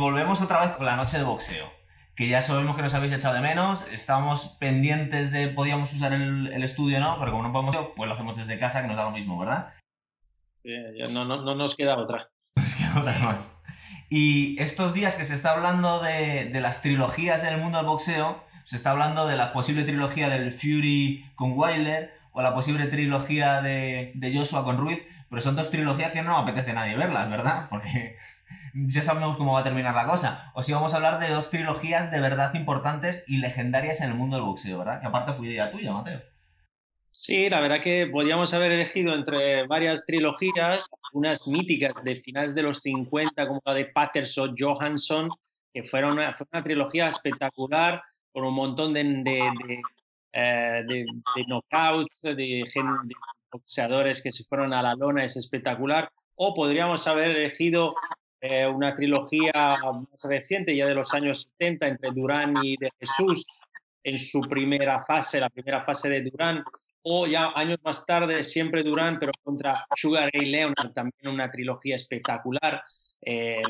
Volvemos 0.00 0.40
otra 0.40 0.62
vez 0.62 0.70
con 0.70 0.86
la 0.86 0.96
noche 0.96 1.18
de 1.18 1.24
boxeo, 1.24 1.70
que 2.16 2.26
ya 2.26 2.40
sabemos 2.40 2.74
que 2.74 2.80
nos 2.80 2.94
habéis 2.94 3.12
echado 3.12 3.34
de 3.34 3.42
menos, 3.42 3.84
estábamos 3.92 4.56
pendientes 4.58 5.30
de 5.30 5.48
podíamos 5.48 5.92
usar 5.92 6.14
el, 6.14 6.64
estudio, 6.64 7.00
¿no? 7.00 7.18
Pero 7.18 7.32
como 7.32 7.42
no 7.42 7.52
podemos, 7.52 7.76
pues 7.94 8.08
lo 8.08 8.14
hacemos 8.14 8.34
desde 8.38 8.58
casa, 8.58 8.80
que 8.80 8.88
nos 8.88 8.96
da 8.96 9.04
lo 9.04 9.10
mismo, 9.10 9.38
¿verdad? 9.38 9.74
no, 11.10 11.26
no, 11.26 11.54
nos 11.54 11.74
queda 11.74 11.98
otra. 11.98 12.30
Nos 12.56 12.74
queda 12.74 12.98
otra 12.98 13.18
más. 13.18 13.62
Y 14.08 14.58
estos 14.58 14.94
días 14.94 15.16
que 15.16 15.26
se 15.26 15.34
está 15.34 15.50
hablando 15.50 16.00
de, 16.00 16.46
de 16.46 16.60
las 16.62 16.80
trilogías 16.80 17.42
en 17.42 17.50
el 17.50 17.60
mundo 17.60 17.76
del 17.76 17.86
boxeo, 17.86 18.42
se 18.64 18.76
está 18.76 18.92
hablando 18.92 19.26
de 19.26 19.36
la 19.36 19.52
posible 19.52 19.84
trilogía 19.84 20.30
del 20.30 20.50
Fury 20.50 21.26
con 21.34 21.52
Wilder 21.54 22.10
o 22.32 22.40
la 22.40 22.54
posible 22.54 22.86
trilogía 22.86 23.60
de, 23.60 24.12
de 24.14 24.34
Joshua 24.34 24.64
con 24.64 24.78
Ruiz, 24.78 25.02
pero 25.28 25.42
son 25.42 25.56
dos 25.56 25.70
trilogías 25.70 26.12
que 26.12 26.22
no 26.22 26.38
apetece 26.38 26.70
a 26.70 26.74
nadie 26.74 26.96
verlas, 26.96 27.28
¿verdad? 27.28 27.66
Porque 27.68 28.16
ya 28.74 29.02
sabemos 29.02 29.36
cómo 29.36 29.54
va 29.54 29.60
a 29.60 29.64
terminar 29.64 29.94
la 29.94 30.06
cosa. 30.06 30.52
O 30.54 30.62
si 30.62 30.72
vamos 30.72 30.92
a 30.92 30.96
hablar 30.96 31.18
de 31.18 31.28
dos 31.28 31.50
trilogías 31.50 32.10
de 32.10 32.20
verdad 32.20 32.54
importantes 32.54 33.24
y 33.26 33.38
legendarias 33.38 34.00
en 34.00 34.10
el 34.10 34.14
mundo 34.14 34.36
del 34.36 34.44
boxeo, 34.44 34.78
¿verdad? 34.78 35.00
Que 35.00 35.06
aparte 35.06 35.32
fue 35.32 35.48
idea 35.48 35.70
tuya, 35.70 35.92
Mateo. 35.92 36.22
Sí, 37.10 37.50
la 37.50 37.60
verdad 37.60 37.80
que 37.82 38.06
podríamos 38.06 38.54
haber 38.54 38.72
elegido 38.72 39.14
entre 39.14 39.66
varias 39.66 40.06
trilogías, 40.06 40.86
unas 41.12 41.46
míticas 41.48 42.02
de 42.04 42.16
finales 42.16 42.54
de 42.54 42.62
los 42.62 42.80
50, 42.80 43.48
como 43.48 43.60
la 43.64 43.74
de 43.74 43.86
Patterson, 43.86 44.54
Johansson, 44.56 45.28
que 45.72 45.82
fueron 45.82 46.12
una, 46.12 46.34
fue 46.34 46.46
una 46.52 46.62
trilogía 46.62 47.08
espectacular, 47.08 48.02
con 48.32 48.44
un 48.44 48.54
montón 48.54 48.92
de, 48.92 49.02
de, 49.02 49.50
de, 50.32 51.00
eh, 51.02 51.44
knockouts, 51.46 52.22
de, 52.22 52.64
boxeadores 53.50 54.22
que 54.22 54.30
se 54.30 54.44
fueron 54.44 54.72
a 54.72 54.82
la 54.82 54.94
lona, 54.94 55.24
es 55.24 55.36
espectacular. 55.36 56.10
O 56.36 56.54
podríamos 56.54 57.06
haber 57.06 57.36
elegido 57.36 57.94
eh, 58.40 58.66
una 58.66 58.94
trilogía 58.94 59.52
más 59.52 60.24
reciente, 60.24 60.74
ya 60.74 60.86
de 60.86 60.94
los 60.94 61.12
años 61.12 61.52
70, 61.58 61.88
entre 61.88 62.10
Durán 62.12 62.54
y 62.62 62.76
de 62.76 62.90
Jesús, 62.98 63.46
en 64.02 64.18
su 64.18 64.40
primera 64.42 65.02
fase, 65.02 65.40
la 65.40 65.50
primera 65.50 65.84
fase 65.84 66.08
de 66.08 66.22
Durán, 66.22 66.64
o 67.02 67.26
ya 67.26 67.52
años 67.54 67.78
más 67.82 68.04
tarde, 68.04 68.44
siempre 68.44 68.82
Durán, 68.82 69.18
pero 69.18 69.32
contra 69.42 69.86
Sugar 69.94 70.30
Ray 70.32 70.46
Leonard, 70.46 70.92
también 70.92 71.32
una 71.32 71.50
trilogía 71.50 71.96
espectacular. 71.96 72.82
Eh, 73.22 73.62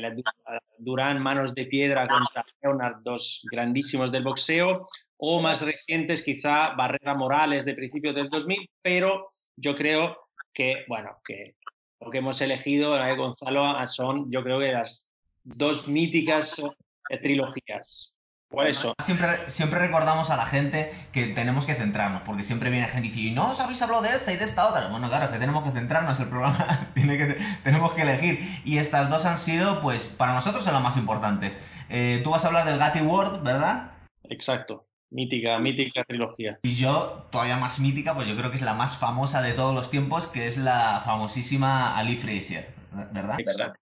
Durán, 0.77 1.21
Manos 1.21 1.55
de 1.55 1.65
Piedra 1.65 2.07
contra 2.07 2.45
Leonard, 2.61 3.01
dos 3.03 3.41
grandísimos 3.49 4.11
del 4.11 4.23
boxeo, 4.23 4.87
o 5.17 5.41
más 5.41 5.65
recientes, 5.65 6.23
quizá 6.23 6.71
Barrera 6.75 7.13
Morales 7.13 7.65
de 7.65 7.73
principios 7.73 8.15
del 8.15 8.29
2000, 8.29 8.69
pero 8.81 9.29
yo 9.55 9.75
creo 9.75 10.17
que, 10.53 10.83
bueno, 10.87 11.17
que 11.23 11.55
lo 12.01 12.09
que 12.09 12.17
hemos 12.17 12.41
elegido, 12.41 12.97
la 12.97 13.07
de 13.07 13.15
Gonzalo, 13.15 13.85
son 13.85 14.29
yo 14.31 14.43
creo 14.43 14.59
que 14.59 14.73
las 14.73 15.09
dos 15.43 15.87
míticas 15.87 16.61
eh, 17.09 17.17
trilogías. 17.17 18.13
Por 18.49 18.67
eso. 18.67 18.93
Siempre, 19.01 19.29
siempre 19.47 19.79
recordamos 19.79 20.29
a 20.29 20.35
la 20.35 20.45
gente 20.45 20.93
que 21.13 21.27
tenemos 21.27 21.65
que 21.65 21.73
centrarnos, 21.73 22.23
porque 22.23 22.43
siempre 22.43 22.69
viene 22.69 22.85
gente 22.89 23.07
y 23.07 23.11
dice, 23.11 23.21
y 23.27 23.31
no 23.31 23.51
os 23.51 23.61
habéis 23.61 23.81
hablado 23.81 24.01
de 24.01 24.09
esta 24.09 24.33
y 24.33 24.35
de 24.35 24.43
esta 24.43 24.67
otra. 24.67 24.87
Bueno, 24.87 25.07
claro, 25.07 25.31
que 25.31 25.39
tenemos 25.39 25.63
que 25.63 25.71
centrarnos, 25.71 26.19
el 26.19 26.27
programa 26.27 26.89
tiene 26.93 27.17
que, 27.17 27.37
tenemos 27.63 27.93
que 27.93 28.01
elegir. 28.01 28.61
Y 28.65 28.77
estas 28.79 29.09
dos 29.09 29.25
han 29.25 29.37
sido, 29.37 29.81
pues, 29.81 30.09
para 30.09 30.33
nosotros 30.33 30.65
son 30.65 30.73
las 30.73 30.83
más 30.83 30.97
importantes. 30.97 31.55
Eh, 31.87 32.19
tú 32.25 32.31
vas 32.31 32.43
a 32.43 32.47
hablar 32.47 32.65
del 32.65 32.77
Gatti 32.77 32.99
World, 32.99 33.41
¿verdad? 33.41 33.91
Exacto. 34.23 34.85
Mítica, 35.11 35.59
mítica 35.59 36.05
trilogía. 36.05 36.57
Y 36.63 36.75
yo, 36.75 37.27
todavía 37.33 37.57
más 37.57 37.79
mítica, 37.79 38.15
pues 38.15 38.27
yo 38.27 38.35
creo 38.37 38.49
que 38.49 38.55
es 38.55 38.61
la 38.61 38.73
más 38.73 38.97
famosa 38.97 39.41
de 39.41 39.51
todos 39.51 39.75
los 39.75 39.91
tiempos, 39.91 40.27
que 40.27 40.47
es 40.47 40.57
la 40.57 41.01
famosísima 41.03 41.97
Ali 41.97 42.15
Frazier, 42.15 42.65
¿verdad? 43.11 43.37
Exacto. 43.39 43.77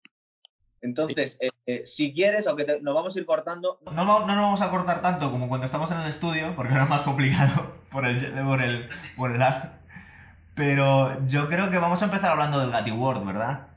Entonces, 0.81 1.38
eh, 1.39 1.49
eh, 1.67 1.86
si 1.86 2.13
quieres, 2.13 2.47
aunque 2.47 2.80
nos 2.81 2.95
vamos 2.95 3.16
a 3.16 3.19
ir 3.19 3.27
cortando. 3.27 3.80
No, 3.86 4.05
no, 4.05 4.25
nos 4.25 4.36
vamos 4.36 4.61
a 4.61 4.71
cortar 4.71 5.03
tanto 5.03 5.30
como 5.30 5.48
cuando 5.48 5.65
estamos 5.65 5.92
en 5.92 5.99
el 5.99 6.09
estudio, 6.09 6.53
porque 6.55 6.71
ahora 6.71 6.86
es 6.86 6.89
más 6.89 7.02
complicado 7.02 7.76
por 7.92 8.08
el, 8.08 8.17
por 8.43 8.61
el, 8.64 8.89
por 9.15 9.32
el 9.32 9.42
Pero 10.55 11.27
yo 11.27 11.48
creo 11.48 11.70
que 11.70 11.77
vamos 11.77 12.02
a 12.02 12.05
empezar 12.05 12.32
hablando 12.32 12.59
del 12.59 12.71
Gatti 12.71 12.92
Ward, 12.92 13.23
¿verdad? 13.23 13.67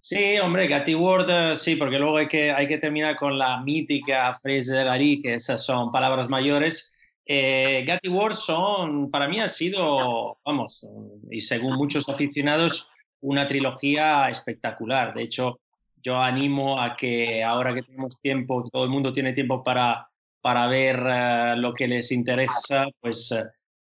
Sí, 0.00 0.38
hombre, 0.38 0.68
Gatti 0.68 0.94
Ward, 0.94 1.28
eh, 1.28 1.56
sí, 1.56 1.74
porque 1.74 1.98
luego 1.98 2.18
hay 2.18 2.28
que, 2.28 2.52
hay 2.52 2.68
que 2.68 2.78
terminar 2.78 3.16
con 3.16 3.36
la 3.36 3.60
mítica 3.62 4.38
Fraser 4.40 4.86
Ali, 4.86 5.20
que 5.20 5.34
esas 5.34 5.64
son 5.64 5.90
palabras 5.90 6.28
mayores. 6.28 6.92
Eh, 7.32 7.84
Gatti 7.86 8.08
Ward 8.08 8.34
son, 8.34 9.08
para 9.08 9.28
mí 9.28 9.38
ha 9.38 9.46
sido, 9.46 10.38
vamos, 10.44 10.84
y 11.30 11.40
según 11.40 11.76
muchos 11.76 12.08
aficionados, 12.08 12.88
una 13.20 13.46
trilogía 13.46 14.28
espectacular. 14.28 15.14
De 15.14 15.22
hecho, 15.22 15.60
yo 16.02 16.16
animo 16.16 16.80
a 16.80 16.96
que 16.96 17.44
ahora 17.44 17.72
que 17.72 17.82
tenemos 17.82 18.20
tiempo, 18.20 18.68
todo 18.72 18.82
el 18.82 18.90
mundo 18.90 19.12
tiene 19.12 19.32
tiempo 19.32 19.62
para, 19.62 20.08
para 20.40 20.66
ver 20.66 21.00
eh, 21.06 21.54
lo 21.56 21.72
que 21.72 21.86
les 21.86 22.10
interesa, 22.10 22.88
pues 23.00 23.30
eh, 23.30 23.44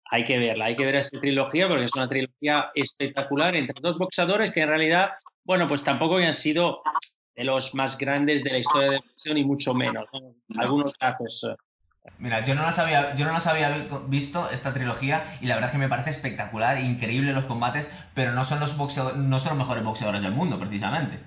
hay 0.07 0.25
que 0.25 0.39
verla, 0.39 0.65
hay 0.65 0.77
que 0.77 0.87
ver 0.87 0.95
esta 0.95 1.21
trilogía 1.21 1.69
porque 1.69 1.85
es 1.85 1.95
una 1.95 2.09
trilogía 2.09 2.71
espectacular 2.75 3.55
entre 3.55 3.83
dos 3.83 3.99
boxadores 3.99 4.51
que 4.51 4.63
en 4.63 4.69
realidad, 4.71 5.11
bueno, 5.45 5.69
pues 5.69 5.85
tampoco 5.85 6.17
han 6.17 6.33
sido 6.33 6.81
de 7.35 7.45
los 7.45 7.75
más 7.75 7.99
grandes 7.99 8.43
de 8.43 8.53
la 8.53 8.59
historia 8.61 8.93
de 8.93 8.97
boxeo, 8.97 9.35
ni 9.35 9.45
mucho 9.45 9.75
menos. 9.75 10.09
Algunos 10.57 10.95
datos. 10.99 11.45
Eh, 11.45 11.55
Mira, 12.19 12.45
yo 12.45 12.55
no 12.55 12.63
las 12.63 12.79
había, 12.79 13.15
yo 13.15 13.27
no 13.27 13.33
las 13.33 13.47
había 13.47 13.87
visto 14.09 14.49
esta 14.51 14.73
trilogía 14.73 15.25
y 15.41 15.47
la 15.47 15.55
verdad 15.55 15.71
es 15.71 15.73
que 15.73 15.79
me 15.79 15.89
parece 15.89 16.11
espectacular, 16.11 16.79
increíble 16.79 17.33
los 17.33 17.45
combates, 17.45 17.89
pero 18.15 18.33
no 18.33 18.45
son 18.45 18.61
los 18.61 18.77
no 18.77 19.39
son 19.39 19.51
los 19.51 19.59
mejores 19.59 19.85
boxeadores 19.85 20.23
del 20.23 20.33
mundo, 20.33 20.59
precisamente. 20.59 21.19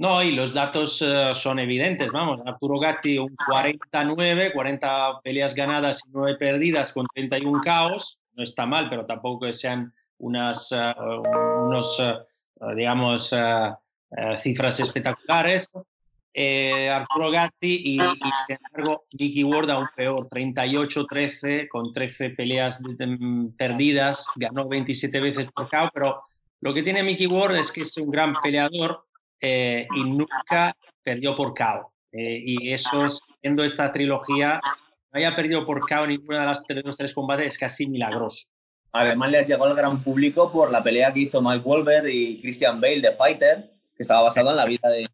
No, 0.00 0.22
y 0.22 0.32
los 0.32 0.54
datos 0.54 1.02
eh, 1.02 1.32
son 1.34 1.58
evidentes, 1.58 2.10
vamos, 2.10 2.40
Arturo 2.46 2.78
Gatti 2.78 3.18
un 3.18 3.36
49, 3.46 4.50
40 4.54 5.20
peleas 5.22 5.54
ganadas 5.54 6.06
y 6.06 6.10
9 6.10 6.36
perdidas 6.38 6.94
con 6.94 7.06
31 7.14 7.60
caos, 7.60 8.18
no 8.32 8.42
está 8.42 8.64
mal, 8.64 8.88
pero 8.88 9.04
tampoco 9.04 9.44
que 9.44 9.52
sean 9.52 9.92
unas, 10.16 10.72
uh, 10.72 11.66
unos, 11.66 12.00
uh, 12.00 12.74
digamos, 12.74 13.34
cifras 14.38 14.80
espectaculares. 14.80 15.70
Eh, 16.32 16.88
Arturo 16.88 17.30
Gatti 17.30 17.82
y, 17.84 18.00
y, 18.00 18.30
sin 18.46 18.58
embargo 18.64 19.04
Mickey 19.18 19.42
Ward 19.42 19.68
aún 19.70 19.88
peor, 19.96 20.28
38-13 20.28 21.68
con 21.68 21.92
13 21.92 22.30
peleas 22.30 22.80
perdidas, 23.58 24.26
ganó 24.36 24.68
27 24.68 25.20
veces 25.20 25.46
por 25.52 25.68
KO, 25.68 25.90
pero 25.92 26.22
lo 26.60 26.72
que 26.72 26.84
tiene 26.84 27.02
Mickey 27.02 27.26
Ward 27.26 27.56
es 27.56 27.72
que 27.72 27.80
es 27.80 27.96
un 27.96 28.10
gran 28.10 28.34
peleador 28.40 29.06
eh, 29.40 29.88
y 29.96 30.04
nunca 30.04 30.76
perdió 31.02 31.34
por 31.34 31.52
KO. 31.54 31.92
Eh, 32.12 32.42
y 32.44 32.72
eso, 32.72 33.06
siendo 33.40 33.64
esta 33.64 33.90
trilogía, 33.90 34.60
no 35.12 35.18
haya 35.18 35.34
perdido 35.34 35.66
por 35.66 35.80
KO 35.80 36.06
ninguna 36.06 36.40
de, 36.40 36.46
las, 36.46 36.62
de 36.62 36.82
los 36.82 36.96
tres 36.96 37.12
combates 37.12 37.46
es 37.46 37.58
casi 37.58 37.88
milagroso. 37.88 38.46
Además 38.92 39.30
le 39.30 39.38
ha 39.38 39.44
llegado 39.44 39.64
al 39.64 39.76
gran 39.76 40.02
público 40.02 40.50
por 40.52 40.70
la 40.70 40.82
pelea 40.82 41.12
que 41.12 41.20
hizo 41.20 41.40
Mike 41.40 41.64
Wolver 41.64 42.08
y 42.08 42.40
Christian 42.40 42.80
Bale 42.80 43.00
de 43.00 43.12
Fighter, 43.12 43.70
que 43.96 44.02
estaba 44.02 44.22
basado 44.22 44.50
en 44.50 44.56
la 44.56 44.64
vida 44.66 44.88
de, 44.88 45.08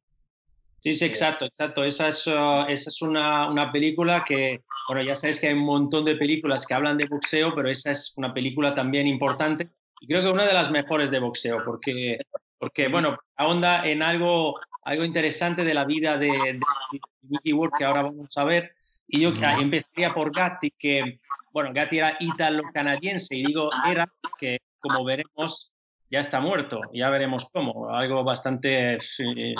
Sí, 0.87 0.93
sí, 0.93 1.05
exacto, 1.05 1.47
exacto. 1.47 1.83
Esa 1.83 2.07
es, 2.07 2.25
uh, 2.29 2.65
esa 2.69 2.91
es 2.91 3.03
una, 3.03 3.51
una, 3.51 3.73
película 3.73 4.23
que, 4.25 4.63
bueno, 4.87 5.03
ya 5.03 5.17
sabes 5.17 5.41
que 5.41 5.49
hay 5.49 5.55
un 5.55 5.65
montón 5.65 6.05
de 6.05 6.15
películas 6.15 6.65
que 6.65 6.75
hablan 6.75 6.97
de 6.97 7.09
boxeo, 7.09 7.53
pero 7.57 7.69
esa 7.69 7.91
es 7.91 8.13
una 8.15 8.33
película 8.33 8.73
también 8.73 9.09
importante 9.09 9.69
y 10.01 10.07
creo 10.07 10.23
que 10.23 10.31
una 10.31 10.47
de 10.47 10.55
las 10.55 10.71
mejores 10.71 11.11
de 11.11 11.19
boxeo, 11.19 11.65
porque, 11.65 12.21
porque 12.57 12.87
bueno, 12.87 13.19
ahonda 13.35 13.85
en 13.85 14.01
algo, 14.01 14.61
algo 14.85 15.05
interesante 15.05 15.65
de 15.65 15.75
la 15.75 15.85
vida 15.87 16.19
de, 16.19 16.29
de 16.29 17.01
Mickey 17.23 17.53
Ward 17.53 17.73
que 17.77 17.85
ahora 17.85 18.03
vamos 18.03 18.39
a 18.39 18.45
ver. 18.45 18.77
Y 19.09 19.23
yo 19.23 19.31
empezaría 19.31 20.15
por 20.15 20.33
Gatti, 20.33 20.71
que, 20.79 21.19
bueno, 21.51 21.73
Gatti 21.75 21.99
era 21.99 22.17
italo-canadiense 22.21 23.35
y 23.35 23.45
digo 23.45 23.71
era 23.91 24.09
que, 24.39 24.61
como 24.79 25.05
veremos, 25.05 25.73
ya 26.13 26.21
está 26.21 26.39
muerto, 26.39 26.81
ya 26.93 27.11
veremos 27.11 27.51
cómo, 27.53 27.91
algo 27.91 28.23
bastante 28.23 28.99
eh, 29.19 29.55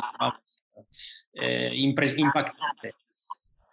eh, 1.33 1.71
impactante. 1.75 2.95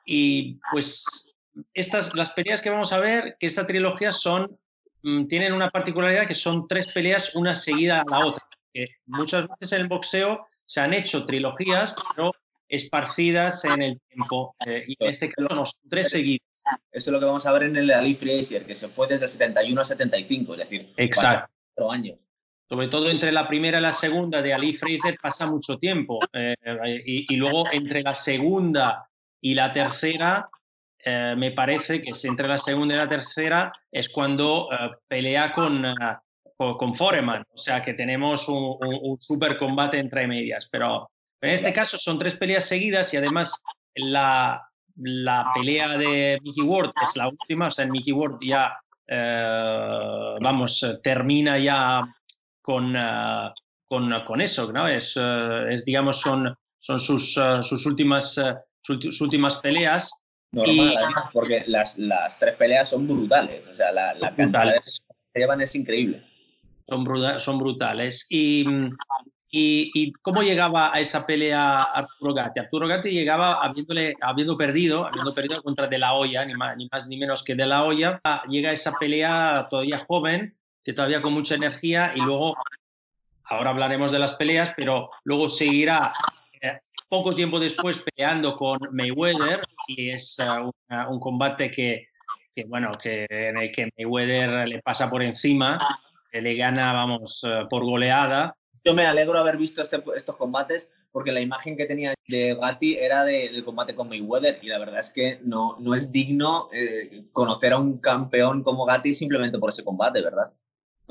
Y 0.05 0.59
pues 0.71 1.33
estas, 1.73 2.13
las 2.13 2.31
peleas 2.31 2.61
que 2.61 2.69
vamos 2.69 2.91
a 2.93 2.99
ver, 2.99 3.37
que 3.39 3.47
esta 3.47 3.65
trilogía 3.65 4.11
son, 4.11 4.59
mm, 5.01 5.27
tienen 5.27 5.53
una 5.53 5.69
particularidad 5.69 6.27
que 6.27 6.33
son 6.33 6.67
tres 6.67 6.87
peleas 6.87 7.35
una 7.35 7.55
seguida 7.55 8.01
a 8.01 8.09
la 8.09 8.25
otra. 8.25 8.45
Que 8.73 8.87
muchas 9.05 9.47
veces 9.47 9.73
en 9.73 9.81
el 9.81 9.87
boxeo 9.87 10.47
se 10.65 10.81
han 10.81 10.93
hecho 10.93 11.25
trilogías, 11.25 11.95
pero 12.15 12.33
esparcidas 12.67 13.63
en 13.65 13.81
el 13.81 14.01
tiempo. 14.09 14.55
Eh, 14.65 14.83
y 14.87 14.97
en 14.99 15.09
este 15.09 15.29
caso 15.29 15.65
son 15.65 15.89
tres 15.89 16.09
seguidas. 16.09 16.47
Eso 16.91 17.09
es 17.09 17.13
lo 17.13 17.19
que 17.19 17.25
vamos 17.25 17.45
a 17.45 17.51
ver 17.51 17.63
en 17.63 17.75
el 17.75 17.91
Ali 17.91 18.15
Frazier, 18.15 18.65
que 18.65 18.73
se 18.73 18.87
fue 18.87 19.07
desde 19.07 19.25
el 19.25 19.29
71 19.29 19.81
a 19.81 19.83
75, 19.83 20.53
es 20.53 20.59
decir, 20.59 20.93
Exacto. 20.97 21.51
cuatro 21.75 21.91
años 21.91 22.17
sobre 22.67 22.87
todo 22.87 23.09
entre 23.09 23.31
la 23.31 23.47
primera 23.47 23.79
y 23.79 23.81
la 23.81 23.93
segunda 23.93 24.41
de 24.41 24.53
Ali 24.53 24.75
Fraser 24.75 25.17
pasa 25.21 25.45
mucho 25.45 25.77
tiempo. 25.77 26.19
Eh, 26.31 26.55
y, 27.05 27.35
luego 27.35 27.65
entre 27.71 28.01
la 28.01 28.15
segunda 28.15 29.07
y 29.41 29.53
la 29.53 29.71
tercera, 29.71 30.49
eh, 31.03 31.35
me 31.37 31.51
parece 31.51 32.01
que 32.01 32.11
es 32.11 32.25
entre 32.25 32.47
la 32.47 32.57
segunda 32.57 32.95
y 32.95 32.97
la 32.97 33.09
tercera 33.09 33.71
es 33.91 34.09
cuando 34.09 34.69
eh, 34.71 34.91
pelea 35.07 35.51
con, 35.51 35.85
con 36.57 36.95
Foreman. 36.95 37.43
O 37.53 37.57
sea 37.57 37.81
que 37.81 37.93
tenemos 37.93 38.47
un, 38.47 39.17
super 39.19 39.57
combate 39.57 39.99
entre 39.99 40.27
medias. 40.27 40.67
Pero 40.71 41.09
en 41.41 41.49
este 41.49 41.73
caso 41.73 41.97
son 41.97 42.17
tres 42.17 42.35
peleas 42.35 42.65
seguidas 42.65 43.13
y 43.13 43.17
además 43.17 43.61
la, 43.95 44.67
la 44.95 45.51
pelea 45.53 45.97
de 45.97 46.39
Mickey 46.41 46.63
Ward 46.63 46.93
es 47.03 47.17
la 47.17 47.27
última, 47.27 47.67
o 47.67 47.71
sea, 47.71 47.85
Mickey 47.85 48.13
Ward 48.13 48.37
ya, 48.41 48.77
vamos, 50.39 50.83
termina 51.03 51.57
ya 51.57 52.01
con, 52.63 52.95
eh, 52.95 53.49
con, 53.87 54.11
con, 54.25 54.41
eso, 54.41 54.71
¿no? 54.71 54.87
Es, 54.87 55.15
eh, 55.21 55.65
es 55.69 55.85
digamos, 55.85 56.19
son, 56.19 56.55
son 56.79 56.99
sus, 56.99 57.39
sus, 57.61 57.85
últimas, 57.85 58.41
sus, 58.81 59.21
últimas 59.21 59.57
peleas. 59.57 60.11
Normal, 60.51 60.95
porque 61.31 61.63
las, 61.67 61.97
las, 61.97 62.39
tres 62.39 62.55
peleas 62.55 62.89
son 62.89 63.07
brutales, 63.07 63.63
o 63.71 63.75
sea, 63.75 63.91
la, 63.91 64.13
la 64.13 64.35
cantidad 64.35 64.73
que 65.33 65.39
llevan 65.39 65.61
es 65.61 65.75
increíble. 65.75 66.23
Son, 66.87 67.05
son 67.39 67.57
brutales. 67.57 68.25
Y, 68.29 68.65
y, 69.55 70.11
cómo 70.23 70.41
llegaba 70.41 70.91
a 70.91 70.99
esa 70.99 71.27
pelea 71.27 71.83
Arturo 71.83 72.33
Gatti? 72.33 72.59
Arturo 72.59 72.87
Gatti 72.87 73.11
llegaba 73.11 73.63
habiéndole, 73.63 74.15
habiendo 74.19 74.57
perdido, 74.57 75.05
habiendo 75.05 75.31
perdido 75.33 75.61
contra 75.61 75.87
De 75.87 75.99
La 75.99 76.13
Hoya, 76.13 76.43
ni 76.43 76.55
más, 76.55 76.75
ni 76.75 76.89
más 76.91 77.05
ni 77.05 77.17
menos 77.17 77.43
que 77.43 77.53
De 77.53 77.67
La 77.67 77.83
Hoya. 77.83 78.19
Llega 78.49 78.71
a 78.71 78.73
esa 78.73 78.93
pelea 78.93 79.67
todavía 79.69 80.03
joven, 80.07 80.57
todavía 80.91 81.21
con 81.21 81.31
mucha 81.31 81.55
energía 81.55 82.11
y 82.15 82.19
luego, 82.19 82.55
ahora 83.45 83.69
hablaremos 83.69 84.11
de 84.11 84.19
las 84.19 84.33
peleas, 84.33 84.73
pero 84.75 85.09
luego 85.23 85.47
seguirá 85.47 86.13
eh, 86.59 86.79
poco 87.07 87.33
tiempo 87.33 87.59
después 87.59 88.03
peleando 88.03 88.57
con 88.57 88.79
Mayweather 88.91 89.61
y 89.87 90.09
es 90.09 90.37
eh, 90.39 91.05
un 91.07 91.19
combate 91.21 91.71
que, 91.71 92.07
que, 92.53 92.65
bueno, 92.65 92.91
que 93.01 93.25
en 93.29 93.57
el 93.57 93.71
que 93.71 93.89
Mayweather 93.97 94.67
le 94.67 94.81
pasa 94.81 95.09
por 95.09 95.23
encima, 95.23 95.79
le 96.33 96.55
gana, 96.55 96.91
vamos, 96.91 97.41
eh, 97.47 97.65
por 97.69 97.85
goleada 97.85 98.53
yo 98.85 98.93
me 98.93 99.05
alegro 99.05 99.33
de 99.33 99.39
haber 99.39 99.57
visto 99.57 99.81
este, 99.81 100.03
estos 100.15 100.35
combates 100.35 100.89
porque 101.11 101.31
la 101.31 101.39
imagen 101.39 101.77
que 101.77 101.85
tenía 101.85 102.13
de 102.27 102.55
Gatti 102.55 102.95
era 102.95 103.23
del 103.23 103.63
combate 103.63 103.95
con 103.95 104.09
Mayweather 104.09 104.59
y 104.61 104.67
la 104.67 104.79
verdad 104.79 104.99
es 104.99 105.11
que 105.11 105.39
no, 105.43 105.77
no 105.79 105.95
es 105.95 106.11
digno 106.11 106.69
eh, 106.73 107.25
conocer 107.31 107.73
a 107.73 107.77
un 107.77 107.99
campeón 107.99 108.63
como 108.63 108.85
Gatti 108.85 109.13
simplemente 109.13 109.57
por 109.57 109.69
ese 109.69 109.85
combate, 109.85 110.21
¿verdad? 110.21 110.51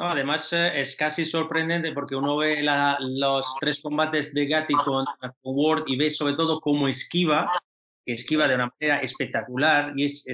Además 0.05 0.53
eh, 0.53 0.81
es 0.81 0.97
casi 0.97 1.25
sorprendente 1.25 1.93
porque 1.93 2.17
uno 2.17 2.37
ve 2.37 2.65
los 2.99 3.57
tres 3.61 3.81
combates 3.81 4.35
de 4.35 4.47
Gatti 4.47 4.75
con, 4.75 5.05
Ward 5.45 5.85
y 5.87 5.97
ve 5.97 6.11
sobre 6.11 6.35
todo 6.35 6.61
cómo 6.61 6.89
esquiva, 6.89 7.49
esquiva 8.05 8.49
de 8.49 8.57
una 8.57 8.73
manera 8.81 9.01
espectacular 9.01 9.93
y 9.95 10.07
es, 10.07 10.25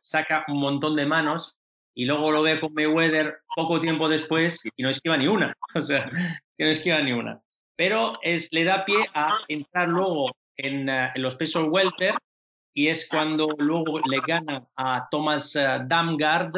saca 0.00 0.44
un 0.48 0.58
montón 0.58 0.96
de 0.96 1.04
manos 1.04 1.54
y 1.94 2.06
luego 2.06 2.32
lo 2.32 2.42
ve 2.42 2.58
con 2.58 2.72
Mayweather 2.72 3.40
poco 3.54 3.78
tiempo 3.78 4.08
después 4.08 4.62
y 4.74 4.82
no 4.82 4.88
esquiva 4.88 5.18
ni 5.18 5.26
una. 5.26 5.54
O 5.74 5.82
sea, 5.82 6.10
que 6.56 6.64
no 6.64 6.70
esquiva 6.70 7.00
ni 7.00 7.12
una. 7.12 7.42
Pero 7.76 8.18
es, 8.22 8.48
le 8.52 8.64
da 8.64 8.86
pie 8.86 9.06
a 9.12 9.38
entrar 9.48 9.88
luego 9.88 10.30
en, 10.56 10.88
eh, 10.88 11.12
los 11.16 11.36
pesos 11.36 11.66
welter 11.68 12.14
y 12.72 12.86
es 12.86 13.06
cuando 13.08 13.48
luego 13.58 14.00
le 14.08 14.20
gana 14.26 14.66
a 14.76 15.06
Thomas 15.10 15.54
uh, 15.56 15.86
Damgard 15.86 16.54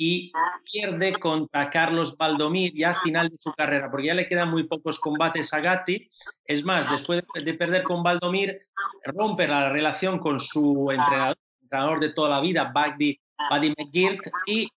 y 0.00 0.32
pierde 0.62 1.12
contra 1.14 1.68
Carlos 1.68 2.16
Valdomir 2.16 2.72
ya 2.74 2.90
al 2.90 3.00
final 3.00 3.28
de 3.28 3.36
su 3.38 3.52
carrera, 3.52 3.90
porque 3.90 4.06
ya 4.06 4.14
le 4.14 4.28
quedan 4.28 4.50
muy 4.50 4.62
pocos 4.62 5.00
combates 5.00 5.52
a 5.52 5.60
Gatti. 5.60 6.08
Es 6.44 6.64
más, 6.64 6.88
después 6.88 7.24
de 7.34 7.54
perder 7.54 7.82
con 7.82 8.04
Valdomir, 8.04 8.62
rompe 9.04 9.48
la 9.48 9.70
relación 9.70 10.20
con 10.20 10.38
su 10.38 10.90
entrenador, 10.92 11.36
entrenador 11.60 11.98
de 11.98 12.12
toda 12.12 12.28
la 12.30 12.40
vida, 12.40 12.72
Buddy, 12.72 13.20
Buddy 13.50 13.74
McGirt, 13.76 14.20
y 14.46 14.68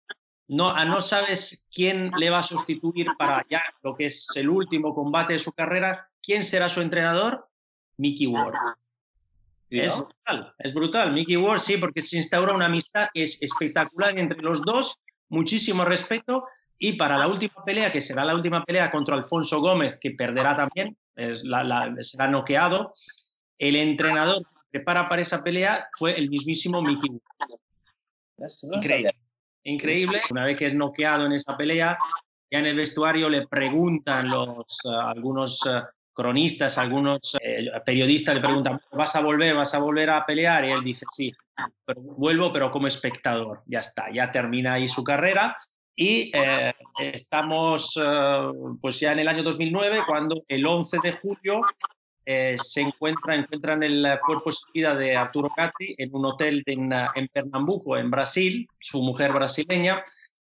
no, 0.47 0.73
no 0.85 1.01
sabes 1.01 1.63
quién 1.71 2.11
le 2.17 2.31
va 2.31 2.39
a 2.39 2.43
sustituir 2.43 3.07
para 3.17 3.45
ya 3.47 3.61
lo 3.83 3.95
que 3.95 4.07
es 4.07 4.27
el 4.35 4.49
último 4.49 4.95
combate 4.95 5.33
de 5.33 5.39
su 5.39 5.53
carrera. 5.53 6.09
¿Quién 6.21 6.43
será 6.43 6.67
su 6.67 6.81
entrenador? 6.81 7.47
Mickey 7.97 8.25
Ward. 8.25 8.55
Es 9.69 9.95
brutal, 9.95 10.53
es 10.57 10.73
brutal. 10.73 11.13
Mickey 11.13 11.37
Ward, 11.37 11.59
sí, 11.59 11.77
porque 11.77 12.01
se 12.01 12.17
instaura 12.17 12.53
una 12.53 12.65
amistad 12.65 13.07
es 13.13 13.41
espectacular 13.41 14.17
entre 14.19 14.41
los 14.41 14.61
dos, 14.63 14.99
muchísimo 15.31 15.83
respeto. 15.83 16.45
Y 16.77 16.93
para 16.93 17.17
la 17.17 17.27
última 17.27 17.63
pelea, 17.65 17.91
que 17.91 18.01
será 18.01 18.23
la 18.23 18.35
última 18.35 18.63
pelea 18.63 18.91
contra 18.91 19.15
Alfonso 19.15 19.59
Gómez, 19.59 19.97
que 19.99 20.11
perderá 20.11 20.55
también, 20.55 20.97
será 22.01 22.27
noqueado, 22.27 22.93
el 23.57 23.75
entrenador 23.75 24.41
que 24.41 24.79
prepara 24.79 25.07
para 25.07 25.21
esa 25.21 25.43
pelea 25.43 25.87
fue 25.97 26.17
el 26.17 26.29
mismísimo 26.29 26.81
Mickey. 26.81 27.21
Increíble. 28.71 29.15
Increíble. 29.63 30.21
Una 30.31 30.45
vez 30.45 30.57
que 30.57 30.65
es 30.65 30.73
noqueado 30.73 31.27
en 31.27 31.33
esa 31.33 31.55
pelea, 31.55 31.97
ya 32.49 32.59
en 32.59 32.65
el 32.65 32.75
vestuario 32.75 33.29
le 33.29 33.47
preguntan 33.47 34.29
los, 34.29 34.79
eh, 34.85 34.89
algunos 34.89 35.59
eh, 35.67 35.83
cronistas, 36.21 36.77
algunos 36.77 37.37
eh, 37.41 37.69
periodistas 37.85 38.35
le 38.35 38.41
preguntan, 38.41 38.79
¿vas 38.91 39.15
a 39.15 39.21
volver? 39.21 39.55
¿Vas 39.55 39.73
a 39.73 39.79
volver 39.79 40.09
a 40.09 40.25
pelear? 40.25 40.65
Y 40.65 40.71
él 40.71 40.83
dice, 40.83 41.05
sí, 41.11 41.33
pero 41.85 42.01
vuelvo, 42.01 42.51
pero 42.51 42.71
como 42.71 42.87
espectador. 42.87 43.61
Ya 43.65 43.79
está, 43.79 44.11
ya 44.11 44.31
termina 44.31 44.73
ahí 44.73 44.87
su 44.87 45.03
carrera. 45.03 45.57
Y 45.95 46.31
estamos 46.97 47.99
pues 48.81 48.99
ya 48.99 49.11
en 49.11 49.19
el 49.19 49.27
año 49.27 49.43
2009, 49.43 49.99
cuando 50.07 50.43
el 50.47 50.65
11 50.65 50.97
de 51.03 51.11
julio 51.11 51.61
eh, 52.23 52.55
se 52.57 52.81
encuentra, 52.81 53.35
encuentran 53.35 53.81
el 53.81 54.07
cuerpo 54.25 54.51
vida 54.73 54.95
de 54.95 55.15
Arturo 55.15 55.49
Gatti 55.55 55.95
en 55.97 56.13
un 56.13 56.25
hotel 56.25 56.63
en, 56.65 56.91
en 57.15 57.27
Pernambuco, 57.27 57.97
en 57.97 58.11
Brasil, 58.11 58.67
su 58.79 59.01
mujer 59.01 59.33
brasileña. 59.33 60.03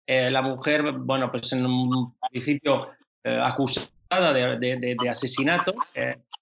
Eh, 0.06 0.30
la 0.30 0.42
mujer, 0.42 0.92
bueno, 0.92 1.30
pues 1.30 1.52
en 1.52 1.64
un 1.64 2.14
principio 2.30 2.90
eh, 3.24 3.40
acusada 3.42 3.88
de, 4.20 4.96
asesinato, 5.08 5.74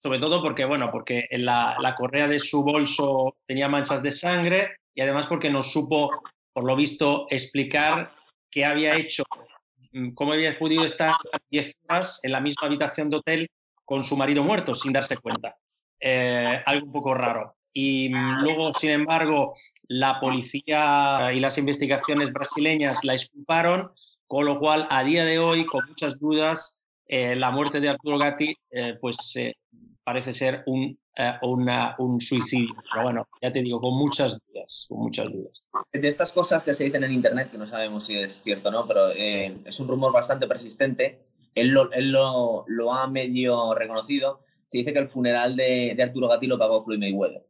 sobre 0.03 0.19
todo 0.19 0.43
porque, 0.43 0.65
bueno, 0.65 0.91
porque 0.91 1.29
la, 1.33 1.77
la, 1.81 1.95
correa 1.95 2.27
de 2.27 2.39
su 2.39 2.63
bolso 2.63 3.37
tenía 3.47 3.69
manchas 3.69 4.03
de 4.03 4.13
sangre 4.13 4.77
y 4.95 5.03
además 5.03 5.27
porque 5.27 5.51
no 5.51 5.63
supo, 5.63 6.11
por 6.53 6.65
lo 6.65 6.77
visto, 6.77 7.27
explicar 7.31 8.13
qué 8.51 8.65
había 8.65 8.97
hecho, 8.97 9.23
mm, 9.93 10.11
cómo 10.11 10.33
había 10.33 10.59
podido 10.59 10.85
estar 10.85 11.15
10 11.51 11.79
horas 11.89 12.21
en 12.23 12.33
la 12.33 12.41
misma 12.41 12.67
habitación 12.67 13.09
de 13.11 13.17
hotel 13.17 13.51
con 13.85 14.05
su 14.05 14.17
marido 14.17 14.43
muerto 14.43 14.75
sin 14.75 14.93
darse 14.93 15.17
cuenta. 15.17 15.57
Eh, 16.01 16.63
algo 16.65 16.87
un 16.87 16.93
poco 16.93 17.15
raro. 17.15 17.57
Y 17.73 18.09
luego, 18.09 18.73
sin 18.75 18.91
embargo, 18.91 19.55
la 19.87 20.19
policía 20.19 21.31
y 21.33 21.41
las 21.41 21.57
investigaciones 21.59 22.33
brasileñas 22.33 23.05
la 23.05 23.15
exculparon, 23.15 23.93
con 24.27 24.45
lo 24.45 24.59
cual, 24.59 24.87
a 24.91 25.05
día 25.05 25.25
de 25.25 25.39
hoy, 25.39 25.67
con 25.67 25.87
muchas 25.87 26.19
dudas, 26.19 26.80
eh, 27.13 27.35
la 27.35 27.51
muerte 27.51 27.81
de 27.81 27.89
Arturo 27.89 28.19
Gatti 28.19 28.55
eh, 28.71 28.95
pues, 29.01 29.35
parece 30.05 30.33
ser 30.33 30.63
un, 30.67 30.97
un 31.99 32.21
suicidio. 32.21 32.75
Pero 32.93 33.03
bueno, 33.03 33.29
ya 33.43 33.53
te 33.53 33.63
digo, 33.63 33.81
con 33.81 33.99
muchas 33.99 34.39
dudas, 34.47 34.87
con 34.89 34.99
muchas 35.01 35.33
dudas. 35.33 35.67
De 35.93 36.07
estas 36.07 36.33
cosas 36.33 36.63
que 36.63 36.73
se 36.73 36.85
dicen 36.85 37.03
en 37.03 37.13
Internet, 37.13 37.51
que 37.51 37.59
no 37.59 37.67
sabemos 37.67 38.05
si 38.05 38.17
es 38.17 38.43
cierto 38.43 38.69
o 38.69 38.73
no, 38.73 38.87
pero 38.87 39.09
es 39.11 39.81
un 39.81 39.89
rumor 39.89 40.13
bastante 40.13 40.47
persistente, 40.47 41.27
él 41.55 41.71
lo, 41.71 42.65
lo, 42.67 42.93
ha 42.93 43.09
medio 43.09 43.75
reconocido. 43.75 44.45
Se 44.69 44.79
dice 44.79 44.93
que 44.93 45.01
el 45.01 45.09
funeral 45.09 45.57
de, 45.57 45.95
de, 45.97 46.03
Arturo 46.03 46.29
Gatti 46.29 46.47
lo 46.47 46.59
pagó 46.59 46.85
Floyd 46.85 47.01
Mayweather. 47.01 47.45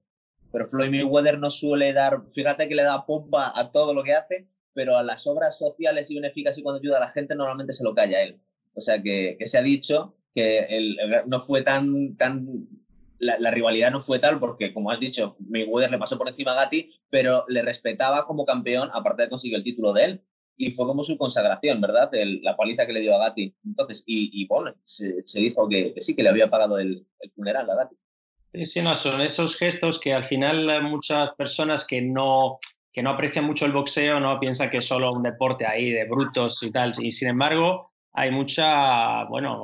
Pero 0.51 0.67
Floyd 0.67 0.91
Mayweather 0.91 1.39
no 1.39 1.51
suele 1.51 1.93
dar, 1.93 2.23
fíjate 2.31 2.67
que 2.67 2.75
le 2.75 2.83
da 2.83 3.05
pompa 3.05 3.53
a 3.55 3.71
todo 3.71 3.93
lo 3.93 4.03
que 4.03 4.15
hace, 4.15 4.49
pero 4.73 4.97
a 4.97 5.03
las 5.03 5.27
obras 5.27 5.59
sociales 5.59 6.11
y 6.11 6.15
benéficas 6.15 6.57
y 6.57 6.63
cuando 6.63 6.81
ayuda 6.81 6.97
a 6.97 7.01
la 7.01 7.09
gente 7.11 7.35
normalmente 7.35 7.73
se 7.73 7.85
lo 7.85 7.95
calla 7.95 8.23
él. 8.23 8.41
O 8.75 8.81
sea 8.81 9.03
que, 9.03 9.37
que 9.39 9.47
se 9.47 9.59
ha 9.59 9.63
dicho 9.63 10.17
que 10.35 10.59
el, 10.71 10.97
no 11.27 11.41
fue 11.41 11.63
tan, 11.63 12.17
tan 12.17 12.69
la, 13.19 13.39
la, 13.39 13.51
rivalidad 13.51 13.91
no 13.91 14.01
fue 14.01 14.19
tal 14.19 14.39
porque, 14.39 14.73
como 14.73 14.91
has 14.91 15.01
dicho, 15.01 15.37
Mayweather 15.41 15.91
le 15.91 15.99
pasó 15.99 16.17
por 16.17 16.29
encima 16.29 16.53
a 16.53 16.65
Gatti, 16.65 16.91
pero 17.11 17.45
le 17.49 17.63
respetaba 17.63 18.27
como 18.27 18.45
campeón, 18.45 18.91
aparte 18.93 19.25
de 19.25 19.31
conseguir 19.31 19.57
el 19.57 19.65
título 19.65 19.93
de 19.93 20.05
él 20.05 20.25
y 20.61 20.71
fue 20.73 20.87
como 20.87 21.03
su 21.03 21.17
consagración, 21.17 21.81
¿verdad? 21.81 22.11
la 22.43 22.55
paliza 22.55 22.87
que 22.87 22.93
le 22.93 23.01
dio 23.01 23.15
a 23.15 23.19
Gatti. 23.19 23.55
Entonces, 23.65 24.05
y, 24.07 24.47
bueno, 24.47 24.75
se, 24.85 25.23
dijo 25.35 25.67
que, 25.69 25.95
sí, 25.99 26.15
que 26.15 26.23
le 26.23 26.29
había 26.29 26.51
pagado 26.51 26.79
el, 26.79 27.07
funeral 27.35 27.69
a 27.71 27.77
Gatti. 27.77 27.97
Sí, 28.53 28.65
sí, 28.67 28.81
no, 28.83 28.95
son 28.95 29.23
esos 29.23 29.57
gestos 29.57 29.99
que 29.99 30.13
al 30.13 30.25
final 30.25 30.83
muchas 30.83 31.31
personas 31.31 31.87
que 31.87 32.03
no, 32.03 32.59
que 32.93 33.03
no 33.03 33.11
aprecian 33.11 33.47
mucho 33.47 33.65
el 33.65 33.73
boxeo 33.73 34.21
no 34.21 34.39
piensan 34.39 34.69
que 34.69 34.79
es 34.79 34.85
solo 34.85 35.13
un 35.13 35.23
deporte 35.23 35.65
ahí 35.65 35.93
de 35.93 36.05
brutos 36.05 36.63
y 36.63 36.71
tal. 36.71 36.93
Y 36.99 37.13
sin 37.13 37.29
embargo, 37.29 37.90
hay 38.13 38.31
mucha, 38.31 39.25
bueno, 39.25 39.63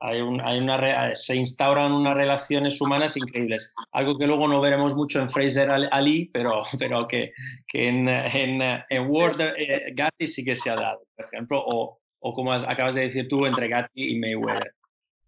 hay, 0.00 0.20
una, 0.20 1.14
se 1.14 1.36
instauran 1.36 1.92
unas 1.92 2.14
relaciones 2.14 2.80
humanas 2.80 3.16
increíbles. 3.16 3.74
Algo 3.92 4.18
que 4.18 4.26
luego 4.26 4.48
no 4.48 4.60
veremos 4.60 4.94
mucho 4.94 5.20
en 5.20 5.30
Fraser 5.30 5.70
Ali, 5.70 6.30
pero, 6.32 6.62
pero 6.78 7.06
que, 7.06 7.32
que 7.66 7.88
en, 7.88 8.08
en, 8.08 8.62
en 8.88 9.10
Ward 9.10 9.40
eh, 9.40 9.92
Gatti 9.94 10.26
sí 10.26 10.44
que 10.44 10.56
se 10.56 10.70
ha 10.70 10.76
dado, 10.76 11.02
por 11.14 11.26
ejemplo, 11.26 11.62
o, 11.64 11.98
o 12.20 12.34
como 12.34 12.52
acabas 12.52 12.94
de 12.94 13.02
decir 13.02 13.28
tú, 13.28 13.46
entre 13.46 13.68
Gatti 13.68 14.12
y 14.12 14.18
Mayweather. 14.18 14.74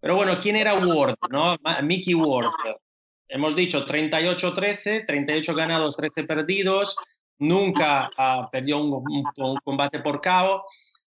Pero 0.03 0.15
bueno, 0.17 0.37
¿quién 0.41 0.57
era 0.57 0.73
Ward? 0.73 1.15
No? 1.29 1.55
Mickey 1.81 2.13
Ward. 2.13 2.51
Hemos 3.29 3.55
dicho 3.55 3.85
38-13, 3.85 5.05
38 5.07 5.55
ganados, 5.55 5.95
13 5.95 6.25
perdidos. 6.25 6.95
Nunca 7.39 8.11
uh, 8.17 8.49
perdió 8.51 8.79
un, 8.79 9.01
un, 9.37 9.55
combate 9.63 10.01
por 10.01 10.21
KO. 10.21 10.65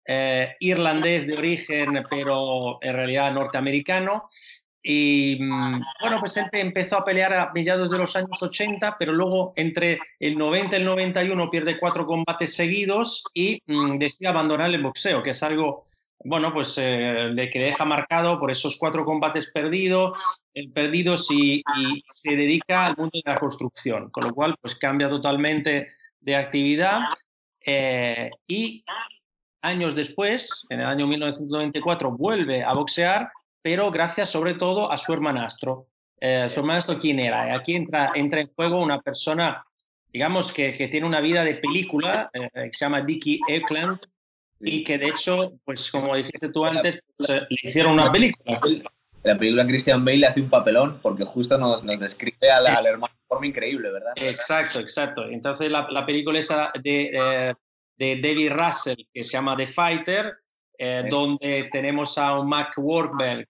Eh, 0.06 0.54
irlandés 0.61 1.26
de 1.26 1.34
origen, 1.34 2.04
pero 2.11 2.78
en 2.82 2.94
realidad 2.94 3.32
norteamericano. 3.32 4.28
Y 4.87 5.38
mm, 5.40 5.80
bueno, 6.02 6.20
pues 6.20 6.37
él 6.37 6.46
empezó 6.52 6.99
a 6.99 7.04
pelear 7.06 7.32
a 7.32 7.50
mediados 7.54 7.90
de 7.90 7.96
los 7.96 8.14
años 8.16 8.42
80, 8.42 8.96
pero 8.99 9.12
luego 9.14 9.54
entre 9.56 9.99
el 10.20 10.37
90 10.37 10.76
y 10.76 10.80
el 10.80 10.84
91 10.84 11.49
pierde 11.49 11.78
cuatro 11.78 12.06
combates 12.06 12.54
seguidos 12.54 13.25
y 13.32 13.62
mm, 13.66 13.96
decide 13.96 14.28
abandonar 14.28 14.70
el 14.70 14.82
boxeo, 14.82 15.23
que 15.23 15.30
es 15.30 15.42
algo, 15.42 15.84
bueno, 16.23 16.52
pues 16.52 16.76
eh, 16.76 17.49
que 17.50 17.58
le 17.58 17.64
deja 17.64 17.87
marcado 17.87 18.38
por 18.38 18.50
esos 18.50 18.76
cuatro 18.76 19.06
combates 19.06 19.50
perdidos, 19.52 20.18
eh, 20.52 20.68
perdidos 20.68 21.30
y, 21.30 21.62
se 22.11 22.37
dedica 22.37 22.84
al 22.84 22.96
mundo 22.99 23.12
de 23.25 23.32
la 23.32 23.40
construcción, 23.40 24.11
con 24.11 24.25
lo 24.25 24.34
cual 24.34 24.54
pues 24.61 24.75
cambia 24.75 25.08
totalmente 25.08 25.88
de 26.20 26.37
actividad 26.37 27.00
eh, 27.64 28.30
y 28.46 28.84
años 29.64 29.94
después, 29.94 30.64
en 30.68 30.80
el 30.80 30.87
año 30.87 31.06
1994, 31.06 32.11
vuelve 32.12 32.62
a 32.62 32.73
boxear 32.73 33.30
pero 33.64 33.90
gracias 33.90 34.28
sobre 34.28 34.54
todo 34.54 34.92
a 34.92 34.99
su 34.99 35.14
hermanastro. 35.14 35.88
Eh, 36.21 36.49
¿Su 36.50 36.61
hermanastro 36.61 36.99
quién 36.99 37.18
era? 37.18 37.54
Aquí 37.54 37.75
entra, 37.75 38.12
entra 38.14 38.42
en 38.42 38.52
juego 38.54 38.78
una 38.78 39.00
persona, 39.00 39.64
digamos, 40.12 40.52
que, 40.52 40.75
que 40.75 40.88
tiene 40.88 41.06
una 41.06 41.23
vida 41.23 41.42
de 41.44 41.54
película, 41.54 42.30
eh, 42.35 42.50
que 42.52 42.71
se 42.73 42.85
llama 42.85 43.00
Dickie 43.00 43.40
Eklund, 43.49 44.00
y 44.61 44.85
que 44.85 44.99
de 44.99 45.09
hecho, 45.09 45.54
pues 45.64 45.90
como 45.90 46.14
dijiste 46.14 46.50
tú 46.50 46.66
antes, 46.66 47.00
pues, 47.16 47.30
eh, 47.30 47.40
le 47.49 47.56
hicieron 47.62 47.94
una 47.94 48.12
película. 48.12 48.61
La 49.23 49.38
película 49.38 49.66
Christian 49.66 50.04
Bale 50.04 50.18
le 50.18 50.26
hace 50.26 50.42
un 50.42 50.50
papelón 50.50 50.99
porque 51.00 51.25
justo 51.25 51.56
nos, 51.56 51.83
nos 51.83 51.99
describe 51.99 52.50
al, 52.50 52.66
al, 52.66 52.85
hermano 52.85 53.14
de 53.14 53.26
forma 53.26 53.47
increíble, 53.47 53.90
¿verdad? 53.90 54.12
Exacto, 54.16 54.78
exacto. 54.78 55.25
Entonces 55.25 55.71
la, 55.71 55.88
la 55.90 56.04
película 56.04 56.38
esa 56.38 56.71
de, 56.83 57.56
de 57.97 58.21
David 58.21 58.53
Russell, 58.53 59.07
que 59.13 59.25
se 59.25 59.33
llama 59.33 59.57
The 59.57 59.67
Fighter, 59.67 60.35
eh, 60.77 61.05
donde 61.09 61.69
tenemos 61.71 62.19
a 62.19 62.39
un 62.39 62.49
Mac 62.49 62.73
Wahlberg 62.77 63.47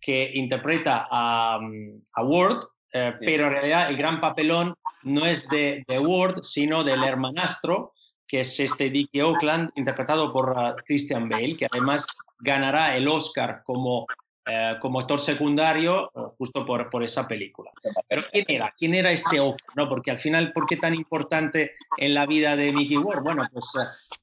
que 0.00 0.30
interpreta 0.34 1.06
a, 1.10 1.58
mm, 1.60 2.02
a 2.14 2.22
Ward, 2.22 2.60
eh, 2.92 3.14
pero 3.20 3.46
en 3.46 3.52
realidad 3.52 3.90
el 3.90 3.96
gran 3.96 4.20
papelón 4.20 4.74
no 5.02 5.26
es 5.26 5.48
de, 5.48 5.84
de, 5.86 5.98
Ward, 5.98 6.42
sino 6.42 6.84
del 6.84 7.02
hermanastro, 7.04 7.92
que 8.26 8.40
es 8.40 8.60
este 8.60 8.90
Dickie 8.90 9.22
Oakland, 9.22 9.70
interpretado 9.76 10.32
por 10.32 10.50
uh, 10.50 10.74
Christian 10.86 11.28
Bale, 11.28 11.56
que 11.56 11.66
además 11.70 12.06
ganará 12.38 12.96
el 12.96 13.08
Oscar 13.08 13.62
como, 13.64 14.06
eh, 14.48 14.76
como 14.80 14.98
actor 15.00 15.20
secundario 15.20 16.10
uh, 16.14 16.28
justo 16.38 16.64
por, 16.64 16.88
por 16.88 17.02
esa 17.02 17.28
película. 17.28 17.70
Pero 18.08 18.24
¿quién 18.32 18.44
era? 18.48 18.74
¿Quién 18.76 18.94
era 18.94 19.12
este 19.12 19.40
Oakland? 19.40 19.76
¿no? 19.76 19.88
Porque 19.88 20.10
al 20.10 20.18
final, 20.18 20.52
¿por 20.52 20.66
qué 20.66 20.76
tan 20.76 20.94
importante 20.94 21.72
en 21.98 22.14
la 22.14 22.24
vida 22.24 22.56
de 22.56 22.72
Mickey 22.72 22.96
Ward? 22.96 23.22
Bueno, 23.22 23.46
pues 23.52 23.74
uh, 23.74 24.14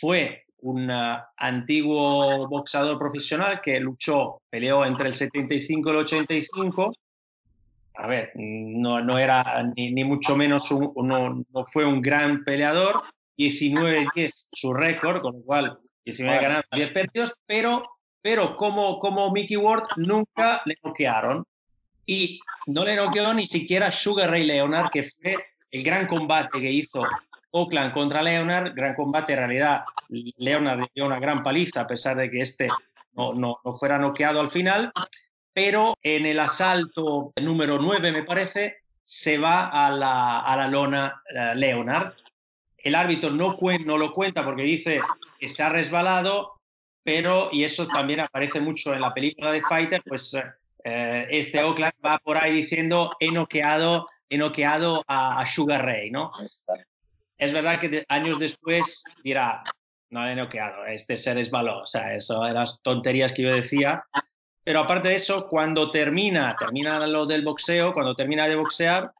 fue 0.00 0.44
un 0.62 0.90
antiguo 1.36 2.48
boxeador 2.48 2.98
profesional 2.98 3.60
que 3.62 3.80
luchó, 3.80 4.42
peleó 4.50 4.84
entre 4.84 5.08
el 5.08 5.14
75 5.14 5.88
y 5.88 5.92
el 5.92 5.98
85. 5.98 6.92
A 7.94 8.08
ver, 8.08 8.32
no, 8.34 9.00
no 9.00 9.18
era 9.18 9.62
ni, 9.76 9.92
ni 9.92 10.04
mucho 10.04 10.36
menos 10.36 10.70
un, 10.70 10.92
no, 11.06 11.44
no, 11.52 11.64
fue 11.66 11.84
un 11.84 12.02
gran 12.02 12.44
peleador. 12.44 13.02
19-10 13.38 14.48
su 14.52 14.74
récord, 14.74 15.22
con 15.22 15.36
lo 15.36 15.42
cual 15.42 15.78
19 16.04 16.40
ganados, 16.40 16.64
10 16.72 16.92
perdidos, 16.92 17.34
pero, 17.46 17.84
pero 18.22 18.56
como, 18.56 18.98
como 18.98 19.30
Mickey 19.30 19.56
Ward 19.56 19.84
nunca 19.96 20.62
le 20.64 20.76
noquearon. 20.82 21.44
Y 22.06 22.40
no 22.66 22.84
le 22.84 22.96
noqueó 22.96 23.32
ni 23.34 23.46
siquiera 23.46 23.92
Sugar 23.92 24.30
Ray 24.30 24.44
Leonard, 24.44 24.90
que 24.90 25.04
fue 25.04 25.36
el 25.70 25.82
gran 25.82 26.06
combate 26.06 26.60
que 26.60 26.70
hizo 26.70 27.04
Oakland 27.52 27.92
contra 27.92 28.22
Leonard, 28.22 28.74
gran 28.74 28.94
combate 28.94 29.32
en 29.32 29.38
realidad. 29.38 29.84
Leonard 30.08 30.88
dio 30.94 31.06
una 31.06 31.20
gran 31.20 31.42
paliza 31.42 31.82
a 31.82 31.86
pesar 31.86 32.16
de 32.16 32.30
que 32.30 32.40
este 32.40 32.68
no, 33.12 33.34
no, 33.34 33.58
no 33.64 33.74
fuera 33.74 33.98
noqueado 33.98 34.40
al 34.40 34.50
final, 34.50 34.92
pero 35.52 35.96
en 36.02 36.26
el 36.26 36.38
asalto 36.40 37.32
número 37.40 37.78
9, 37.78 38.12
me 38.12 38.22
parece, 38.22 38.78
se 39.04 39.38
va 39.38 39.68
a 39.68 39.90
la, 39.90 40.40
a 40.40 40.56
la 40.56 40.68
lona 40.68 41.22
uh, 41.34 41.56
Leonard. 41.56 42.14
El 42.78 42.94
árbitro 42.94 43.30
no, 43.30 43.58
no 43.84 43.98
lo 43.98 44.12
cuenta 44.12 44.44
porque 44.44 44.62
dice 44.62 45.00
que 45.38 45.48
se 45.48 45.62
ha 45.62 45.68
resbalado, 45.68 46.59
pero, 47.02 47.48
y 47.52 47.64
eso 47.64 47.86
también 47.86 48.20
aparece 48.20 48.60
mucho 48.60 48.92
en 48.92 49.00
la 49.00 49.14
película 49.14 49.52
de 49.52 49.62
Fighter, 49.62 50.02
pues 50.06 50.34
eh, 50.84 51.26
este 51.30 51.62
Oakland 51.62 51.94
va 52.04 52.18
por 52.18 52.36
ahí 52.36 52.52
diciendo 52.52 53.16
he 53.20 53.30
noqueado, 53.30 54.06
he 54.28 54.38
noqueado 54.38 55.02
a, 55.06 55.40
a 55.40 55.46
Sugar 55.46 55.84
Ray, 55.84 56.10
¿no? 56.10 56.32
Es 57.38 57.52
verdad 57.52 57.80
que 57.80 58.04
años 58.08 58.38
después 58.38 59.02
dirá, 59.24 59.62
no 60.10 60.24
le 60.24 60.32
he 60.32 60.36
noqueado, 60.36 60.84
este 60.86 61.16
ser 61.16 61.38
es 61.38 61.50
malo, 61.50 61.80
o 61.80 61.86
sea, 61.86 62.14
eso 62.14 62.44
eran 62.46 62.66
tonterías 62.82 63.32
que 63.32 63.42
yo 63.42 63.54
decía. 63.54 64.04
Pero 64.62 64.80
aparte 64.80 65.08
de 65.08 65.14
eso, 65.14 65.48
cuando 65.48 65.90
termina, 65.90 66.54
termina 66.58 67.06
lo 67.06 67.24
del 67.24 67.42
boxeo, 67.42 67.94
cuando 67.94 68.14
termina 68.14 68.46
de 68.46 68.56
boxear, 68.56 69.10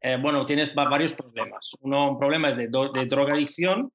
eh, 0.00 0.18
bueno, 0.20 0.46
tienes 0.46 0.72
varios 0.74 1.14
problemas. 1.14 1.72
Uno, 1.80 2.10
un 2.10 2.18
problema 2.18 2.50
es 2.50 2.56
de, 2.56 2.68
de 2.68 3.06
drogadicción, 3.06 3.90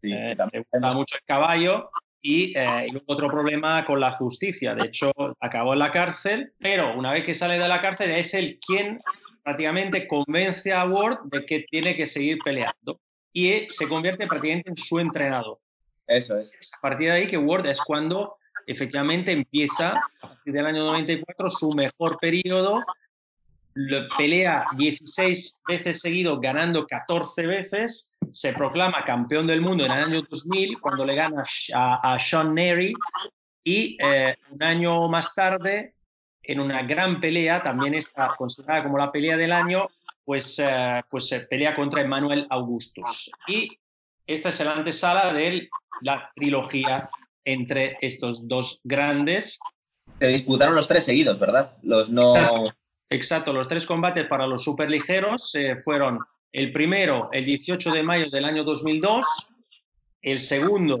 sí, 0.00 0.12
eh, 0.12 0.36
te 0.50 0.58
gusta 0.58 0.92
mucho 0.92 1.16
el 1.16 1.24
caballo, 1.24 1.90
y, 2.22 2.56
eh, 2.56 2.86
y, 2.92 3.02
otro 3.06 3.28
problema 3.28 3.84
con 3.84 4.00
la 4.00 4.12
justicia. 4.12 4.74
De 4.74 4.86
hecho, 4.86 5.12
acabó 5.40 5.72
en 5.72 5.80
la 5.80 5.90
cárcel, 5.90 6.52
pero 6.58 6.96
una 6.96 7.12
vez 7.12 7.24
que 7.24 7.34
sale 7.34 7.58
de 7.58 7.68
la 7.68 7.80
cárcel 7.80 8.10
es 8.10 8.32
él 8.34 8.58
quien 8.64 9.00
prácticamente 9.42 10.06
convence 10.06 10.72
a 10.72 10.84
Ward 10.84 11.18
de 11.24 11.44
que 11.44 11.64
tiene 11.68 11.94
que 11.96 12.06
seguir 12.06 12.38
peleando 12.44 13.00
y 13.32 13.66
se 13.68 13.88
convierte 13.88 14.26
prácticamente 14.26 14.70
en 14.70 14.76
su 14.76 14.98
entrenador. 15.00 15.58
Eso 16.06 16.38
es. 16.38 16.52
A 16.78 16.80
partir 16.80 17.08
de 17.08 17.12
ahí 17.12 17.26
que 17.26 17.38
Ward 17.38 17.66
es 17.66 17.80
cuando 17.80 18.36
efectivamente 18.66 19.32
empieza, 19.32 19.94
a 20.20 20.28
partir 20.28 20.52
del 20.52 20.66
año 20.66 20.84
94, 20.84 21.50
su 21.50 21.72
mejor 21.72 22.18
periodo. 22.20 22.80
Pelea 24.18 24.66
16 24.76 25.62
veces 25.66 26.00
seguido, 26.00 26.38
ganando 26.38 26.86
14 26.86 27.46
veces. 27.46 28.11
Se 28.32 28.52
proclama 28.52 29.04
campeón 29.04 29.46
del 29.46 29.60
mundo 29.60 29.84
en 29.84 29.92
el 29.92 30.04
año 30.04 30.22
2000, 30.28 30.80
cuando 30.80 31.04
le 31.04 31.14
gana 31.14 31.44
a, 31.74 32.14
a 32.14 32.18
Sean 32.18 32.54
Nery. 32.54 32.94
Y 33.64 33.96
eh, 34.02 34.36
un 34.50 34.62
año 34.62 35.08
más 35.08 35.34
tarde, 35.34 35.94
en 36.42 36.60
una 36.60 36.82
gran 36.82 37.20
pelea, 37.20 37.62
también 37.62 37.94
está 37.94 38.34
considerada 38.36 38.82
como 38.82 38.98
la 38.98 39.12
pelea 39.12 39.36
del 39.36 39.52
año, 39.52 39.86
pues, 40.24 40.58
uh, 40.58 41.00
pues 41.08 41.28
se 41.28 41.40
pelea 41.40 41.74
contra 41.74 42.02
Emmanuel 42.02 42.46
Augustus. 42.50 43.30
Y 43.46 43.78
esta 44.26 44.48
es 44.48 44.60
la 44.60 44.72
antesala 44.72 45.32
de 45.32 45.68
la 46.00 46.30
trilogía 46.34 47.10
entre 47.44 47.96
estos 48.00 48.48
dos 48.48 48.80
grandes. 48.84 49.58
Se 50.18 50.28
disputaron 50.28 50.74
los 50.74 50.88
tres 50.88 51.04
seguidos, 51.04 51.38
¿verdad? 51.38 51.76
Los 51.82 52.10
no... 52.10 52.30
Exacto, 52.30 52.74
exacto. 53.10 53.52
los 53.52 53.68
tres 53.68 53.86
combates 53.86 54.26
para 54.26 54.46
los 54.46 54.62
superligeros 54.62 55.54
eh, 55.54 55.76
fueron 55.82 56.18
el 56.52 56.72
primero 56.72 57.30
el 57.32 57.44
18 57.46 57.92
de 57.92 58.02
mayo 58.02 58.30
del 58.30 58.44
año 58.44 58.64
2002, 58.64 59.26
el 60.20 60.38
segundo 60.38 60.98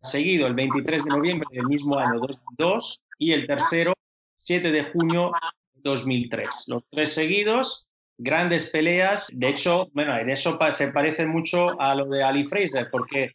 seguido 0.00 0.46
el 0.46 0.54
23 0.54 1.04
de 1.04 1.10
noviembre 1.10 1.48
del 1.50 1.66
mismo 1.66 1.98
año 1.98 2.20
2002 2.20 3.04
y 3.18 3.32
el 3.32 3.46
tercero 3.46 3.94
7 4.38 4.70
de 4.70 4.84
junio 4.84 5.32
2003. 5.74 6.64
Los 6.68 6.82
tres 6.90 7.12
seguidos 7.12 7.88
grandes 8.18 8.66
peleas. 8.66 9.28
De 9.32 9.48
hecho, 9.48 9.88
bueno, 9.92 10.16
en 10.16 10.30
eso 10.30 10.58
se 10.70 10.88
parece 10.88 11.26
mucho 11.26 11.80
a 11.80 11.94
lo 11.94 12.06
de 12.06 12.22
Ali 12.22 12.44
Fraser, 12.44 12.88
porque 12.90 13.32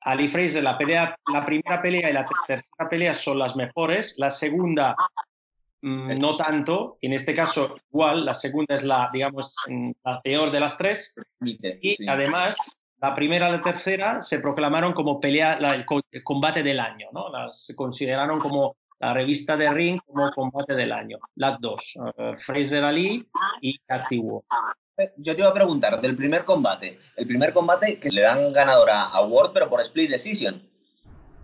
Ali 0.00 0.28
Fraser, 0.28 0.62
la, 0.62 0.78
la 1.32 1.46
primera 1.46 1.82
pelea 1.82 2.10
y 2.10 2.12
la 2.12 2.26
tercera 2.46 2.88
pelea 2.88 3.14
son 3.14 3.38
las 3.38 3.54
mejores, 3.54 4.14
la 4.18 4.30
segunda 4.30 4.96
mmm, 5.82 6.18
no 6.18 6.36
tanto, 6.36 6.98
en 7.00 7.12
este 7.12 7.34
caso 7.34 7.76
igual, 7.92 8.24
la 8.24 8.34
segunda 8.34 8.74
es 8.74 8.82
la, 8.82 9.10
digamos, 9.12 9.54
mm, 9.68 9.90
la 10.04 10.22
peor 10.22 10.50
de 10.50 10.60
las 10.60 10.78
tres, 10.78 11.14
y 11.40 11.96
sí. 11.96 12.06
además 12.08 12.56
la 13.02 13.14
primera 13.16 13.48
y 13.48 13.52
la 13.52 13.62
tercera 13.62 14.20
se 14.20 14.38
proclamaron 14.38 14.92
como 14.92 15.20
pelea, 15.20 15.58
la, 15.58 15.74
el, 15.74 15.84
el, 16.12 16.22
combate 16.22 16.62
del 16.62 16.78
año, 16.78 17.08
¿no? 17.12 17.28
Las 17.30 17.64
se 17.64 17.74
consideraron 17.74 18.38
como 18.38 18.76
la 19.00 19.12
revista 19.12 19.56
de 19.56 19.68
Ring 19.68 20.00
como 20.06 20.30
combate 20.30 20.74
del 20.74 20.92
año, 20.92 21.18
las 21.34 21.60
dos, 21.60 21.94
uh, 21.96 22.36
Fraser 22.46 22.84
Ali 22.84 23.28
y 23.60 23.76
Cathy 23.80 24.18
Ward. 24.18 24.44
Eh, 24.96 25.12
yo 25.16 25.34
te 25.34 25.40
iba 25.40 25.50
a 25.50 25.54
preguntar, 25.54 26.00
del 26.00 26.14
primer 26.14 26.44
combate, 26.44 27.00
el 27.16 27.26
primer 27.26 27.52
combate 27.52 27.98
que 27.98 28.10
le 28.10 28.20
dan 28.20 28.52
ganadora 28.52 29.06
a 29.06 29.20
Ward, 29.22 29.50
pero 29.52 29.68
por 29.68 29.80
split 29.80 30.08
decision. 30.08 30.62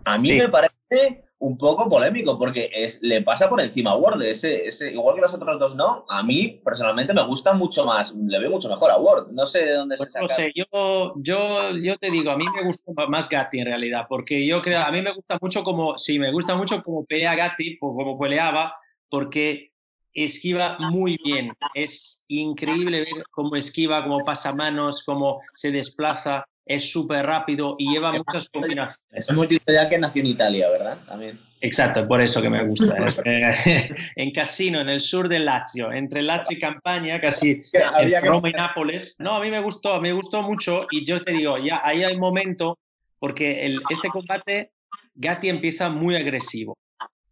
A 0.05 0.17
mí 0.17 0.29
sí. 0.29 0.39
me 0.39 0.49
parece 0.49 1.28
un 1.41 1.57
poco 1.57 1.89
polémico 1.89 2.37
porque 2.39 2.71
es, 2.73 3.01
le 3.03 3.23
pasa 3.23 3.49
por 3.49 3.61
encima 3.61 3.93
a 3.93 3.97
Ward. 3.97 4.21
Ese, 4.23 4.67
ese, 4.67 4.93
igual 4.93 5.15
que 5.15 5.21
los 5.21 5.35
otros 5.35 5.59
dos 5.59 5.77
no, 5.77 6.05
a 6.09 6.23
mí 6.23 6.61
personalmente 6.65 7.15
me 7.15 7.23
gusta 7.23 7.53
mucho 7.53 7.85
más, 7.85 8.15
le 8.15 8.39
veo 8.39 8.51
mucho 8.51 8.69
mejor 8.69 8.91
a 8.91 8.99
Ward. 8.99 9.29
No 9.31 9.47
sé 9.47 9.65
de 9.65 9.75
dónde 9.75 9.97
pues 9.97 10.09
se 10.09 10.13
saca. 10.13 10.23
No 10.23 10.29
sé, 10.29 10.53
yo, 10.55 11.15
yo, 11.17 11.77
yo 11.77 11.97
te 11.97 12.11
digo, 12.11 12.31
a 12.31 12.37
mí 12.37 12.45
me 12.55 12.65
gusta 12.65 12.93
más 13.09 13.29
Gatti 13.29 13.61
en 13.61 13.67
realidad, 13.67 14.07
porque 14.09 14.45
yo 14.47 14.61
creo, 14.61 14.81
a 14.81 14.91
mí 14.91 15.01
me 15.01 15.13
gusta 15.13 15.39
mucho 15.41 15.63
como, 15.63 15.99
sí, 15.99 16.19
me 16.19 16.33
gusta 16.33 16.57
mucho 16.57 16.83
como 16.83 17.05
pelea 17.05 17.35
Gatti, 17.37 17.79
como 17.79 18.19
peleaba, 18.19 18.75
porque 19.09 19.73
esquiva 20.13 20.77
muy 20.79 21.19
bien. 21.25 21.53
Es 21.75 22.25
increíble 22.29 23.01
ver 23.01 23.25
cómo 23.31 23.55
esquiva, 23.55 24.03
cómo 24.03 24.25
pasa 24.25 24.53
manos, 24.53 25.05
cómo 25.05 25.41
se 25.55 25.71
desplaza 25.71 26.45
es 26.69 26.93
súper 26.93 27.27
rápido 27.27 27.75
y 27.79 27.91
lleva 27.91 28.13
muchas 28.13 28.49
combinaciones. 28.51 29.29
Hemos 29.29 29.49
dicho 29.49 29.65
ya 29.67 29.89
que 29.89 29.99
nació 29.99 30.21
en 30.21 30.27
Italia, 30.27 30.69
¿verdad? 30.69 30.99
También. 31.07 31.41
Exacto, 31.61 32.07
por 32.07 32.21
eso 32.21 32.41
que 32.41 32.51
me 32.51 32.65
gusta. 32.65 32.95
en 34.17 34.31
Casino, 34.33 34.81
en 34.81 34.91
el 34.91 35.01
sur 35.01 35.29
de 35.29 35.41
Lazio, 35.41 35.91
entre 35.91 36.23
Lazio 36.23 36.57
y 36.57 36.61
Campania, 36.61 37.21
casi 37.21 37.63
en 37.73 38.25
Roma 38.25 38.51
y 38.51 38.53
Nápoles. 38.53 39.17
No, 39.19 39.35
a 39.35 39.41
mí 39.41 39.51
me 39.51 39.61
gustó, 39.61 40.01
me 40.01 40.13
gustó 40.13 40.43
mucho 40.43 40.87
y 40.91 41.05
yo 41.05 41.25
te 41.25 41.33
digo, 41.33 41.59
ya 41.59 41.81
ahí 41.83 42.05
hay 42.05 42.19
momento, 42.19 42.79
porque 43.19 43.65
el, 43.67 43.81
este 43.89 44.09
combate, 44.09 44.71
Gatti 45.15 45.49
empieza 45.49 45.89
muy 45.89 46.15
agresivo. 46.15 46.77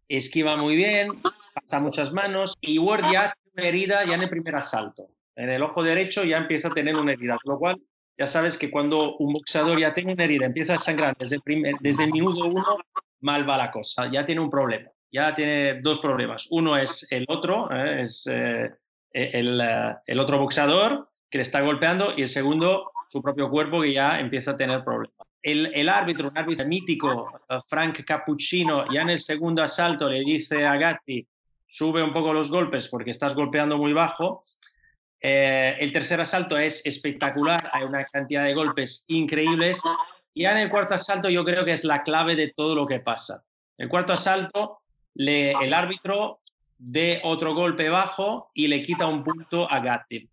Esquiva 0.09 0.57
muy 0.57 0.75
bien, 0.75 1.21
pasa 1.53 1.79
muchas 1.79 2.11
manos 2.11 2.55
y 2.59 2.79
Ward 2.79 3.11
ya 3.11 3.33
tiene 3.33 3.53
una 3.55 3.67
herida 3.67 4.05
ya 4.05 4.15
en 4.15 4.23
el 4.23 4.29
primer 4.29 4.55
asalto. 4.55 5.09
En 5.35 5.49
el 5.51 5.61
ojo 5.61 5.83
derecho 5.83 6.23
ya 6.23 6.37
empieza 6.37 6.69
a 6.69 6.73
tener 6.73 6.95
una 6.95 7.13
herida, 7.13 7.37
con 7.43 7.53
lo 7.53 7.59
cual 7.59 7.77
ya 8.17 8.25
sabes 8.25 8.57
que 8.57 8.71
cuando 8.71 9.15
un 9.17 9.33
boxeador 9.33 9.79
ya 9.79 9.93
tiene 9.93 10.13
una 10.13 10.23
herida, 10.23 10.45
empieza 10.45 10.73
a 10.75 10.77
sangrar 10.77 11.15
desde 11.17 11.35
el, 11.35 11.41
primer, 11.41 11.75
desde 11.79 12.05
el 12.05 12.11
minuto 12.11 12.45
uno, 12.45 12.77
mal 13.21 13.47
va 13.47 13.57
la 13.57 13.71
cosa, 13.71 14.09
ya 14.11 14.25
tiene 14.25 14.41
un 14.41 14.49
problema, 14.49 14.89
ya 15.11 15.35
tiene 15.35 15.81
dos 15.81 15.99
problemas. 15.99 16.47
Uno 16.49 16.75
es 16.75 17.07
el 17.11 17.25
otro, 17.27 17.69
¿eh? 17.71 18.03
es 18.03 18.25
eh, 18.27 18.71
el, 19.11 19.61
eh, 19.61 19.95
el, 20.05 20.19
otro 20.19 20.39
boxeador 20.39 21.09
que 21.29 21.37
le 21.37 21.43
está 21.43 21.61
golpeando 21.61 22.13
y 22.17 22.23
el 22.23 22.29
segundo, 22.29 22.91
su 23.09 23.21
propio 23.21 23.49
cuerpo 23.49 23.81
que 23.81 23.93
ya 23.93 24.19
empieza 24.19 24.51
a 24.51 24.57
tener 24.57 24.83
problemas. 24.83 25.15
El, 25.41 25.71
el 25.75 25.87
árbitro, 25.87 26.29
un 26.29 26.37
árbitro 26.37 26.65
mítico, 26.65 27.39
Frank 27.67 28.03
Cappuccino, 28.03 28.91
ya 28.91 29.03
en 29.03 29.11
el 29.11 29.19
segundo 29.19 29.61
asalto 29.61 30.09
le 30.09 30.21
dice 30.21 30.65
a 30.65 30.75
Gatti, 30.75 31.25
sube 31.67 32.01
un 32.01 32.11
poco 32.11 32.33
los 32.33 32.49
golpes 32.49 32.87
porque 32.87 33.11
estás 33.11 33.35
golpeando 33.35 33.77
muy 33.77 33.93
bajo 33.93 34.43
eh, 35.21 35.75
el 35.79 35.91
tercer 35.91 36.21
asalto 36.21 36.57
es 36.57 36.85
espectacular, 36.85 37.69
hay 37.73 37.83
una 37.83 38.05
cantidad 38.05 38.43
de 38.43 38.53
golpes 38.53 39.03
increíbles. 39.07 39.81
Y 40.33 40.43
ya 40.43 40.51
en 40.51 40.59
el 40.59 40.69
cuarto 40.69 40.93
asalto 40.93 41.29
yo 41.29 41.43
creo 41.43 41.65
que 41.65 41.71
es 41.71 41.83
la 41.83 42.03
clave 42.03 42.35
de 42.35 42.53
todo 42.55 42.75
lo 42.75 42.85
que 42.85 42.99
pasa. 42.99 43.43
El 43.77 43.89
cuarto 43.89 44.13
asalto, 44.13 44.81
el 45.15 45.73
árbitro 45.73 46.41
de 46.77 47.21
otro 47.23 47.55
golpe 47.55 47.89
bajo 47.89 48.51
y 48.53 48.67
le 48.67 48.81
quita 48.81 49.07
un 49.07 49.23
punto 49.23 49.69
a 49.69 49.79
Gatti. 49.79 50.29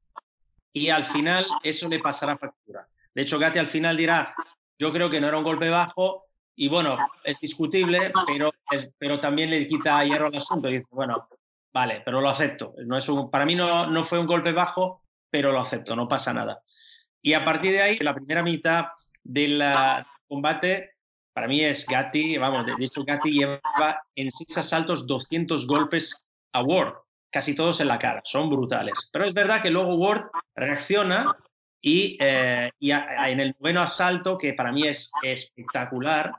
Y 0.72 0.90
al 0.90 1.06
final 1.06 1.46
eso 1.62 1.88
le 1.88 2.00
pasará 2.00 2.36
factura. 2.36 2.86
De 3.14 3.22
hecho, 3.22 3.38
Gatti 3.38 3.58
al 3.58 3.68
final 3.68 3.96
dirá, 3.96 4.34
yo 4.78 4.92
creo 4.92 5.08
que 5.08 5.20
no 5.20 5.28
era 5.28 5.38
un 5.38 5.44
golpe 5.44 5.68
bajo 5.68 6.24
y 6.56 6.68
bueno, 6.68 6.98
es 7.24 7.40
discutible, 7.40 8.12
pero, 8.26 8.52
pero 8.98 9.18
también 9.18 9.50
le 9.50 9.66
quita 9.66 10.04
hierro 10.04 10.26
al 10.26 10.36
asunto. 10.36 10.68
Y 10.68 10.78
dice, 10.78 10.88
bueno, 10.90 11.28
Vale, 11.74 12.02
pero 12.04 12.20
lo 12.20 12.28
acepto. 12.28 12.72
No 12.86 12.96
es 12.96 13.08
un, 13.08 13.28
para 13.28 13.44
mí 13.44 13.56
no, 13.56 13.88
no 13.88 14.04
fue 14.04 14.20
un 14.20 14.28
golpe 14.28 14.52
bajo, 14.52 15.02
pero 15.28 15.50
lo 15.50 15.58
acepto, 15.58 15.96
no 15.96 16.06
pasa 16.06 16.32
nada. 16.32 16.62
Y 17.20 17.32
a 17.32 17.44
partir 17.44 17.72
de 17.72 17.82
ahí, 17.82 17.98
la 17.98 18.14
primera 18.14 18.44
mitad 18.44 18.86
del 19.24 19.60
combate, 20.28 20.92
para 21.32 21.48
mí 21.48 21.60
es 21.62 21.84
Gatti, 21.84 22.38
vamos, 22.38 22.64
de 22.64 22.84
hecho 22.84 23.02
Gatti 23.04 23.32
lleva 23.32 23.60
en 24.14 24.30
seis 24.30 24.56
asaltos 24.56 25.04
200 25.04 25.66
golpes 25.66 26.28
a 26.52 26.62
Ward, 26.62 26.94
casi 27.28 27.56
todos 27.56 27.80
en 27.80 27.88
la 27.88 27.98
cara, 27.98 28.20
son 28.24 28.48
brutales. 28.48 29.10
Pero 29.12 29.24
es 29.24 29.34
verdad 29.34 29.60
que 29.60 29.70
luego 29.70 29.96
Ward 29.96 30.30
reacciona 30.54 31.36
y, 31.80 32.16
eh, 32.20 32.70
y 32.78 32.92
en 32.92 33.40
el 33.40 33.56
noveno 33.58 33.80
asalto, 33.80 34.38
que 34.38 34.52
para 34.52 34.70
mí 34.70 34.84
es 34.84 35.10
espectacular, 35.24 36.30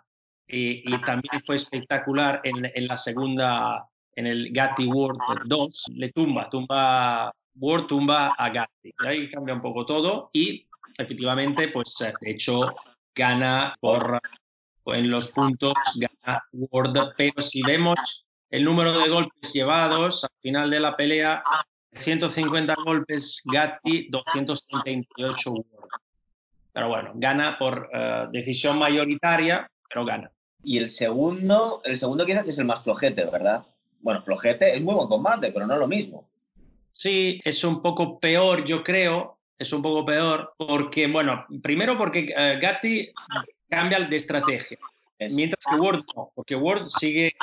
y, 0.47 0.93
y 0.93 1.01
también 1.01 1.43
fue 1.45 1.57
espectacular 1.57 2.39
en, 2.43 2.71
en 2.73 2.87
la 2.87 2.95
segunda 2.95 3.89
en 4.15 4.27
el 4.27 4.51
Gatti 4.51 4.85
World 4.85 5.19
2, 5.45 5.85
le 5.95 6.11
tumba, 6.11 6.49
tumba 6.49 7.33
Word, 7.59 7.87
tumba 7.87 8.33
a 8.37 8.49
Gatti. 8.49 8.93
Y 9.03 9.07
ahí 9.07 9.29
cambia 9.29 9.55
un 9.55 9.61
poco 9.61 9.85
todo 9.85 10.29
y 10.33 10.65
efectivamente, 10.97 11.69
pues 11.69 11.97
de 12.21 12.31
hecho, 12.31 12.75
gana 13.13 13.75
por 13.79 14.19
en 14.87 15.09
los 15.09 15.29
puntos, 15.29 15.73
gana 15.95 16.43
Word, 16.51 17.13
pero 17.17 17.41
si 17.41 17.61
vemos 17.63 18.25
el 18.49 18.63
número 18.63 18.97
de 18.97 19.09
golpes 19.09 19.51
llevados 19.51 20.23
al 20.23 20.29
final 20.41 20.69
de 20.69 20.79
la 20.79 20.95
pelea, 20.95 21.43
150 21.91 22.75
golpes 22.85 23.41
Gatti, 23.45 24.09
238 24.09 25.51
Word. 25.51 25.65
Pero 26.71 26.89
bueno, 26.89 27.11
gana 27.15 27.57
por 27.57 27.89
eh, 27.93 28.27
decisión 28.31 28.77
mayoritaria, 28.77 29.69
pero 29.87 30.05
gana. 30.05 30.29
Y 30.61 30.77
el 30.77 30.89
segundo, 30.89 31.81
el 31.85 31.95
segundo 31.95 32.25
quizás 32.25 32.45
es 32.47 32.59
el 32.59 32.65
más 32.65 32.83
flojete, 32.83 33.23
¿verdad? 33.25 33.65
Bueno, 34.05 34.21
flojete 34.21 34.75
es 34.75 34.83
muy 34.83 34.93
buen 34.93 35.07
combate, 35.07 35.51
pero 35.51 35.65
no 35.65 35.73
es 35.73 35.79
lo 35.79 35.87
mismo. 35.87 36.29
Sí, 36.91 37.41
es 37.43 37.63
un 37.63 37.81
poco 37.81 38.19
peor, 38.19 38.63
yo 38.63 38.83
creo. 38.83 39.39
Es 39.57 39.73
un 39.73 39.81
poco 39.81 40.05
peor 40.05 40.53
porque, 40.57 41.07
bueno, 41.07 41.43
primero 41.63 41.97
porque 41.97 42.31
eh, 42.37 42.59
Gatti 42.61 43.11
cambia 43.67 43.99
de 44.01 44.15
estrategia, 44.15 44.77
mientras 45.31 45.65
que 45.67 45.75
Ward 45.75 46.03
no, 46.15 46.31
porque 46.35 46.55
Ward 46.55 46.87
sigue, 46.89 47.33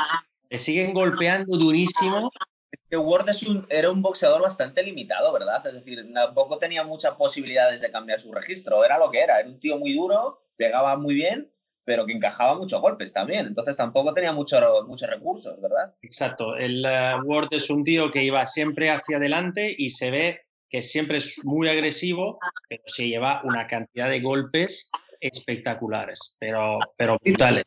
le 0.48 0.58
siguen 0.58 0.94
golpeando 0.94 1.56
durísimo. 1.56 2.30
Es 2.70 2.78
que 2.88 2.96
Ward 2.96 3.28
es 3.28 3.42
un, 3.42 3.66
era 3.68 3.90
un 3.90 4.00
boxeador 4.00 4.42
bastante 4.42 4.84
limitado, 4.84 5.32
¿verdad? 5.32 5.66
Es 5.66 5.74
decir, 5.74 6.06
tampoco 6.14 6.58
tenía 6.58 6.84
muchas 6.84 7.14
posibilidades 7.14 7.80
de 7.80 7.90
cambiar 7.90 8.20
su 8.20 8.32
registro, 8.32 8.84
era 8.84 8.98
lo 8.98 9.10
que 9.10 9.18
era, 9.18 9.40
era 9.40 9.48
un 9.48 9.58
tío 9.58 9.78
muy 9.78 9.94
duro, 9.94 10.44
pegaba 10.56 10.96
muy 10.96 11.14
bien 11.14 11.50
pero 11.84 12.06
que 12.06 12.12
encajaba 12.12 12.58
muchos 12.58 12.80
golpes 12.80 13.12
también. 13.12 13.46
Entonces 13.46 13.76
tampoco 13.76 14.12
tenía 14.14 14.32
mucho, 14.32 14.60
muchos 14.86 15.08
recursos, 15.08 15.60
¿verdad? 15.60 15.94
Exacto. 16.02 16.56
El 16.56 16.84
uh, 16.84 17.22
Ward 17.24 17.48
es 17.50 17.70
un 17.70 17.84
tío 17.84 18.10
que 18.10 18.22
iba 18.22 18.44
siempre 18.46 18.90
hacia 18.90 19.16
adelante 19.16 19.74
y 19.76 19.90
se 19.90 20.10
ve 20.10 20.40
que 20.68 20.82
siempre 20.82 21.18
es 21.18 21.44
muy 21.44 21.68
agresivo, 21.68 22.38
pero 22.68 22.82
se 22.86 23.06
lleva 23.06 23.42
una 23.44 23.66
cantidad 23.66 24.08
de 24.08 24.20
golpes 24.20 24.90
espectaculares, 25.20 26.36
pero, 26.38 26.78
pero 26.96 27.18
brutales. 27.22 27.64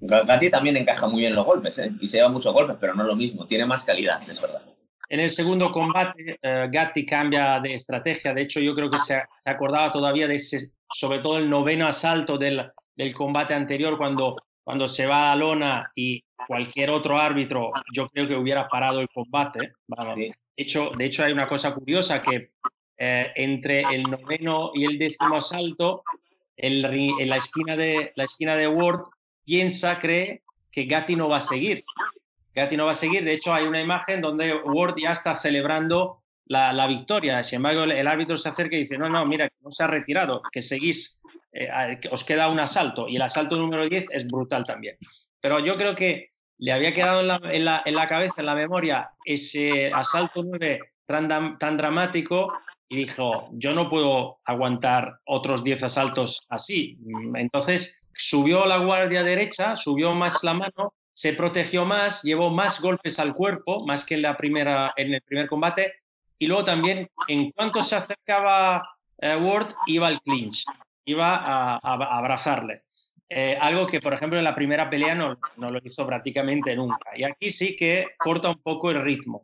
Gatti 0.00 0.48
también 0.48 0.76
encaja 0.76 1.06
muy 1.08 1.22
bien 1.22 1.34
los 1.34 1.44
golpes, 1.44 1.78
¿eh? 1.78 1.90
Y 2.00 2.06
se 2.06 2.18
lleva 2.18 2.28
muchos 2.28 2.54
golpes, 2.54 2.76
pero 2.80 2.94
no 2.94 3.02
es 3.02 3.08
lo 3.08 3.16
mismo. 3.16 3.46
Tiene 3.46 3.66
más 3.66 3.84
calidad, 3.84 4.20
es 4.28 4.40
verdad. 4.40 4.62
En 5.10 5.20
el 5.20 5.30
segundo 5.30 5.72
combate, 5.72 6.38
uh, 6.42 6.70
Gatti 6.70 7.04
cambia 7.04 7.60
de 7.60 7.74
estrategia. 7.74 8.32
De 8.32 8.42
hecho, 8.42 8.60
yo 8.60 8.74
creo 8.74 8.90
que 8.90 8.98
se, 8.98 9.22
se 9.40 9.50
acordaba 9.50 9.90
todavía 9.92 10.28
de 10.28 10.36
ese, 10.36 10.70
sobre 10.90 11.18
todo 11.18 11.38
el 11.38 11.50
noveno 11.50 11.86
asalto 11.86 12.38
del, 12.38 12.70
del 12.98 13.14
combate 13.14 13.54
anterior 13.54 13.96
cuando, 13.96 14.36
cuando 14.64 14.88
se 14.88 15.06
va 15.06 15.30
a 15.30 15.36
la 15.36 15.36
lona 15.36 15.92
y 15.94 16.22
cualquier 16.48 16.90
otro 16.90 17.16
árbitro, 17.16 17.70
yo 17.94 18.08
creo 18.08 18.26
que 18.26 18.34
hubiera 18.34 18.68
parado 18.68 19.00
el 19.00 19.08
combate. 19.08 19.72
de, 20.16 20.34
hecho, 20.56 20.90
de 20.96 21.04
hecho, 21.04 21.24
hay 21.24 21.32
una 21.32 21.48
cosa 21.48 21.72
curiosa 21.72 22.20
que 22.20 22.50
eh, 22.98 23.32
entre 23.36 23.82
el 23.82 24.02
noveno 24.02 24.72
y 24.74 24.84
el 24.84 24.98
décimo 24.98 25.36
asalto, 25.36 26.02
el, 26.56 26.84
en 26.84 27.28
la 27.28 27.36
esquina, 27.36 27.76
de, 27.76 28.12
la 28.16 28.24
esquina 28.24 28.56
de 28.56 28.66
Ward 28.66 29.04
piensa, 29.44 30.00
cree 30.00 30.42
que 30.72 30.86
Gatti 30.86 31.14
no 31.14 31.28
va 31.28 31.36
a 31.36 31.40
seguir. 31.40 31.84
Gatti 32.52 32.76
no 32.76 32.86
va 32.86 32.92
a 32.92 32.96
seguir. 32.96 33.24
De 33.24 33.34
hecho, 33.34 33.54
hay 33.54 33.64
una 33.64 33.80
imagen 33.80 34.20
donde 34.20 34.56
Ward 34.56 34.96
ya 34.96 35.12
está 35.12 35.36
celebrando 35.36 36.24
la, 36.46 36.72
la 36.72 36.88
victoria. 36.88 37.44
Sin 37.44 37.58
embargo, 37.58 37.84
el, 37.84 37.92
el, 37.92 38.08
árbitro 38.08 38.36
se 38.36 38.48
acerca 38.48 38.74
y 38.74 38.80
dice, 38.80 38.98
no, 38.98 39.08
no, 39.08 39.24
mira, 39.24 39.48
no 39.60 39.70
se 39.70 39.84
ha 39.84 39.86
retirado, 39.86 40.42
que 40.50 40.62
seguís 40.62 41.17
eh, 41.52 42.00
os 42.10 42.24
queda 42.24 42.48
un 42.48 42.60
asalto 42.60 43.08
y 43.08 43.16
el 43.16 43.22
asalto 43.22 43.56
número 43.56 43.88
10 43.88 44.08
es 44.10 44.26
brutal 44.26 44.64
también. 44.64 44.96
Pero 45.40 45.58
yo 45.60 45.76
creo 45.76 45.94
que 45.94 46.32
le 46.58 46.72
había 46.72 46.92
quedado 46.92 47.20
en 47.20 47.64
la, 47.64 48.08
cabeza, 48.08 48.40
en 48.40 48.46
la 48.46 48.54
memoria, 48.54 49.10
ese 49.24 49.92
asalto 49.92 50.42
9 50.42 50.80
tan, 51.06 51.58
tan, 51.58 51.76
dramático 51.76 52.52
y 52.88 52.96
dijo, 52.96 53.48
yo 53.52 53.72
no 53.72 53.88
puedo 53.88 54.40
aguantar 54.44 55.20
otros 55.24 55.62
10 55.62 55.84
asaltos 55.84 56.44
así. 56.48 56.98
Entonces 57.36 58.06
subió 58.14 58.66
la 58.66 58.78
guardia 58.78 59.22
derecha, 59.22 59.76
subió 59.76 60.14
más 60.14 60.42
la 60.42 60.54
mano, 60.54 60.94
se 61.12 61.32
protegió 61.32 61.84
más, 61.84 62.22
llevó 62.22 62.50
más 62.50 62.80
golpes 62.80 63.18
al 63.20 63.34
cuerpo, 63.34 63.86
más 63.86 64.04
que 64.04 64.14
en, 64.14 64.22
la 64.22 64.36
primera, 64.36 64.92
en 64.96 65.14
el 65.14 65.22
primer 65.22 65.48
combate, 65.48 65.92
y 66.38 66.46
luego 66.46 66.64
también, 66.64 67.08
en 67.26 67.50
cuanto 67.50 67.82
se 67.82 67.96
acercaba 67.96 68.88
eh, 69.18 69.36
Ward, 69.36 69.74
iba 69.86 70.06
al 70.06 70.20
clinch 70.20 70.64
iba 71.10 71.36
a, 71.36 71.76
abrazarle. 72.18 72.84
Eh, 73.28 73.56
algo 73.60 73.86
que, 73.86 74.00
por 74.00 74.14
ejemplo, 74.14 74.38
en 74.38 74.44
la 74.44 74.54
primera 74.54 74.88
pelea 74.88 75.14
no, 75.14 75.38
no, 75.56 75.70
lo 75.70 75.80
hizo 75.82 76.06
prácticamente 76.06 76.74
nunca. 76.74 77.10
Y 77.16 77.24
aquí 77.24 77.50
sí 77.50 77.76
que 77.76 78.06
corta 78.18 78.50
un 78.50 78.62
poco 78.62 78.90
el 78.90 79.02
ritmo. 79.02 79.42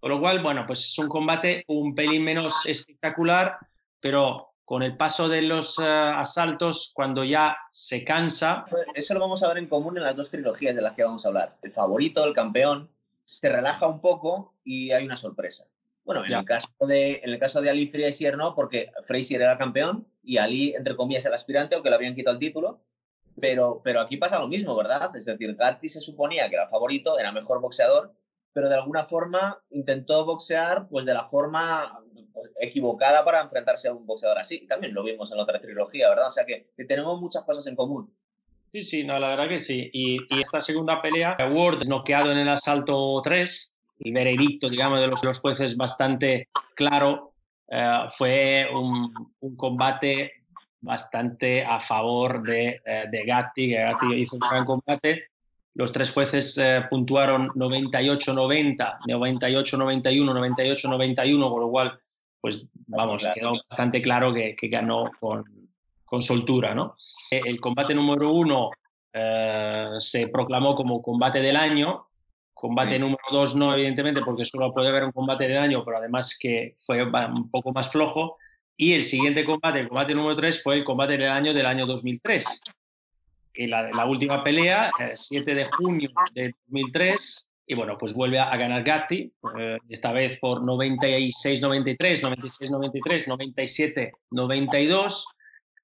Con 0.00 0.10
lo 0.10 0.20
cual, 0.20 0.42
bueno, 0.42 0.64
pues 0.66 0.80
es 0.80 0.98
un 0.98 1.08
combate 1.08 1.64
un 1.66 1.94
pelín 1.94 2.24
menos 2.24 2.64
espectacular, 2.66 3.58
pero 4.00 4.54
con 4.64 4.82
el 4.82 4.96
paso 4.96 5.28
de 5.28 5.42
los 5.42 5.78
uh, 5.78 5.82
asaltos, 5.82 6.92
cuando 6.94 7.24
ya 7.24 7.56
se 7.72 8.04
cansa... 8.04 8.66
Eso 8.94 9.14
lo 9.14 9.20
vamos 9.20 9.42
a 9.42 9.48
ver 9.48 9.58
en 9.58 9.66
común 9.66 9.96
en 9.96 10.04
las 10.04 10.14
dos 10.14 10.30
trilogías 10.30 10.74
de 10.74 10.82
las 10.82 10.92
que 10.92 11.04
vamos 11.04 11.24
a 11.24 11.28
hablar. 11.28 11.56
El 11.62 11.72
favorito, 11.72 12.22
el 12.24 12.34
campeón, 12.34 12.90
se 13.24 13.48
relaja 13.48 13.86
un 13.86 14.00
poco 14.00 14.54
y 14.64 14.90
hay 14.90 15.06
una 15.06 15.16
sorpresa. 15.16 15.66
Bueno, 16.08 16.24
en 16.24 16.32
el, 16.32 16.44
caso 16.46 16.70
de, 16.86 17.20
en 17.22 17.34
el 17.34 17.38
caso 17.38 17.60
de 17.60 17.68
Ali 17.68 17.86
Frazier 17.86 18.34
no, 18.38 18.54
porque 18.54 18.90
Frazier 19.04 19.42
era 19.42 19.58
campeón 19.58 20.08
y 20.22 20.38
Ali, 20.38 20.74
entre 20.74 20.96
comillas, 20.96 21.26
el 21.26 21.34
aspirante, 21.34 21.74
aunque 21.74 21.90
le 21.90 21.96
habían 21.96 22.14
quitado 22.14 22.32
el 22.32 22.40
título. 22.40 22.80
Pero, 23.38 23.82
pero 23.84 24.00
aquí 24.00 24.16
pasa 24.16 24.38
lo 24.38 24.48
mismo, 24.48 24.74
¿verdad? 24.74 25.14
Es 25.14 25.26
decir, 25.26 25.54
Gatti 25.54 25.86
se 25.86 26.00
suponía 26.00 26.48
que 26.48 26.54
era 26.54 26.66
favorito, 26.66 27.18
era 27.18 27.30
mejor 27.30 27.60
boxeador, 27.60 28.14
pero 28.54 28.70
de 28.70 28.76
alguna 28.76 29.04
forma 29.04 29.62
intentó 29.68 30.24
boxear 30.24 30.88
pues 30.88 31.04
de 31.04 31.12
la 31.12 31.28
forma 31.28 32.02
equivocada 32.58 33.22
para 33.22 33.42
enfrentarse 33.42 33.88
a 33.88 33.92
un 33.92 34.06
boxeador 34.06 34.38
así. 34.38 34.66
También 34.66 34.94
lo 34.94 35.04
vimos 35.04 35.30
en 35.30 35.36
la 35.36 35.42
otra 35.42 35.60
trilogía, 35.60 36.08
¿verdad? 36.08 36.28
O 36.28 36.30
sea 36.30 36.46
que, 36.46 36.70
tenemos 36.88 37.20
muchas 37.20 37.44
cosas 37.44 37.66
en 37.66 37.76
común. 37.76 38.10
Sí, 38.72 38.82
sí, 38.82 39.04
no, 39.04 39.18
la 39.18 39.28
verdad 39.28 39.48
que 39.50 39.58
sí. 39.58 39.90
Y, 39.92 40.40
esta 40.40 40.62
segunda 40.62 41.02
pelea, 41.02 41.36
Ward 41.52 41.86
noqueado 41.86 42.32
en 42.32 42.38
el 42.38 42.48
asalto 42.48 43.20
3, 43.22 43.74
el 44.00 44.12
veredicto, 44.12 44.68
digamos, 44.68 45.00
de 45.00 45.08
los, 45.08 45.22
los 45.24 45.40
jueces 45.40 45.76
bastante 45.76 46.48
claro, 46.74 47.32
eh, 47.70 48.06
fue 48.12 48.66
un, 48.72 49.12
un, 49.40 49.56
combate 49.56 50.32
bastante 50.80 51.64
a 51.64 51.78
favor 51.80 52.42
de, 52.42 52.80
eh, 52.84 53.02
de 53.10 53.24
Gatti, 53.24 53.72
Gatti 53.72 54.14
hizo 54.14 54.36
un 54.36 54.48
gran 54.48 54.64
combate. 54.64 55.24
Los 55.74 55.92
tres 55.92 56.10
jueces 56.12 56.56
eh, 56.58 56.84
puntuaron 56.88 57.48
98-90, 57.50 59.00
98-91, 59.06 60.02
98-91, 60.76 61.50
con 61.50 61.60
lo 61.60 61.70
cual, 61.70 62.00
pues 62.40 62.64
vamos, 62.86 63.26
quedó 63.34 63.52
bastante 63.68 64.00
claro 64.00 64.32
que, 64.32 64.56
que 64.56 64.68
ganó 64.68 65.10
con, 65.20 65.44
con, 66.04 66.22
soltura. 66.22 66.74
¿no? 66.74 66.96
El 67.30 67.60
combate 67.60 67.94
número 67.94 68.32
uno 68.32 68.70
se 69.98 70.28
proclamó 70.28 70.76
como 70.76 71.02
combate 71.02 71.42
del 71.42 71.56
año, 71.56 72.07
Combate 72.60 72.98
número 72.98 73.22
dos 73.30 73.54
no, 73.54 73.72
evidentemente, 73.72 74.22
porque 74.22 74.44
solo 74.44 74.74
puede 74.74 74.88
haber 74.88 75.04
un 75.04 75.12
combate 75.12 75.46
de 75.46 75.56
año, 75.56 75.84
pero 75.84 75.98
además 75.98 76.36
que 76.36 76.76
fue 76.84 77.02
un 77.04 77.50
poco 77.50 77.72
más 77.72 77.88
flojo. 77.88 78.36
Y 78.76 78.94
el 78.94 79.04
siguiente 79.04 79.44
combate, 79.44 79.80
el 79.80 79.88
combate 79.88 80.14
número 80.14 80.34
3, 80.34 80.62
fue 80.62 80.76
el 80.76 80.84
combate 80.84 81.18
del 81.18 81.30
año 81.30 81.54
del 81.54 81.66
año 81.66 81.86
2003. 81.86 82.62
Y 83.54 83.66
la, 83.66 83.90
la 83.90 84.06
última 84.06 84.42
pelea, 84.42 84.90
el 84.98 85.16
7 85.16 85.54
de 85.54 85.68
junio 85.70 86.10
de 86.34 86.54
2003, 86.66 87.48
y 87.70 87.74
bueno, 87.74 87.96
pues 87.98 88.14
vuelve 88.14 88.38
a, 88.38 88.56
ganar 88.56 88.82
Gatti, 88.82 89.30
eh, 89.58 89.78
esta 89.88 90.10
vez 90.10 90.38
por 90.38 90.62
96-93, 90.62 92.22
96-93, 92.22 94.12
97-92. 94.32 95.24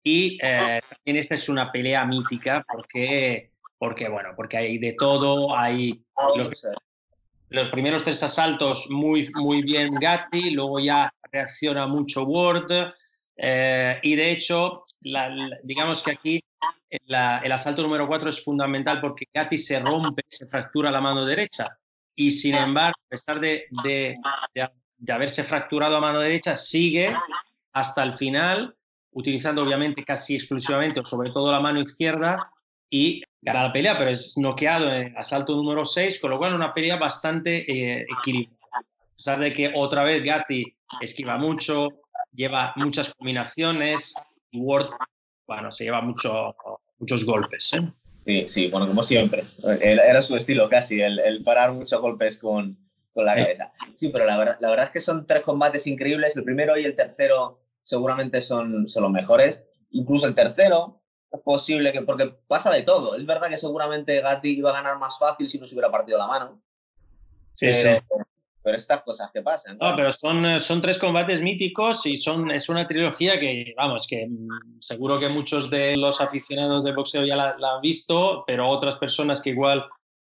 Y 0.03 0.39
eh, 0.43 0.81
también 0.89 1.17
esta 1.19 1.35
es 1.35 1.49
una 1.49 1.71
pelea 1.71 2.07
mítica 2.07 2.65
porque, 2.67 3.53
porque, 3.79 4.09
bueno, 4.09 4.31
porque 4.37 4.57
hay 4.57 4.79
de 4.79 4.95
todo, 4.95 5.57
hay 5.57 6.03
los, 6.37 6.49
los 7.51 7.69
primeros 7.69 8.03
tres 8.03 8.23
asaltos 8.23 8.89
muy, 8.91 9.31
muy 9.35 9.63
bien 9.63 9.95
Gatti, 9.95 10.51
luego 10.51 10.81
ya 10.81 11.13
reacciona 11.31 11.87
mucho 11.87 12.25
Ward. 12.25 12.71
Eh, 13.37 13.99
y 14.03 14.15
de 14.15 14.31
hecho, 14.31 14.85
digamos 15.63 16.03
que 16.03 16.13
aquí 16.13 16.45
el 16.91 17.53
asalto 17.53 17.83
número 17.83 18.07
4 18.07 18.31
es 18.31 18.43
fundamental 18.43 19.01
porque 19.01 19.27
Gatti 19.33 19.59
se 19.59 19.81
rompe, 19.81 20.23
se 20.29 20.47
fractura 20.47 20.91
la 20.91 21.01
mano 21.01 21.25
derecha. 21.25 21.77
Y 22.17 22.31
sin 22.31 22.55
embargo, 22.55 22.95
a 23.07 23.09
pesar 23.09 23.41
de, 23.41 23.67
de, 23.83 24.17
de, 24.99 25.13
haberse 25.13 25.43
fracturado 25.43 25.97
a 25.97 26.01
mano 26.01 26.21
derecha, 26.21 26.55
sigue 26.55 27.13
hasta 27.73 28.05
el 28.05 28.15
final, 28.15 28.77
utilizando 29.11 29.63
obviamente 29.63 30.05
casi 30.05 30.37
exclusivamente 30.37 31.01
o 31.01 31.05
sobre 31.05 31.31
todo 31.31 31.51
la 31.51 31.61
mano 31.61 31.81
izquierda 31.81 32.53
y 32.89 33.23
gana 33.45 33.65
la 33.65 33.73
pelea, 33.73 33.99
pero 33.99 34.11
es 34.11 34.39
noqueado 34.39 34.89
en 34.91 35.09
el 35.09 35.17
asalto 35.17 35.55
número 35.55 35.85
6, 35.85 36.19
con 36.19 36.31
lo 36.31 36.39
cual 36.39 36.55
una 36.55 36.73
pelea 36.73 36.97
bastante 36.97 37.71
eh, 37.71 38.07
equilibrada. 38.19 38.59
A 38.73 39.17
pesar 39.17 39.41
de 39.41 39.53
que 39.53 39.73
otra 39.75 40.03
vez 40.03 40.25
Gatti 40.25 40.65
esquiva 41.01 41.37
mucho, 41.37 41.89
lleva 42.33 42.73
muchas 42.77 43.15
combinaciones 43.15 44.15
y 44.51 44.61
Ward, 44.61 44.89
bueno, 45.47 45.71
se 45.71 45.85
lleva 45.85 46.01
mucho, 46.01 46.57
muchos 46.99 47.25
golpes. 47.25 47.75
¿eh? 47.75 47.93
Sí, 48.27 48.45
sí, 48.49 48.69
bueno, 48.69 48.89
como 48.89 49.03
siempre. 49.03 49.45
Era 49.81 50.23
su 50.23 50.37
estilo 50.37 50.69
casi, 50.69 51.01
el, 51.01 51.43
parar 51.45 51.73
muchos 51.73 52.01
golpes 52.01 52.39
con, 52.39 52.79
con 53.13 53.27
la 53.27 53.35
cabeza. 53.35 53.73
Sí, 53.95 54.09
pero 54.09 54.25
la 54.25 54.39
verdad, 54.39 54.57
la 54.61 54.71
verdad 54.71 54.87
es 54.87 54.91
que 54.91 55.01
son 55.01 55.27
tres 55.27 55.43
combates 55.43 55.87
increíbles. 55.87 56.37
El 56.37 56.45
primero 56.45 56.79
y 56.79 56.85
el 56.85 56.97
tercero 56.97 57.61
seguramente 57.83 58.41
son, 58.41 58.89
son 58.89 59.03
los 59.03 59.13
mejores. 59.13 59.63
Incluso 59.91 60.27
el 60.27 60.35
tercero, 60.35 61.04
posible 61.43 61.93
que, 61.93 62.03
porque 62.03 62.35
pasa 62.47 62.71
de 62.71 62.83
todo. 62.83 63.17
Es 63.17 63.25
verdad 63.25 63.49
que 63.49 63.57
seguramente 63.57 64.21
Gatti 64.21 64.59
iba 64.59 64.71
a 64.71 64.75
ganar 64.75 64.99
más 64.99 65.19
fácil 65.19 65.49
si 65.49 65.59
no 65.59 65.67
se 65.67 65.75
hubiera 65.75 65.91
partido 65.91 66.19
la 66.19 66.27
mano. 66.27 66.61
Sí, 67.55 67.73
sí 67.73 67.89
pero 68.65 68.79
estas 68.79 69.03
cosas 69.03 69.31
que 69.31 69.43
pasan. 69.43 69.77
No, 69.79 69.95
pero 69.95 70.11
son, 70.11 70.45
eh, 70.47 70.59
son 70.59 70.81
tres 70.81 70.99
combates 70.99 71.43
míticos 71.43 72.07
y 72.07 72.17
son, 72.17 72.51
es 72.51 72.71
una 72.71 72.89
trilogía 72.89 73.39
que, 73.39 73.75
vamos, 73.77 74.07
que 74.07 74.27
mm, 74.27 74.81
seguro 74.81 75.21
que 75.21 75.29
muchos 75.29 75.69
de 75.69 75.99
los 75.99 76.23
aficionados 76.23 76.83
del 76.83 76.97
boxeo 76.97 77.25
ya 77.25 77.37
la, 77.37 77.75
han 77.75 77.81
visto, 77.83 78.43
pero 78.47 78.67
otras 78.67 78.97
personas 78.97 79.43
que 79.43 79.51
igual, 79.51 79.85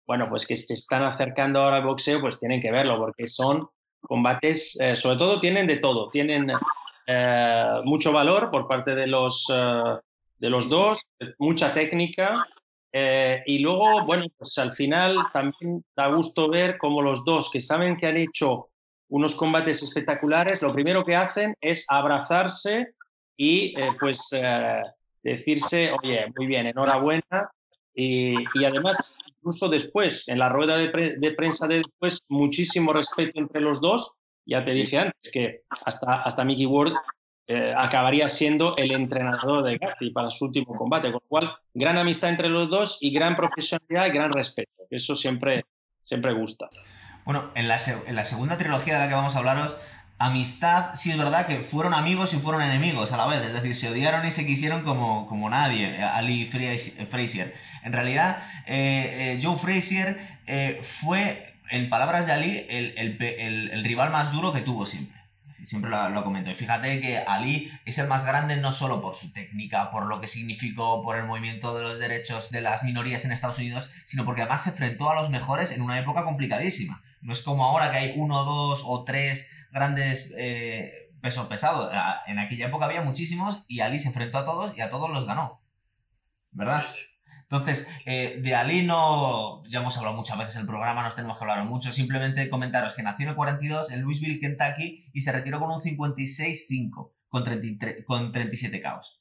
bueno, 0.06 0.26
pues 0.30 0.46
que 0.46 0.56
se 0.56 0.72
están 0.72 1.02
acercando 1.02 1.60
ahora 1.60 1.76
al 1.76 1.84
boxeo, 1.84 2.22
pues 2.22 2.40
tienen 2.40 2.62
que 2.62 2.72
verlo, 2.72 2.96
porque 2.96 3.26
son 3.26 3.68
combates, 4.00 4.80
eh, 4.80 4.96
sobre 4.96 5.18
todo 5.18 5.38
tienen 5.38 5.66
de 5.66 5.76
todo, 5.76 6.08
tienen 6.08 6.50
eh, 7.06 7.80
mucho 7.84 8.12
valor 8.14 8.50
por 8.50 8.66
parte 8.66 8.94
de 8.94 9.08
los, 9.08 9.46
de 10.42 10.50
los 10.50 10.68
dos, 10.68 11.07
mucha 11.38 11.72
técnica 11.72 12.48
eh, 12.92 13.44
y 13.46 13.61
luego, 13.61 14.05
bueno, 14.05 14.26
pues 14.37 14.59
al 14.59 14.74
final 14.74 15.16
también 15.33 15.85
da 15.96 16.09
gusto 16.09 16.50
ver 16.50 16.76
cómo 16.78 17.00
los 17.00 17.24
dos 17.24 17.48
que 17.48 17.61
saben 17.61 17.96
que 17.96 18.09
han 18.09 18.16
hecho 18.16 18.70
unos 19.09 19.37
combates 19.37 19.85
espectaculares, 19.85 20.61
lo 20.61 20.74
primero 20.74 21.05
que 21.05 21.14
hacen 21.14 21.55
es 21.61 21.87
abrazarse 21.88 22.94
y 23.37 23.72
eh, 23.81 23.90
pues 24.00 24.31
eh, 24.33 24.83
decirse, 25.22 25.92
oye, 26.02 26.26
muy 26.37 26.46
bien, 26.46 26.66
enhorabuena. 26.66 27.50
Y, 27.94 28.35
y, 28.55 28.64
además, 28.64 29.16
incluso 29.26 29.68
después, 29.68 30.26
en 30.26 30.40
la 30.40 30.48
rueda 30.48 30.76
de, 30.76 31.16
de, 31.18 31.33
prensa 31.33 31.68
de 31.68 31.76
después, 31.76 32.20
muchísimo 32.28 32.92
respeto 32.92 33.38
entre 33.38 33.61
los 33.61 33.81
dos. 33.81 34.14
Ya 34.44 34.64
te 34.64 34.72
dije 34.72 34.98
antes 34.98 35.31
que 35.31 35.61
hasta, 35.85 36.22
hasta 36.22 36.44
Mickey 36.44 36.66
Ward 36.66 36.94
eh, 37.48 37.74
acabaría 37.76 38.28
siendo 38.28 38.76
el 38.76 38.92
entrenador 38.92 39.64
de 39.64 39.76
Gatti 39.76 40.11
para 40.11 40.31
su 40.31 40.44
último 40.44 40.76
combate, 40.76 41.11
con 41.11 41.14
lo 41.14 41.28
cual 41.28 41.52
gran 41.74 41.98
amistad 41.98 42.31
entre 42.31 42.48
los 42.48 42.70
dos 42.70 42.98
y 43.00 43.12
gran 43.12 43.35
profesionalidad 43.35 44.07
y 44.07 44.11
gran 44.11 44.33
respeto. 44.33 44.70
Eso 44.90 45.16
siempre, 45.16 45.64
siempre 46.05 46.33
gusta. 46.35 46.68
Bueno, 47.24 47.50
en 47.55 47.66
la, 47.66 47.78
en 48.07 48.14
la 48.14 48.24
segunda 48.24 48.57
trilogía 48.59 48.94
de 48.94 49.00
la 49.00 49.09
que 49.09 49.14
vamos 49.14 49.35
a 49.35 49.38
hablaros, 49.38 49.76
amistad, 50.18 50.94
sí 50.94 51.11
es 51.11 51.18
verdad 51.18 51.46
que 51.46 51.59
fueron 51.59 51.94
amigos 51.94 52.33
y 52.33 52.37
fueron 52.37 52.62
enemigos 52.62 53.11
a 53.11 53.16
la 53.16 53.26
vez, 53.26 53.44
es 53.44 53.52
decir, 53.52 53.74
se 53.74 53.90
odiaron 53.90 54.26
y 54.26 54.31
se 54.31 54.46
quisieron 54.46 54.83
como, 54.85 55.26
como 55.26 55.50
nadie, 55.50 56.00
Ali 56.00 56.46
Frazier. 56.46 57.55
En 57.83 57.92
realidad, 57.92 58.44
eh, 58.66 59.37
eh, 59.37 59.40
Joe 59.42 59.57
Frazier 59.57 60.38
fue, 60.83 61.55
en 61.70 61.88
palabras 61.88 62.26
de 62.26 62.33
Ali, 62.33 62.66
el, 62.68 62.94
el, 62.96 63.70
el 63.72 63.85
rival 63.85 64.11
más 64.11 64.31
duro 64.33 64.52
que 64.52 64.61
tuvo 64.61 64.87
siempre 64.87 65.21
siempre 65.66 65.90
lo, 65.90 66.25
comento. 66.25 66.51
Y 66.51 66.55
fíjate 66.55 67.01
que 67.01 67.18
Ali 67.18 67.70
es 67.85 67.98
el 67.98 68.09
más 68.09 68.25
grande 68.25 68.57
no 68.57 68.72
solo 68.72 69.01
por 69.01 69.14
su 69.14 69.33
técnica, 69.33 69.90
por 69.90 70.07
lo 70.07 70.20
que 70.20 70.29
significó, 70.29 71.03
por 71.03 71.16
el 71.16 71.25
movimiento 71.25 71.75
de 71.75 71.83
los 71.83 71.98
derechos 71.98 72.51
de 72.51 72.61
las 72.61 72.83
minorías 72.83 73.25
en 73.25 73.33
Estados 73.33 73.59
Unidos, 73.59 73.90
sino 74.07 74.25
porque 74.25 74.42
además 74.42 74.64
se 74.64 74.70
enfrentó 74.70 75.11
a 75.11 75.14
los 75.14 75.31
mejores 75.31 75.72
en 75.72 75.83
una 75.83 75.98
época 75.98 76.25
complicadísima. 76.25 77.03
No 77.20 77.33
es 77.33 77.42
como 77.42 77.64
ahora 77.64 77.90
que 77.90 77.98
hay 77.98 78.12
uno, 78.16 78.44
dos 78.44 78.83
o 78.85 79.05
tres 79.05 79.48
grandes 79.70 80.31
eh, 80.37 81.11
pesos 81.20 81.46
pesados. 81.46 81.92
En 82.27 82.38
aquella 82.38 82.66
época 82.66 82.87
había 82.87 83.03
muchísimos 83.03 83.64
y 83.68 83.81
Ali 83.81 83.98
se 83.98 84.09
enfrentó 84.09 84.38
a 84.38 84.44
todos 84.44 84.77
y 84.77 84.81
a 84.81 84.90
todos 84.90 85.11
los 85.11 85.27
ganó. 85.27 85.61
¿Verdad? 86.51 86.87
Entonces, 87.52 87.86
eh, 88.06 88.40
de 88.42 88.54
Ali 88.54 88.82
no, 88.82 89.62
ya 89.64 89.80
hemos 89.80 89.98
hablado 89.98 90.16
muchas 90.16 90.38
veces 90.38 90.56
en 90.56 90.62
el 90.62 90.66
programa, 90.66 91.02
no 91.02 91.14
tenemos 91.14 91.36
que 91.36 91.44
hablar 91.44 91.62
mucho, 91.66 91.92
simplemente 91.92 92.48
comentaros 92.48 92.94
que 92.94 93.02
nació 93.02 93.24
en 93.24 93.28
el 93.28 93.36
42 93.36 93.90
en 93.90 94.00
Louisville, 94.00 94.40
Kentucky, 94.40 95.10
y 95.12 95.20
se 95.20 95.32
retiró 95.32 95.60
con 95.60 95.70
un 95.70 95.78
56-5, 95.78 97.10
con, 97.28 97.44
con 98.06 98.32
37 98.32 98.80
caos. 98.80 99.20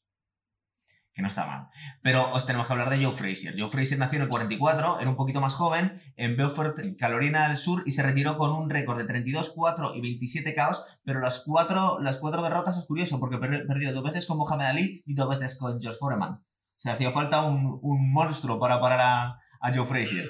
Que 1.13 1.22
no 1.22 1.28
está 1.28 1.46
mal. 1.46 1.67
Pero 2.02 2.32
os 2.32 2.46
tenemos 2.46 2.67
que 2.67 2.72
hablar 2.72 2.89
de 2.89 3.04
Joe 3.04 3.13
Frazier. 3.13 3.54
Joe 3.60 3.70
Frazier 3.70 4.00
nació 4.00 4.15
en 4.15 4.24
el 4.24 4.30
44, 4.30 5.02
era 5.02 5.10
un 5.10 5.17
poquito 5.17 5.41
más 5.41 5.54
joven, 5.54 6.02
en 6.15 6.38
Beaufort, 6.38 6.78
Carolina 6.98 7.50
del 7.50 7.58
Sur, 7.58 7.84
y 7.86 7.91
se 7.91 8.02
retiró 8.02 8.38
con 8.38 8.54
un 8.54 8.70
récord 8.70 8.98
de 8.98 9.13
32-4 9.13 9.94
y 9.94 10.00
27 10.00 10.56
caos, 10.56 10.86
pero 11.04 11.20
las 11.20 11.44
cuatro, 11.46 12.00
las 12.00 12.17
cuatro 12.20 12.41
derrotas 12.41 12.78
es 12.78 12.86
curioso, 12.86 13.20
porque 13.20 13.39
perdió 13.39 13.91
dos 13.91 14.06
veces 14.06 14.26
con 14.26 14.38
Mohamed 14.38 14.67
Ali 14.67 15.04
y 15.06 15.15
dos 15.15 15.28
veces 15.28 15.60
con 15.60 15.82
George 15.82 16.00
Foreman. 16.00 16.39
Se 16.82 16.89
hacía 16.89 17.12
falta 17.12 17.44
un, 17.44 17.80
un 17.82 18.12
monstruo 18.12 18.60
para 18.60 18.82
parar 18.82 19.02
a, 19.02 19.39
a 19.62 19.74
Joe 19.74 19.86
Frazier. 19.86 20.26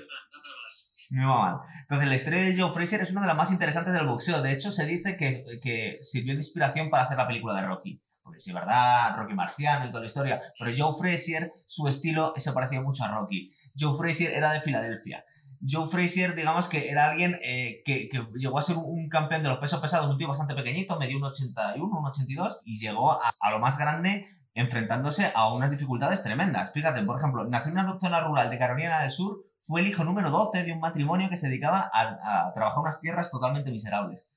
Muy 1.12 1.26
mal. 1.26 1.60
Entonces, 1.82 2.08
la 2.08 2.16
historia 2.16 2.42
de 2.42 2.58
Joe 2.58 2.72
Frazier 2.72 3.02
es 3.02 3.12
una 3.12 3.22
de 3.22 3.28
las 3.28 3.36
más 3.36 3.52
interesantes 3.52 3.94
del 3.94 4.08
boxeo. 4.08 4.42
De 4.42 4.54
hecho, 4.54 4.72
se 4.72 4.86
dice 4.86 5.18
que, 5.18 5.44
que 5.62 5.98
sirvió 6.02 6.34
de 6.34 6.40
inspiración 6.40 6.90
para 6.90 7.04
hacer 7.04 7.18
la 7.18 7.28
película 7.28 7.54
de 7.54 7.68
Rocky. 7.68 8.02
Porque 8.22 8.40
sí, 8.40 8.54
¿verdad? 8.54 9.18
Rocky 9.18 9.34
Marciano 9.34 9.86
y 9.86 9.90
toda 9.90 10.02
la 10.02 10.08
historia. 10.08 10.42
Pero 10.58 10.72
Joe 10.78 10.94
Frazier, 10.98 11.52
su 11.68 11.88
estilo 11.88 12.34
se 12.38 12.54
parecía 12.54 12.82
mucho 12.82 13.04
a 13.04 13.10
Rocky. 13.10 13.52
Joe 13.78 13.98
Frazier 13.98 14.32
era 14.34 14.54
de 14.54 14.62
Filadelfia. 14.62 15.26
Joe 15.68 15.86
Frazier, 15.86 16.34
digamos 16.34 16.70
que 16.70 16.90
era 16.90 17.12
alguien 17.12 17.38
eh, 17.44 17.82
que, 17.86 18.10
que, 18.10 18.26
llegó 18.36 18.58
a 18.58 18.62
ser 18.64 18.78
un 18.78 19.10
campeón 19.10 19.44
de 19.44 19.50
los 19.50 19.60
pesos 19.60 19.80
pesados, 19.80 20.10
un 20.10 20.18
tío 20.18 20.28
bastante 20.28 20.56
pequeñito, 20.56 20.98
medio 20.98 21.18
un 21.18 21.26
81, 21.26 21.86
un 21.86 22.06
82, 22.06 22.62
y 22.66 22.80
llegó 22.80 23.12
a, 23.12 23.36
a 23.40 23.52
lo 23.52 23.60
más 23.60 23.78
grande 23.78 24.28
enfrentándose 24.54 25.32
a 25.34 25.54
unas 25.54 25.72
dificultades 25.72 26.24
tremendas. 26.24 26.72
Fíjate, 26.74 27.04
por 27.04 27.18
ejemplo, 27.18 27.46
nació 27.46 27.72
en 27.72 27.80
una 27.80 28.00
zona 28.00 28.22
rural 28.22 28.50
de 28.50 28.60
Carolina 28.60 29.02
del 29.02 29.12
Sur, 29.12 29.44
fue 29.62 29.82
el 29.82 29.88
hijo 29.88 30.04
número 30.04 30.32
12 30.32 30.64
de 30.64 30.74
un 30.74 30.80
matrimonio 30.80 31.30
que 31.30 31.38
se 31.38 31.48
dedicaba 31.48 31.90
a, 31.94 32.52
trabajar 32.54 32.80
unas 32.80 33.00
tierras 33.00 33.32
totalmente 33.32 33.72
miserables. 33.72 34.28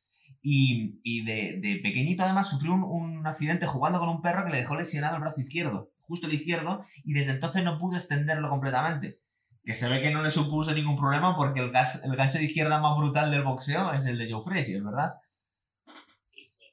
y, 0.43 1.25
de, 1.25 1.81
pequeñito 1.83 2.23
además 2.23 2.49
sufrió 2.51 2.75
un, 2.75 3.27
accidente 3.27 3.67
jugando 3.67 3.99
con 3.99 4.11
un 4.11 4.21
perro 4.21 4.45
que 4.45 4.51
le 4.51 4.59
dejó 4.59 4.77
lesionado 4.77 5.17
el 5.17 5.23
brazo 5.23 5.41
izquierdo, 5.41 5.91
justo 6.03 6.27
el 6.27 6.35
izquierdo, 6.35 6.85
y 7.05 7.15
desde 7.15 7.33
entonces 7.33 7.65
no 7.65 7.79
pudo 7.79 7.97
extenderlo 7.97 8.51
completamente. 8.51 9.19
Que 9.65 9.73
se 9.73 9.89
ve 9.89 10.03
que 10.03 10.11
no 10.11 10.23
le 10.23 10.31
supuso 10.31 10.75
ningún 10.75 10.99
problema 10.99 11.35
porque 11.35 11.61
el, 11.61 11.73
el 12.05 12.17
gancho 12.17 12.39
de 12.39 12.45
izquierda 12.45 12.81
más 12.81 12.99
brutal 12.99 13.31
del 13.31 13.43
boxeo 13.43 13.95
es 13.95 14.05
el 14.05 14.19
de 14.19 14.31
Joe 14.31 14.45
Frazier, 14.45 14.83
¿verdad? 14.83 15.15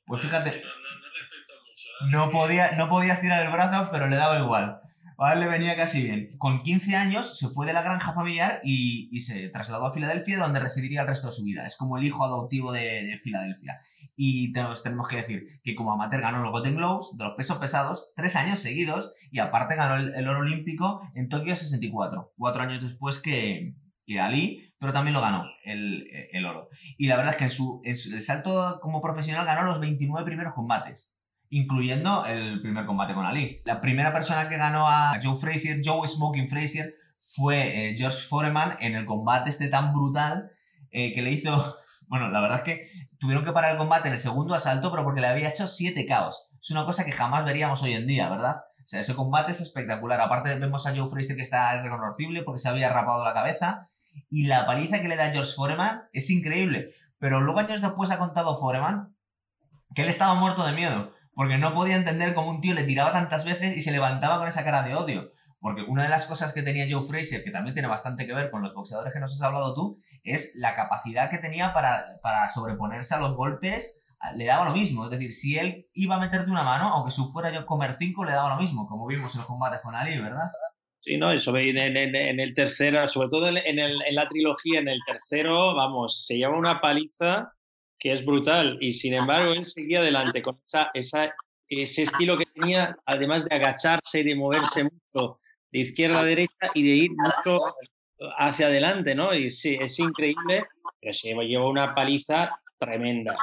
Pues 0.06 0.21
fíjate, 0.23 0.62
no, 2.10 2.32
podía, 2.32 2.72
no 2.74 2.90
podías 2.90 3.22
tirar 3.22 3.46
el 3.46 3.52
brazo, 3.52 3.90
pero 3.92 4.08
le 4.08 4.16
daba 4.16 4.40
igual. 4.40 4.82
A 5.24 5.36
le 5.36 5.46
venía 5.46 5.76
casi 5.76 6.02
bien. 6.02 6.36
Con 6.40 6.64
15 6.64 6.96
años 6.96 7.38
se 7.38 7.50
fue 7.50 7.68
de 7.68 7.74
la 7.74 7.84
granja 7.84 8.14
familiar 8.14 8.60
y, 8.64 9.20
se 9.20 9.50
trasladó 9.50 9.86
a 9.86 9.94
Filadelfia, 9.94 10.40
donde 10.40 10.60
residiría 10.60 11.02
el 11.02 11.08
resto 11.08 11.28
de 11.28 11.34
su 11.34 11.44
vida. 11.44 11.64
Es 11.64 11.78
como 11.78 11.98
el 11.98 12.04
hijo 12.04 12.26
adoptivo 12.26 12.72
de, 12.72 13.20
Filadelfia. 13.24 13.82
Y 14.16 14.52
tenemos, 14.52 14.82
tenemos, 14.82 15.08
que 15.08 15.18
decir 15.18 15.62
que 15.64 15.76
como 15.76 15.94
amateur 15.94 16.22
ganó 16.22 16.42
los 16.42 16.52
Golden 16.52 16.76
Globes 16.76 17.16
de 17.18 17.24
los 17.24 17.36
pesos 17.36 17.60
pesados 17.60 18.14
tres 18.16 18.36
años 18.36 18.62
seguidos 18.62 19.14
y 19.32 19.38
aparte 19.38 19.76
ganó 19.76 19.98
el, 19.98 20.28
oro 20.28 20.40
olímpico 20.40 21.02
en 21.14 21.30
Tokio 21.30 21.56
64, 21.56 22.34
cuatro 22.36 22.64
años 22.64 22.82
después 22.82 23.20
que, 23.20 23.76
que 24.08 24.20
Ali, 24.20 24.74
pero 24.80 24.92
también 24.92 25.14
lo 25.14 25.22
ganó 25.22 25.46
el, 25.66 26.46
oro. 26.48 26.70
Y 26.98 27.06
la 27.06 27.18
verdad 27.18 27.34
es 27.34 27.38
que 27.38 27.44
en 27.44 27.52
su, 27.52 27.80
en 27.86 27.96
su 27.96 28.16
el 28.16 28.24
salto 28.24 28.80
como 28.82 29.04
profesional 29.04 29.46
ganó 29.46 29.64
los 29.64 29.80
29 29.80 30.26
primeros 30.26 30.54
combates 30.56 31.11
incluyendo 31.52 32.26
el 32.26 32.62
primer 32.62 32.86
combate 32.86 33.14
con 33.14 33.26
Ali. 33.26 33.62
La 33.66 33.82
primera 33.82 34.14
persona 34.14 34.48
que 34.50 34.58
ganó 34.58 34.88
a 34.88 35.20
Joe 35.22 35.36
Frazier, 35.36 35.82
Joe 35.84 36.08
Smoking 36.08 36.50
Frazier, 36.50 36.96
fue 37.22 37.90
eh, 37.92 37.96
George 37.96 38.26
Foreman 38.28 38.78
en 38.80 38.96
el 38.96 39.06
combate 39.06 39.50
este 39.50 39.68
tan 39.68 39.94
brutal 39.94 40.50
eh, 40.90 41.14
que 41.14 41.22
le 41.22 41.32
hizo... 41.32 41.78
Bueno, 42.08 42.30
la 42.30 42.42
verdad 42.42 42.58
es 42.58 42.64
que 42.66 42.92
tuvieron 43.22 43.46
que 43.46 43.54
parar 43.54 43.72
el 43.72 43.78
combate 43.78 44.10
en 44.10 44.16
el 44.16 44.20
segundo 44.20 44.54
asalto, 44.54 44.92
pero 44.92 45.06
porque 45.06 45.22
le 45.22 45.28
había 45.28 45.48
hecho 45.48 45.66
siete 45.66 46.06
caos. 46.06 46.50
Es 46.60 46.70
una 46.70 46.84
cosa 46.84 47.06
que 47.06 47.14
jamás 47.14 47.46
veríamos 47.46 47.82
hoy 47.84 47.94
en 47.94 48.06
día, 48.06 48.28
¿verdad? 48.30 48.58
O 48.80 48.84
sea, 48.86 49.00
ese 49.00 49.16
combate 49.16 49.54
es 49.54 49.62
espectacular. 49.62 50.20
Aparte 50.20 50.54
vemos 50.60 50.86
a 50.86 50.94
Joe 50.94 51.10
Frazier 51.10 51.38
que 51.38 51.42
está 51.42 51.82
reconocible 51.82 52.44
porque 52.44 52.60
se 52.60 52.68
había 52.68 52.92
rapado 52.92 53.24
la 53.24 53.34
cabeza. 53.34 53.88
Y 54.30 54.48
la 54.48 54.66
paliza 54.66 55.02
que 55.02 55.08
le 55.08 55.16
da 55.16 55.32
George 55.32 55.54
Foreman 55.56 56.02
es 56.12 56.30
increíble. 56.30 56.90
Pero 57.18 57.40
luego 57.40 57.62
años 57.62 57.80
después 57.80 58.12
ha 58.12 58.18
contado 58.18 58.60
Foreman 58.60 59.16
que 59.96 60.02
él 60.02 60.10
estaba 60.10 60.34
muerto 60.34 60.66
de 60.66 60.74
miedo 60.74 61.14
porque 61.41 61.58
no 61.58 61.73
podía 61.73 61.95
entender 61.95 62.36
cómo 62.36 62.51
un 62.51 62.62
tío 62.62 62.75
le 62.75 62.84
tiraba 62.84 63.13
tantas 63.13 63.45
veces 63.45 63.75
y 63.75 63.82
se 63.82 63.91
levantaba 63.91 64.38
con 64.38 64.47
esa 64.47 64.63
cara 64.63 64.84
de 64.84 64.93
odio. 64.93 65.32
Porque 65.60 65.82
una 65.82 66.04
de 66.04 66.10
las 66.10 66.27
cosas 66.27 66.54
que 66.54 66.62
tenía 66.62 66.86
Joe 66.88 67.01
Fraser, 67.01 67.43
que 67.43 67.49
también 67.49 67.73
tiene 67.73 67.88
bastante 67.88 68.27
que 68.27 68.34
ver 68.36 68.51
con 68.51 68.62
los 68.62 68.75
boxeadores 68.75 69.12
que 69.12 69.19
nos 69.19 69.34
has 69.34 69.41
hablado 69.41 69.73
tú, 69.73 69.99
es 70.23 70.54
la 70.56 70.75
capacidad 70.75 71.32
que 71.32 71.39
tenía 71.39 71.73
para, 71.73 72.19
para 72.21 72.47
sobreponerse 72.49 73.15
a 73.15 73.19
los 73.19 73.36
golpes. 73.36 74.04
Le 74.36 74.45
daba 74.45 74.65
lo 74.65 74.75
mismo, 74.75 75.06
es 75.06 75.10
decir, 75.10 75.34
si 75.34 75.58
él 75.58 75.88
iba 75.95 76.17
a 76.17 76.19
meterte 76.19 76.51
una 76.51 76.62
mano, 76.62 76.89
aunque 76.93 77.10
su 77.10 77.32
fuera 77.32 77.51
yo 77.51 77.65
comer 77.65 77.95
cinco, 77.97 78.23
le 78.23 78.34
daba 78.34 78.54
lo 78.54 78.62
mismo, 78.62 78.88
como 78.88 79.08
vimos 79.08 79.34
en 79.34 79.39
los 79.39 79.47
combates 79.47 79.82
con 79.82 79.95
Ali, 79.95 80.19
¿verdad? 80.19 80.51
Sí, 80.99 81.17
no, 81.17 81.32
eso 81.32 81.58
en, 81.58 81.95
en, 81.97 82.39
el 82.39 82.54
tercero, 82.54 83.08
sobre 83.08 83.30
todo 83.30 83.47
en, 83.47 83.80
en 83.80 84.15
la 84.15 84.27
trilogía, 84.27 84.80
en 84.80 84.89
el 84.89 84.99
tercero, 85.08 85.73
vamos, 85.73 86.23
se 86.23 86.38
lleva 86.38 86.56
una 86.56 86.82
paliza 86.82 87.51
que 88.02 88.12
es 88.12 88.26
brutal. 88.26 88.80
Y 88.82 88.92
sin 88.92 89.14
embargo, 89.14 89.54
él 89.54 89.64
seguía 89.64 90.00
adelante 90.00 90.42
con 90.42 90.60
esa, 90.66 90.90
esa, 90.94 91.32
ese 91.70 92.04
estilo 92.04 92.36
que 92.36 92.48
tenía, 92.48 92.98
además 93.06 93.46
de 93.46 93.56
agacharse 93.56 94.22
y 94.22 94.24
de 94.24 94.36
moverse 94.36 94.84
mucho 94.84 95.40
de 95.72 95.80
izquierda 95.80 96.20
a 96.20 96.26
derecha 96.26 96.72
y 96.74 96.84
de 96.84 96.96
ir 96.96 97.12
mucho 97.12 97.60
hacia 98.40 98.66
adelante, 98.66 99.14
¿no? 99.14 99.34
Y 99.34 99.52
sí, 99.52 99.78
es 99.80 100.00
increíble, 100.00 100.66
pero 101.00 101.14
se 101.14 101.34
lleva 101.34 101.70
una 101.70 101.94
paliza 101.94 102.60
tremenda. 102.80 103.36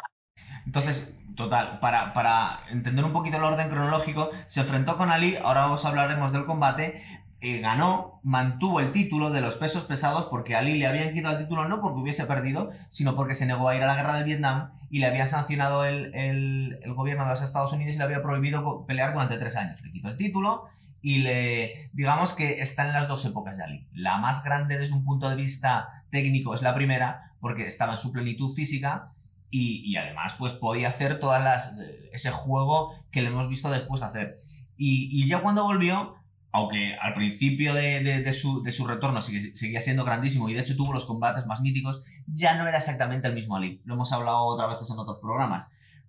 Entonces, 0.66 1.34
total, 1.36 1.78
para, 1.80 2.12
para 2.12 2.58
entender 2.70 3.04
un 3.04 3.12
poquito 3.12 3.36
el 3.36 3.44
orden 3.44 3.70
cronológico, 3.70 4.30
se 4.48 4.60
enfrentó 4.60 4.96
con 4.96 5.08
Ali, 5.08 5.36
ahora 5.36 5.70
os 5.70 5.84
hablaremos 5.84 6.32
del 6.32 6.44
combate, 6.44 7.00
eh, 7.40 7.60
ganó, 7.60 8.18
mantuvo 8.24 8.80
el 8.80 8.90
título 8.90 9.30
de 9.30 9.40
los 9.40 9.54
pesos 9.54 9.84
pesados 9.84 10.26
porque 10.28 10.56
Ali 10.56 10.76
le 10.76 10.88
habían 10.88 11.14
quitado 11.14 11.36
el 11.36 11.44
título 11.44 11.68
no 11.68 11.80
porque 11.80 12.00
hubiese 12.00 12.24
perdido, 12.24 12.70
sino 12.88 13.14
porque 13.14 13.36
se 13.36 13.46
negó 13.46 13.68
a 13.68 13.76
ir 13.76 13.82
a 13.84 13.86
la 13.86 13.94
guerra 13.94 14.16
del 14.16 14.24
Vietnam 14.24 14.70
y 14.90 14.98
le 14.98 15.06
había 15.06 15.24
sancionado 15.28 15.84
el, 15.84 16.80
gobierno 16.96 17.22
de 17.24 17.30
los 17.30 17.42
Estados 17.42 17.72
Unidos 17.72 17.94
y 17.94 17.98
le 17.98 18.02
había 18.02 18.22
prohibido 18.22 18.84
pelear 18.86 19.12
durante 19.12 19.38
tres 19.38 19.54
años. 19.54 19.80
Le 19.82 19.92
quitó 19.92 20.08
el 20.08 20.16
título 20.16 20.64
y 21.00 21.18
le, 21.18 21.90
digamos 21.92 22.32
que 22.32 22.60
está 22.60 22.84
en 22.86 22.92
las 22.92 23.06
dos 23.06 23.24
épocas 23.24 23.56
de 23.56 23.62
Ali. 23.62 23.86
La 23.92 24.18
más 24.18 24.42
grande 24.42 24.76
desde 24.76 24.94
un 24.94 25.04
punto 25.04 25.30
de 25.30 25.36
vista 25.36 26.02
técnico 26.10 26.56
es 26.56 26.62
la 26.62 26.74
primera 26.74 27.34
porque 27.38 27.68
estaba 27.68 27.92
en 27.92 27.98
su 27.98 28.10
plenitud 28.10 28.52
física 28.52 29.12
y, 29.48 29.96
además 29.96 30.34
pues 30.38 30.54
podía 30.54 30.88
hacer 30.88 31.20
todas 31.20 31.42
las, 31.42 31.74
ese 32.12 32.32
juego 32.32 32.94
que 33.12 33.22
le 33.22 33.28
hemos 33.28 33.48
visto 33.48 33.70
después 33.70 34.02
hacer. 34.02 34.40
Y, 34.76 35.08
y 35.12 35.28
ya 35.28 35.40
cuando 35.40 35.62
volvió 35.62 36.17
aunque 36.52 36.96
al 37.00 37.14
principio 37.14 37.74
de, 37.74 38.32
su, 38.32 38.86
retorno 38.86 39.20
seguía 39.22 39.80
siendo 39.80 40.04
grandísimo 40.04 40.48
y 40.48 40.54
de 40.54 40.60
hecho 40.60 40.76
tuvo 40.76 40.92
los 40.92 41.04
combates 41.04 41.46
más 41.46 41.60
míticos, 41.60 42.02
ya 42.26 42.56
no 42.56 42.66
era 42.66 42.78
exactamente 42.78 43.28
el 43.28 43.34
mismo 43.34 43.56
Ali. 43.56 43.80
Lo 43.84 43.94
hemos 43.94 44.12
hablado 44.12 44.44
otras 44.44 44.70
veces 44.70 44.90
en 44.90 44.98
otros 44.98 45.18
programas. 45.20 45.68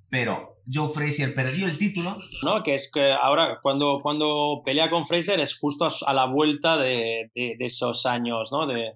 Pero 0.09 0.57
Joe 0.71 0.89
Frazier 0.89 1.35
perdió 1.35 1.67
el 1.67 1.77
título. 1.77 2.17
No, 2.43 2.63
que 2.63 2.73
es 2.73 2.89
que 2.91 3.11
ahora 3.11 3.59
cuando, 3.61 3.99
cuando 4.01 4.63
pelea 4.65 4.89
con 4.89 5.05
Frazier 5.05 5.39
es 5.39 5.57
justo 5.57 5.87
a, 6.05 6.13
la 6.13 6.25
vuelta 6.25 6.77
de, 6.77 7.29
esos 7.35 8.05
años, 8.05 8.49
¿no? 8.51 8.65
De... 8.65 8.93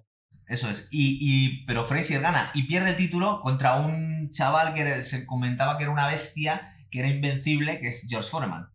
Eso 0.48 0.68
es. 0.68 0.88
Y, 0.90 1.64
pero 1.66 1.84
Frazier 1.84 2.20
gana 2.20 2.50
y 2.54 2.64
pierde 2.64 2.90
el 2.90 2.96
título 2.96 3.40
contra 3.42 3.76
un 3.76 4.30
chaval 4.32 4.74
que 4.74 5.02
se 5.02 5.24
comentaba 5.24 5.76
que 5.76 5.84
era 5.84 5.92
una 5.92 6.08
bestia, 6.08 6.74
que 6.90 6.98
era 6.98 7.08
invencible, 7.08 7.78
que 7.80 7.88
es 7.88 8.06
George 8.08 8.28
Foreman. 8.28 8.73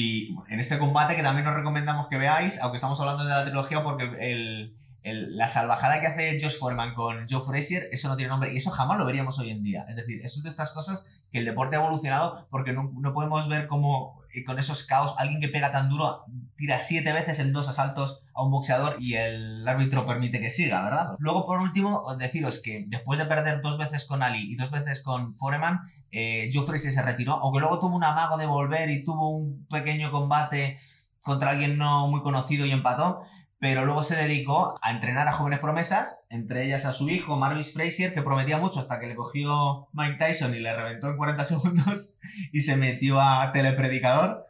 Y 0.00 0.36
en 0.48 0.60
este 0.60 0.78
combate 0.78 1.16
que 1.16 1.24
también 1.24 1.48
os 1.48 1.56
recomendamos 1.56 2.06
que 2.06 2.18
veáis, 2.18 2.60
aunque 2.60 2.76
estamos 2.76 3.00
hablando 3.00 3.24
de 3.24 3.30
la 3.30 3.44
trilogía, 3.44 3.82
porque 3.82 4.70
la 5.02 5.48
salvajada 5.48 6.00
que 6.00 6.06
hace 6.06 6.38
Josh 6.40 6.56
Foreman 6.56 6.94
con 6.94 7.26
Joe 7.28 7.42
Frazier, 7.44 7.88
eso 7.90 8.08
no 8.08 8.16
tiene 8.16 8.30
nombre 8.30 8.52
y 8.52 8.58
eso 8.58 8.70
jamás 8.70 8.96
lo 8.96 9.04
veríamos 9.04 9.40
hoy 9.40 9.50
en 9.50 9.64
día. 9.64 9.86
Es 9.88 9.96
decir, 9.96 10.20
eso 10.22 10.38
es 10.38 10.44
de 10.44 10.50
estas 10.50 10.70
cosas 10.70 11.04
que 11.32 11.40
el 11.40 11.44
deporte 11.44 11.74
ha 11.74 11.80
evolucionado 11.80 12.46
porque 12.48 12.72
no, 12.72 12.92
no 13.00 13.12
podemos 13.12 13.48
ver 13.48 13.66
cómo 13.66 14.22
eh, 14.32 14.44
con 14.44 14.60
esos 14.60 14.84
caos 14.84 15.14
alguien 15.18 15.40
que 15.40 15.48
pega 15.48 15.72
tan 15.72 15.88
duro 15.88 16.24
tira 16.56 16.78
siete 16.78 17.12
veces 17.12 17.40
en 17.40 17.52
dos 17.52 17.66
asaltos 17.66 18.20
a 18.34 18.44
un 18.44 18.52
boxeador 18.52 18.98
y 19.00 19.14
el 19.14 19.66
árbitro 19.66 20.06
permite 20.06 20.40
que 20.40 20.50
siga, 20.50 20.84
¿verdad? 20.84 21.16
Luego, 21.18 21.44
por 21.44 21.60
último, 21.60 22.02
deciros 22.18 22.60
que 22.62 22.84
después 22.86 23.18
de 23.18 23.24
perder 23.24 23.62
dos 23.62 23.78
veces 23.78 24.04
con 24.04 24.22
Ali 24.22 24.52
y 24.52 24.54
dos 24.54 24.70
veces 24.70 25.02
con 25.02 25.34
Foreman, 25.36 25.80
eh, 26.10 26.48
Joe 26.52 26.64
Frazier 26.66 26.92
se 26.92 27.02
retiró, 27.02 27.34
aunque 27.34 27.60
luego 27.60 27.80
tuvo 27.80 27.96
un 27.96 28.04
amago 28.04 28.36
de 28.36 28.46
volver 28.46 28.90
y 28.90 29.04
tuvo 29.04 29.30
un 29.30 29.66
pequeño 29.68 30.10
combate 30.10 30.78
contra 31.20 31.50
alguien 31.50 31.78
no 31.78 32.08
muy 32.08 32.22
conocido 32.22 32.64
y 32.66 32.70
empató 32.70 33.22
pero 33.60 33.84
luego 33.84 34.04
se 34.04 34.14
dedicó 34.14 34.78
a 34.82 34.92
entrenar 34.92 35.26
a 35.26 35.32
jóvenes 35.32 35.58
promesas, 35.58 36.20
entre 36.30 36.64
ellas 36.64 36.84
a 36.84 36.92
su 36.92 37.08
hijo, 37.08 37.36
Marvis 37.36 37.72
Frazier, 37.72 38.14
que 38.14 38.22
prometía 38.22 38.58
mucho 38.58 38.78
hasta 38.78 39.00
que 39.00 39.08
le 39.08 39.16
cogió 39.16 39.88
Mike 39.92 40.16
Tyson 40.18 40.54
y 40.54 40.60
le 40.60 40.74
reventó 40.74 41.08
en 41.08 41.16
40 41.16 41.44
segundos 41.44 42.14
y 42.52 42.60
se 42.60 42.76
metió 42.76 43.20
a 43.20 43.50
telepredicador. 43.52 44.46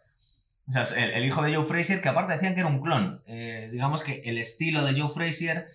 O 0.69 0.73
sea, 0.73 0.85
el, 0.95 1.25
hijo 1.25 1.41
de 1.41 1.55
Joe 1.55 1.65
Frazier, 1.65 2.03
que 2.03 2.11
aparte 2.11 2.35
decían 2.35 2.53
que 2.53 2.61
era 2.61 2.69
un 2.69 2.83
clon. 2.83 3.23
Eh, 3.27 3.71
digamos 3.73 4.05
que 4.05 4.21
el 4.27 4.37
estilo 4.37 4.85
de 4.85 5.01
Joe 5.01 5.09
Frazier, 5.09 5.69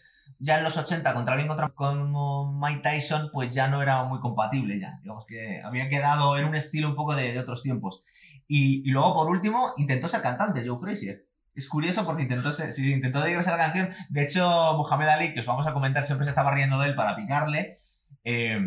ya 0.44 0.58
en 0.58 0.64
los 0.64 0.78
80, 0.78 1.14
contra 1.14 1.34
alguien 1.34 1.48
contra, 1.48 1.70
como 1.70 2.60
Mike 2.60 2.82
Tyson, 2.82 3.30
pues 3.32 3.54
ya 3.54 3.68
no 3.68 3.82
era 3.82 4.04
muy 4.04 4.20
compatible 4.20 4.80
ya. 4.80 5.00
Digamos 5.02 5.26
que 5.26 5.62
había 5.64 5.90
quedado 5.90 6.38
en 6.38 6.46
un 6.46 6.56
estilo 6.56 6.90
un 6.90 6.96
poco 6.96 7.16
de, 7.16 7.40
otros 7.40 7.64
tiempos. 7.64 8.04
Y, 8.48 8.88
y 8.88 8.92
luego, 8.92 9.14
por 9.14 9.30
último, 9.30 9.74
intentó 9.78 10.08
ser 10.08 10.22
cantante, 10.22 10.68
Joe 10.68 10.80
Frazier 10.80 11.26
es 11.56 11.68
curioso 11.68 12.06
porque 12.06 12.24
intentó, 12.24 12.52
si 12.52 12.92
intentó 12.92 13.22
dedicarse 13.22 13.50
a 13.50 13.58
la 13.58 13.66
canción. 13.66 13.90
De 14.10 14.24
hecho, 14.24 14.44
Mohamed 14.44 15.08
Ali, 15.08 15.34
que 15.34 15.42
os 15.42 15.46
vamos 15.46 15.68
a 15.68 15.74
comentar, 15.74 16.04
siempre 16.04 16.26
se 16.26 16.30
estaba 16.30 16.54
riendo 16.54 16.80
de 16.80 16.90
él 16.90 16.96
para 16.96 17.16
picarle. 17.16 17.80
Eh, 18.24 18.60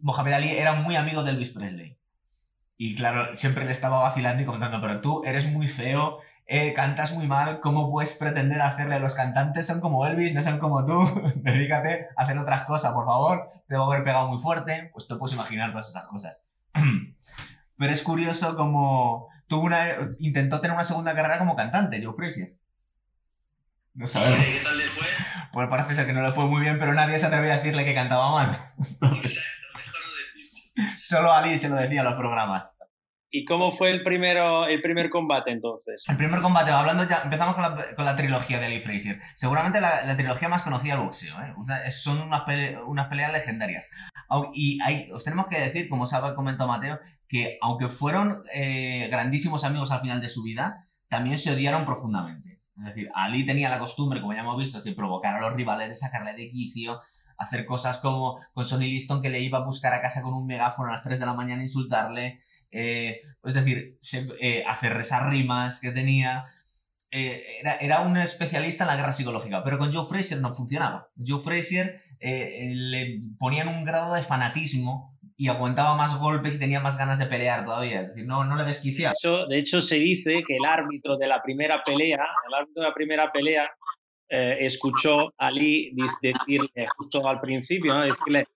Mohamed 0.00 0.32
Ali 0.32 0.50
era 0.50 0.74
muy 0.74 0.96
amigo 0.96 1.24
de 1.24 1.32
Elvis 1.32 1.50
Presley. 1.50 1.98
Y 2.76 2.94
claro, 2.94 3.34
siempre 3.34 3.64
le 3.64 3.72
estaba 3.72 4.00
vacilando 4.02 4.42
y 4.42 4.46
comentando, 4.46 4.80
pero 4.80 5.00
tú 5.00 5.22
eres 5.24 5.50
muy 5.50 5.68
feo, 5.68 6.18
eh, 6.46 6.74
cantas 6.74 7.12
muy 7.12 7.26
mal, 7.26 7.60
¿cómo 7.60 7.90
puedes 7.90 8.12
pretender 8.14 8.60
hacerle? 8.60 9.00
Los 9.00 9.14
cantantes 9.14 9.66
son 9.66 9.80
como 9.80 10.06
Elvis, 10.06 10.34
no 10.34 10.42
son 10.42 10.58
como 10.58 10.84
tú. 10.84 11.32
Dedícate 11.36 12.08
a 12.16 12.22
hacer 12.22 12.38
otras 12.38 12.64
cosas, 12.64 12.92
por 12.92 13.06
favor. 13.06 13.50
Te 13.68 13.76
a 13.76 13.80
haber 13.80 14.04
pegado 14.04 14.28
muy 14.28 14.38
fuerte. 14.38 14.90
Pues 14.92 15.06
te 15.08 15.16
puedes 15.16 15.34
imaginar 15.34 15.70
todas 15.70 15.88
esas 15.88 16.04
cosas. 16.04 16.40
pero 17.78 17.92
es 17.92 18.02
curioso 18.02 18.56
como 18.56 19.28
una, 19.60 20.14
intentó 20.18 20.60
tener 20.60 20.74
una 20.74 20.84
segunda 20.84 21.14
carrera 21.14 21.38
como 21.38 21.56
cantante, 21.56 22.02
Joe 22.02 22.14
Frazier. 22.14 22.54
No 23.94 24.06
sabemos. 24.06 24.38
¿Qué 24.38 24.60
tal 24.64 24.78
le 24.78 24.84
fue? 24.84 25.06
Pues 25.52 25.68
parece 25.68 25.94
ser 25.94 26.06
que 26.06 26.14
no 26.14 26.22
le 26.22 26.32
fue 26.32 26.46
muy 26.46 26.62
bien, 26.62 26.78
pero 26.78 26.94
nadie 26.94 27.18
se 27.18 27.26
atrevía 27.26 27.52
a 27.52 27.56
decirle 27.58 27.84
que 27.84 27.94
cantaba 27.94 28.30
mal. 28.30 28.72
Solo 31.02 31.30
Ali 31.30 31.58
se 31.58 31.68
lo 31.68 31.76
decía 31.76 32.00
en 32.00 32.06
los 32.06 32.14
programas. 32.14 32.64
¿Y 33.34 33.46
cómo 33.46 33.72
fue 33.72 33.90
el, 33.90 34.02
primero, 34.02 34.66
el 34.66 34.82
primer 34.82 35.08
combate 35.08 35.52
entonces? 35.52 36.04
El 36.06 36.18
primer 36.18 36.42
combate, 36.42 36.70
hablando 36.70 37.08
ya, 37.08 37.22
empezamos 37.24 37.54
con 37.54 37.62
la, 37.62 37.94
con 37.96 38.04
la 38.04 38.14
trilogía 38.14 38.60
de 38.60 38.66
Ali 38.66 38.80
Frazier. 38.80 39.16
Seguramente 39.34 39.80
la, 39.80 40.04
la, 40.04 40.14
trilogía 40.16 40.50
más 40.50 40.60
conocida 40.60 40.96
del 40.96 41.04
boxeo, 41.04 41.34
¿eh? 41.40 41.90
son 41.90 42.20
unas, 42.20 42.42
unas 42.86 43.08
peleas 43.08 43.32
legendarias. 43.32 43.88
Y 44.52 44.78
hay, 44.82 45.10
os 45.10 45.24
tenemos 45.24 45.46
que 45.46 45.58
decir, 45.58 45.88
como 45.88 46.02
os 46.02 46.12
ha 46.12 46.34
comentado 46.34 46.68
Mateo, 46.68 47.00
que 47.26 47.56
aunque 47.62 47.88
fueron 47.88 48.42
eh, 48.54 49.08
grandísimos 49.10 49.64
amigos 49.64 49.92
al 49.92 50.02
final 50.02 50.20
de 50.20 50.28
su 50.28 50.42
vida, 50.42 50.86
también 51.08 51.38
se 51.38 51.52
odiaron 51.52 51.86
profundamente. 51.86 52.60
Es 52.76 52.84
decir, 52.84 53.10
Ali 53.14 53.46
tenía 53.46 53.70
la 53.70 53.78
costumbre, 53.78 54.20
como 54.20 54.34
ya 54.34 54.40
hemos 54.40 54.58
visto, 54.58 54.78
de 54.78 54.92
provocar 54.92 55.36
a 55.36 55.40
los 55.40 55.54
rivales, 55.54 55.88
de 55.88 55.96
sacarle 55.96 56.34
de 56.34 56.50
quicio, 56.50 57.00
hacer 57.38 57.64
cosas 57.64 57.96
como 57.98 58.40
con 58.52 58.66
Sonny 58.66 58.88
Liston 58.88 59.22
que 59.22 59.30
le 59.30 59.40
iba 59.40 59.58
a 59.58 59.64
buscar 59.64 59.94
a 59.94 60.02
casa 60.02 60.22
con 60.22 60.34
un 60.34 60.46
megáfono 60.46 60.90
a 60.90 60.92
las 60.92 61.02
3 61.02 61.18
de 61.18 61.26
la 61.26 61.32
mañana 61.32 61.62
insultarle. 61.62 62.40
Eh, 62.72 63.20
es 63.44 63.54
decir, 63.54 63.98
eh, 64.40 64.64
hacer 64.66 64.96
esas 64.96 65.28
rimas 65.28 65.78
que 65.78 65.92
tenía. 65.92 66.46
Eh, 67.10 67.58
era, 67.60 67.76
era, 67.76 68.00
un 68.00 68.16
especialista 68.16 68.84
en 68.84 68.88
la 68.88 68.96
guerra 68.96 69.12
psicológica, 69.12 69.62
pero 69.62 69.78
con 69.78 69.92
Joe 69.92 70.06
Frazier 70.08 70.40
no 70.40 70.54
funcionaba. 70.54 71.08
Joe 71.24 71.42
Frazier 71.42 72.00
le 72.20 73.20
ponían 73.38 73.68
un 73.68 73.84
grado 73.84 74.14
de 74.14 74.22
fanatismo 74.22 75.18
y 75.36 75.48
aguantaba 75.48 75.96
más 75.96 76.18
golpes 76.18 76.54
y 76.54 76.58
tenía 76.58 76.80
más 76.80 76.96
ganas 76.96 77.18
de 77.18 77.26
pelear 77.26 77.64
todavía. 77.64 78.04
Decir, 78.04 78.24
no, 78.26 78.44
no 78.44 78.56
le 78.56 78.64
desquiciaba. 78.64 79.14
de 79.48 79.58
hecho, 79.58 79.82
se 79.82 79.96
dice 79.96 80.42
que 80.46 80.56
el 80.56 80.64
árbitro 80.64 81.18
de 81.18 81.26
la 81.26 81.42
primera 81.42 81.82
pelea, 81.84 82.26
el 82.48 82.54
árbitro 82.54 82.82
de 82.82 82.88
la 82.88 82.94
primera 82.94 83.32
pelea, 83.32 83.70
escuchó 84.28 85.28
a 85.36 85.48
Ali 85.48 85.94
decirle 86.22 86.86
justo 86.96 87.28
al 87.28 87.38
principio, 87.38 87.92
¿no? 87.92 88.00
decirle, 88.00 88.46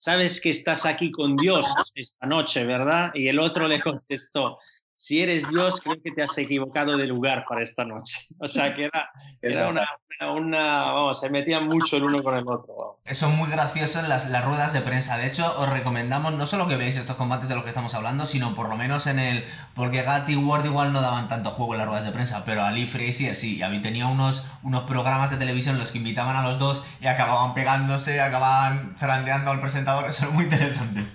sabes 0.00 0.40
que 0.40 0.50
estás 0.50 0.86
aquí 0.86 1.10
con 1.10 1.36
Dios 1.36 1.66
esta 1.94 2.26
noche, 2.26 2.64
¿verdad? 2.64 3.10
Y 3.14 3.28
el 3.28 3.38
otro 3.38 3.68
le 3.68 3.80
contestó, 3.80 4.58
si 5.00 5.22
eres 5.22 5.48
Dios, 5.48 5.80
creo 5.80 5.96
que 6.04 6.10
te 6.10 6.22
has 6.22 6.36
equivocado 6.36 6.98
de 6.98 7.06
lugar 7.06 7.46
para 7.48 7.62
esta 7.62 7.86
noche. 7.86 8.18
O 8.38 8.46
sea, 8.46 8.74
que 8.74 8.84
era, 8.84 9.10
era 9.40 9.68
una, 9.68 9.88
una, 10.30 10.92
vamos, 10.92 11.20
se 11.20 11.30
metían 11.30 11.68
mucho 11.68 11.96
el 11.96 12.04
uno 12.04 12.22
con 12.22 12.36
el 12.36 12.46
otro. 12.46 12.98
Son 13.10 13.34
muy 13.34 13.50
graciosos 13.50 14.06
las, 14.06 14.28
las 14.28 14.44
ruedas 14.44 14.74
de 14.74 14.82
prensa. 14.82 15.16
De 15.16 15.26
hecho, 15.26 15.58
os 15.58 15.70
recomendamos 15.70 16.34
no 16.34 16.44
solo 16.44 16.68
que 16.68 16.76
veáis 16.76 16.96
estos 16.96 17.16
combates 17.16 17.48
de 17.48 17.54
los 17.54 17.64
que 17.64 17.70
estamos 17.70 17.94
hablando, 17.94 18.26
sino 18.26 18.54
por 18.54 18.68
lo 18.68 18.76
menos 18.76 19.06
en 19.06 19.18
el... 19.18 19.42
Porque 19.74 20.02
Gatti 20.02 20.32
y 20.32 20.36
Ward 20.36 20.66
igual 20.66 20.92
no 20.92 21.00
daban 21.00 21.30
tanto 21.30 21.50
juego 21.50 21.72
en 21.72 21.78
las 21.78 21.88
ruedas 21.88 22.04
de 22.04 22.12
prensa, 22.12 22.44
pero 22.44 22.62
Ali 22.62 22.86
Frazier 22.86 23.36
sí. 23.36 23.58
Y 23.62 23.78
tenía 23.80 24.06
unos, 24.06 24.44
unos 24.62 24.82
programas 24.82 25.30
de 25.30 25.38
televisión 25.38 25.76
en 25.76 25.80
los 25.80 25.92
que 25.92 25.98
invitaban 25.98 26.36
a 26.36 26.42
los 26.42 26.58
dos 26.58 26.84
y 27.00 27.06
acababan 27.06 27.54
pegándose, 27.54 28.20
acababan 28.20 28.96
zarandeando 28.98 29.50
al 29.50 29.62
presentador. 29.62 30.10
Eso 30.10 30.26
es 30.26 30.32
muy 30.32 30.44
interesante. 30.44 31.06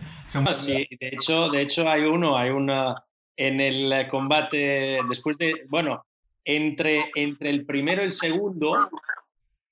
Sí, 0.54 0.88
de 1.00 1.08
hecho, 1.10 1.50
de 1.50 1.62
hecho 1.62 1.88
hay 1.88 2.02
uno, 2.02 2.36
hay 2.36 2.50
una 2.50 3.05
en 3.38 3.60
el 3.60 4.08
combate 4.08 5.00
después 5.10 5.38
de, 5.38 5.66
bueno, 5.68 6.06
entre, 6.44 7.12
entre 7.16 7.50
el 7.50 7.66
primero 7.66 8.02
y 8.02 8.06
el 8.06 8.12
segundo, 8.12 8.90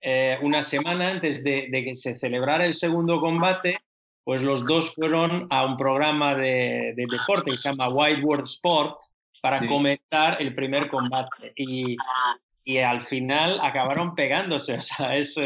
eh, 0.02 0.38
una 0.41 0.63
semana 0.63 1.10
antes 1.10 1.43
de, 1.43 1.69
que 1.71 1.95
se 1.95 2.17
celebrara 2.17 2.65
el 2.65 2.73
segundo 2.73 3.21
combate, 3.21 3.80
pues 4.23 4.43
los 4.43 4.65
dos 4.65 4.93
fueron 4.93 5.47
a 5.49 5.65
un 5.65 5.78
programa 5.78 6.36
de, 6.36 6.93
deporte 6.95 7.52
que 7.52 7.58
se 7.58 7.69
llama 7.69 7.89
Wide 7.89 8.21
World 8.21 8.45
Sport 8.45 8.99
para 9.41 9.65
comentar 9.67 10.41
el 10.41 10.56
primer 10.56 10.89
combate. 10.89 11.54
Y, 11.56 11.95
y, 12.63 12.78
al 12.78 13.02
final 13.02 13.60
acabaron 13.62 14.15
pegándose. 14.15 14.73
O 14.78 14.82
sea, 14.82 15.15
es, 15.15 15.39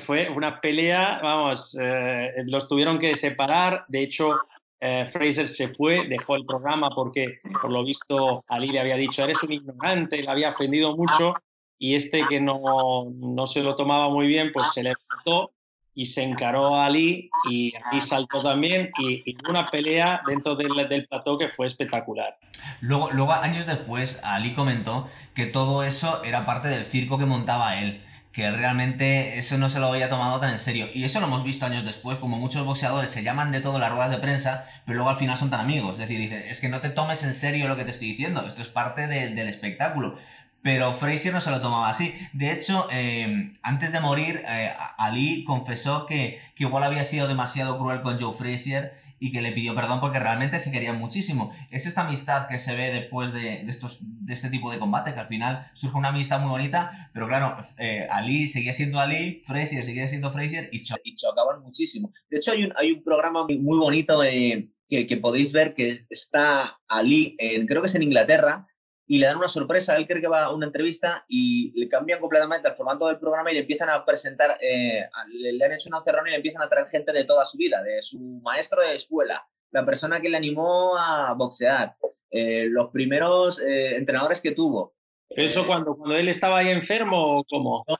fue 0.00 0.28
una 0.30 0.60
pelea, 0.60 1.20
vamos, 1.22 1.78
eh, 1.80 2.32
los 2.46 2.68
tuvieron 2.68 2.98
que 2.98 3.14
separar. 3.16 3.84
De 3.88 4.00
hecho, 4.02 4.36
eh, 4.80 5.08
Fraser 5.12 5.48
se 5.48 5.68
fue, 5.68 6.06
dejó 6.08 6.36
el 6.36 6.44
programa 6.44 6.90
porque, 6.90 7.40
por 7.60 7.70
lo 7.70 7.84
visto, 7.84 8.44
Ali 8.48 8.68
le 8.68 8.80
había 8.80 8.96
dicho, 8.96 9.24
eres 9.24 9.42
un 9.42 9.52
ignorante, 9.52 10.22
le 10.22 10.30
había 10.30 10.50
ofendido 10.50 10.96
mucho 10.96 11.34
y 11.78 11.94
este 11.94 12.26
que 12.28 12.40
no, 12.40 13.06
no 13.14 13.46
se 13.46 13.62
lo 13.62 13.74
tomaba 13.74 14.08
muy 14.10 14.26
bien, 14.26 14.50
pues 14.52 14.72
se 14.72 14.82
levantó 14.82 15.52
y 15.94 16.04
se 16.04 16.22
encaró 16.22 16.76
a 16.76 16.84
Ali 16.84 17.30
y 17.50 17.72
aquí 17.74 18.02
saltó 18.02 18.42
también 18.42 18.90
y, 18.98 19.22
y 19.24 19.36
una 19.48 19.70
pelea 19.70 20.20
dentro 20.28 20.54
del, 20.54 20.86
del 20.88 21.06
plató 21.08 21.38
que 21.38 21.48
fue 21.48 21.66
espectacular. 21.66 22.36
Luego, 22.82 23.10
luego, 23.12 23.32
años 23.32 23.66
después, 23.66 24.20
Ali 24.22 24.52
comentó 24.52 25.08
que 25.34 25.46
todo 25.46 25.84
eso 25.84 26.22
era 26.22 26.44
parte 26.44 26.68
del 26.68 26.84
circo 26.84 27.18
que 27.18 27.24
montaba 27.24 27.80
él 27.80 28.02
que 28.36 28.50
realmente 28.50 29.38
eso 29.38 29.56
no 29.56 29.70
se 29.70 29.80
lo 29.80 29.86
había 29.86 30.10
tomado 30.10 30.38
tan 30.40 30.52
en 30.52 30.58
serio. 30.58 30.88
Y 30.92 31.04
eso 31.04 31.20
lo 31.20 31.26
hemos 31.26 31.42
visto 31.42 31.64
años 31.64 31.86
después, 31.86 32.18
como 32.18 32.36
muchos 32.36 32.66
boxeadores 32.66 33.08
se 33.08 33.22
llaman 33.22 33.50
de 33.50 33.62
todo 33.62 33.78
las 33.78 33.90
ruedas 33.90 34.10
de 34.10 34.18
prensa, 34.18 34.66
pero 34.84 34.96
luego 34.96 35.08
al 35.08 35.16
final 35.16 35.38
son 35.38 35.48
tan 35.48 35.60
amigos. 35.60 35.94
Es 35.94 36.00
decir, 36.00 36.18
dice, 36.18 36.50
es 36.50 36.60
que 36.60 36.68
no 36.68 36.82
te 36.82 36.90
tomes 36.90 37.24
en 37.24 37.32
serio 37.32 37.66
lo 37.66 37.78
que 37.78 37.86
te 37.86 37.92
estoy 37.92 38.08
diciendo, 38.08 38.46
esto 38.46 38.60
es 38.60 38.68
parte 38.68 39.06
del 39.06 39.48
espectáculo. 39.48 40.18
Pero 40.60 40.92
Frazier 40.92 41.32
no 41.32 41.40
se 41.40 41.50
lo 41.50 41.62
tomaba 41.62 41.88
así. 41.88 42.14
De 42.34 42.52
hecho, 42.52 42.88
eh, 42.92 43.54
antes 43.62 43.92
de 43.92 44.00
morir, 44.00 44.44
eh, 44.46 44.74
Ali 44.98 45.42
confesó 45.44 46.04
que, 46.04 46.38
que 46.56 46.64
igual 46.64 46.84
había 46.84 47.04
sido 47.04 47.28
demasiado 47.28 47.78
cruel 47.78 48.02
con 48.02 48.20
Joe 48.20 48.34
Frazier 48.34 49.00
y 49.18 49.32
que 49.32 49.42
le 49.42 49.52
pidió 49.52 49.74
perdón 49.74 50.00
porque 50.00 50.18
realmente 50.18 50.58
se 50.58 50.70
querían 50.70 50.98
muchísimo. 50.98 51.52
Es 51.70 51.86
esta 51.86 52.06
amistad 52.06 52.48
que 52.48 52.58
se 52.58 52.74
ve 52.74 52.92
después 52.92 53.32
de, 53.32 53.62
estos, 53.68 53.98
de 54.00 54.34
este 54.34 54.50
tipo 54.50 54.70
de 54.70 54.78
combate, 54.78 55.14
que 55.14 55.20
al 55.20 55.28
final 55.28 55.70
surge 55.74 55.96
una 55.96 56.08
amistad 56.08 56.40
muy 56.40 56.50
bonita, 56.50 57.10
pero 57.12 57.26
claro, 57.26 57.56
eh, 57.78 58.06
Ali 58.10 58.48
seguía 58.48 58.72
siendo 58.72 59.00
Ali, 59.00 59.42
Frazier 59.46 59.84
seguía 59.84 60.08
siendo 60.08 60.32
Frazier 60.32 60.68
y, 60.72 60.82
y 61.04 61.14
chocaban 61.14 61.62
muchísimo. 61.62 62.12
De 62.30 62.38
hecho, 62.38 62.52
hay 62.52 62.64
un, 62.64 62.72
hay 62.76 62.92
un 62.92 63.02
programa 63.02 63.44
muy, 63.44 63.78
bonito 63.78 64.20
que, 64.20 65.06
que, 65.06 65.16
podéis 65.16 65.52
ver 65.52 65.74
que 65.74 66.00
está 66.10 66.78
Ali, 66.88 67.36
en, 67.38 67.66
creo 67.66 67.82
que 67.82 67.88
es 67.88 67.94
en 67.94 68.02
Inglaterra, 68.02 68.68
y 69.06 69.18
le 69.18 69.26
dan 69.26 69.36
una 69.36 69.48
sorpresa. 69.48 69.96
Él 69.96 70.06
cree 70.06 70.20
que 70.20 70.28
va 70.28 70.44
a 70.44 70.52
una 70.52 70.66
entrevista 70.66 71.24
y 71.28 71.72
le 71.78 71.88
cambian 71.88 72.20
completamente 72.20 72.68
el 72.68 72.74
formato 72.74 73.06
del 73.06 73.18
programa 73.18 73.50
y 73.50 73.54
le 73.54 73.60
empiezan 73.60 73.90
a 73.90 74.04
presentar, 74.04 74.58
eh, 74.60 75.08
le, 75.32 75.64
han 75.64 75.72
hecho 75.72 75.88
una 75.88 76.02
cerrona 76.04 76.28
y 76.28 76.32
le 76.32 76.36
empiezan 76.36 76.62
a 76.62 76.68
traer 76.68 76.86
gente 76.88 77.12
de 77.12 77.24
toda 77.24 77.46
su 77.46 77.56
vida, 77.56 77.82
de 77.82 78.02
su 78.02 78.18
maestro 78.42 78.80
de 78.82 78.96
escuela, 78.96 79.46
la 79.70 79.84
persona 79.84 80.20
que 80.20 80.28
le 80.28 80.36
animó 80.36 80.96
a 80.96 81.34
boxear, 81.34 81.96
eh, 82.30 82.66
los 82.68 82.90
primeros 82.90 83.60
eh, 83.60 83.96
entrenadores 83.96 84.40
que 84.40 84.52
tuvo. 84.52 84.94
¿Eso 85.28 85.66
cuando, 85.66 85.96
cuando 85.96 86.16
él 86.16 86.28
estaba 86.28 86.58
ahí 86.58 86.68
enfermo 86.68 87.38
o 87.38 87.44
cómo? 87.44 87.84
No, 87.88 87.96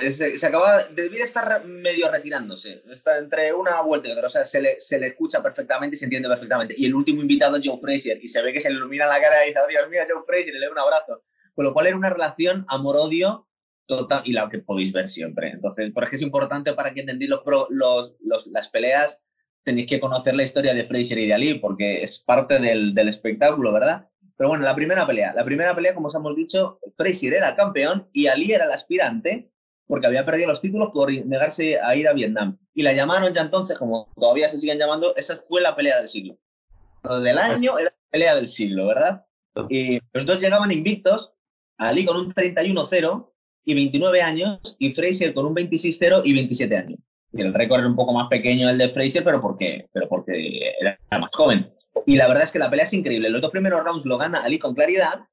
se, 0.00 0.46
acaba, 0.46 0.84
debía 0.84 1.24
estar 1.24 1.64
medio 1.64 2.10
retirándose, 2.10 2.82
está 2.90 3.18
entre 3.18 3.52
una 3.52 3.80
vuelta 3.80 4.08
y 4.08 4.12
otra, 4.12 4.26
o 4.26 4.30
sea, 4.30 4.44
se 4.44 4.60
le, 4.60 4.78
se 4.78 4.98
le 4.98 5.08
escucha 5.08 5.42
perfectamente 5.42 5.94
y 5.94 5.98
se 5.98 6.04
entiende 6.06 6.28
perfectamente. 6.28 6.74
Y 6.76 6.86
el 6.86 6.94
último 6.94 7.22
invitado 7.22 7.56
es 7.56 7.66
Joe 7.66 7.78
Frazier, 7.80 8.18
y 8.22 8.28
se 8.28 8.42
ve 8.42 8.52
que 8.52 8.60
se 8.60 8.70
le 8.70 8.76
ilumina 8.76 9.06
la 9.06 9.20
cara 9.20 9.44
y 9.44 9.48
dice, 9.48 9.60
oh, 9.64 9.68
Dios 9.68 9.88
mío, 9.88 10.00
Joe 10.08 10.22
Frazier, 10.26 10.54
y 10.54 10.58
le 10.58 10.66
da 10.66 10.72
un 10.72 10.78
abrazo. 10.78 11.22
Con 11.54 11.64
lo 11.64 11.72
cual 11.72 11.86
era 11.86 11.96
una 11.96 12.10
relación 12.10 12.64
amor-odio 12.68 13.48
total, 13.86 14.22
y 14.24 14.32
la 14.32 14.48
que 14.48 14.58
podéis 14.58 14.92
ver 14.92 15.08
siempre. 15.08 15.50
Entonces, 15.50 15.92
por 15.92 16.04
ejemplo, 16.04 16.16
es 16.16 16.22
importante 16.22 16.72
para 16.72 16.92
que 16.92 17.00
entendáis 17.00 17.30
los, 17.30 17.42
los, 17.70 18.16
los, 18.20 18.46
las 18.48 18.68
peleas, 18.68 19.22
tenéis 19.62 19.86
que 19.86 20.00
conocer 20.00 20.34
la 20.34 20.42
historia 20.42 20.74
de 20.74 20.84
Frazier 20.84 21.18
y 21.20 21.26
de 21.26 21.34
Ali, 21.34 21.54
porque 21.54 22.02
es 22.02 22.18
parte 22.18 22.58
del, 22.58 22.94
del 22.94 23.08
espectáculo, 23.08 23.72
¿verdad? 23.72 24.08
Pero 24.36 24.48
bueno, 24.48 24.64
la 24.64 24.74
primera 24.74 25.06
pelea. 25.06 25.32
La 25.32 25.44
primera 25.44 25.74
pelea, 25.74 25.94
como 25.94 26.08
os 26.08 26.14
hemos 26.14 26.34
dicho, 26.34 26.80
Frazier 26.96 27.34
era 27.34 27.54
campeón 27.54 28.08
y 28.12 28.26
Ali 28.26 28.52
era 28.52 28.64
el 28.64 28.72
aspirante 28.72 29.50
porque 29.86 30.06
había 30.06 30.24
perdido 30.24 30.48
los 30.48 30.60
títulos 30.60 30.90
por 30.92 31.12
negarse 31.12 31.78
a 31.80 31.94
ir 31.94 32.08
a 32.08 32.12
Vietnam. 32.12 32.58
Y 32.74 32.82
la 32.82 32.92
llamaron 32.92 33.32
ya 33.32 33.42
entonces, 33.42 33.78
como 33.78 34.08
todavía 34.18 34.48
se 34.48 34.58
siguen 34.58 34.78
llamando, 34.78 35.14
esa 35.16 35.40
fue 35.44 35.60
la 35.60 35.76
pelea 35.76 35.98
del 35.98 36.08
siglo. 36.08 36.38
Lo 37.02 37.20
del 37.20 37.38
año 37.38 37.78
era 37.78 37.90
la 37.90 38.10
pelea 38.10 38.34
del 38.34 38.48
siglo, 38.48 38.86
¿verdad? 38.86 39.24
Y 39.68 40.00
los 40.12 40.26
dos 40.26 40.40
llegaban 40.40 40.72
invictos, 40.72 41.32
Ali 41.76 42.04
con 42.04 42.16
un 42.16 42.32
31-0 42.32 43.30
y 43.66 43.74
29 43.74 44.22
años, 44.22 44.76
y 44.78 44.92
Fraser 44.92 45.34
con 45.34 45.46
un 45.46 45.54
26-0 45.54 46.22
y 46.24 46.32
27 46.32 46.76
años. 46.76 46.98
Y 47.32 47.42
el 47.42 47.52
récord 47.52 47.80
era 47.80 47.88
un 47.88 47.96
poco 47.96 48.12
más 48.12 48.28
pequeño 48.28 48.70
el 48.70 48.78
de 48.78 48.88
Fraser, 48.88 49.24
pero 49.24 49.40
porque, 49.40 49.88
pero 49.92 50.08
porque 50.08 50.72
era 50.80 50.98
más 51.18 51.30
joven. 51.32 51.72
Y 52.06 52.16
la 52.16 52.28
verdad 52.28 52.44
es 52.44 52.52
que 52.52 52.58
la 52.58 52.70
pelea 52.70 52.84
es 52.84 52.92
increíble. 52.92 53.30
Los 53.30 53.42
dos 53.42 53.50
primeros 53.50 53.82
rounds 53.84 54.04
lo 54.04 54.18
gana 54.18 54.42
Ali 54.42 54.58
con 54.58 54.74
claridad, 54.74 55.26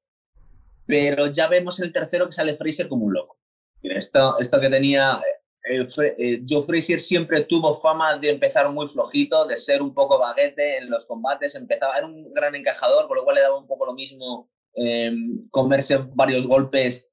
pero 0.86 1.26
ya 1.28 1.48
vemos 1.48 1.80
el 1.80 1.92
tercero 1.92 2.26
que 2.26 2.32
sale 2.32 2.56
Fraser 2.56 2.88
como 2.88 3.06
un 3.06 3.14
loco. 3.14 3.38
Esto, 3.82 4.38
esto 4.38 4.60
que 4.60 4.68
tenía 4.68 5.20
eh, 5.68 5.86
eh, 6.18 6.42
Joe 6.48 6.62
Frazier 6.64 7.00
siempre 7.00 7.42
tuvo 7.42 7.74
fama 7.74 8.16
de 8.16 8.30
empezar 8.30 8.70
muy 8.72 8.88
flojito, 8.88 9.46
de 9.46 9.56
ser 9.56 9.80
un 9.80 9.94
poco 9.94 10.18
baguete 10.18 10.78
en 10.78 10.90
los 10.90 11.06
combates, 11.06 11.54
empezaba, 11.54 11.96
era 11.96 12.06
un 12.06 12.32
gran 12.34 12.54
encajador, 12.54 13.06
con 13.06 13.16
lo 13.16 13.24
cual 13.24 13.36
le 13.36 13.42
daba 13.42 13.58
un 13.58 13.66
poco 13.66 13.86
lo 13.86 13.94
mismo 13.94 14.50
em, 14.74 15.48
comerse 15.50 15.98
varios 16.14 16.46
golpes 16.46 17.08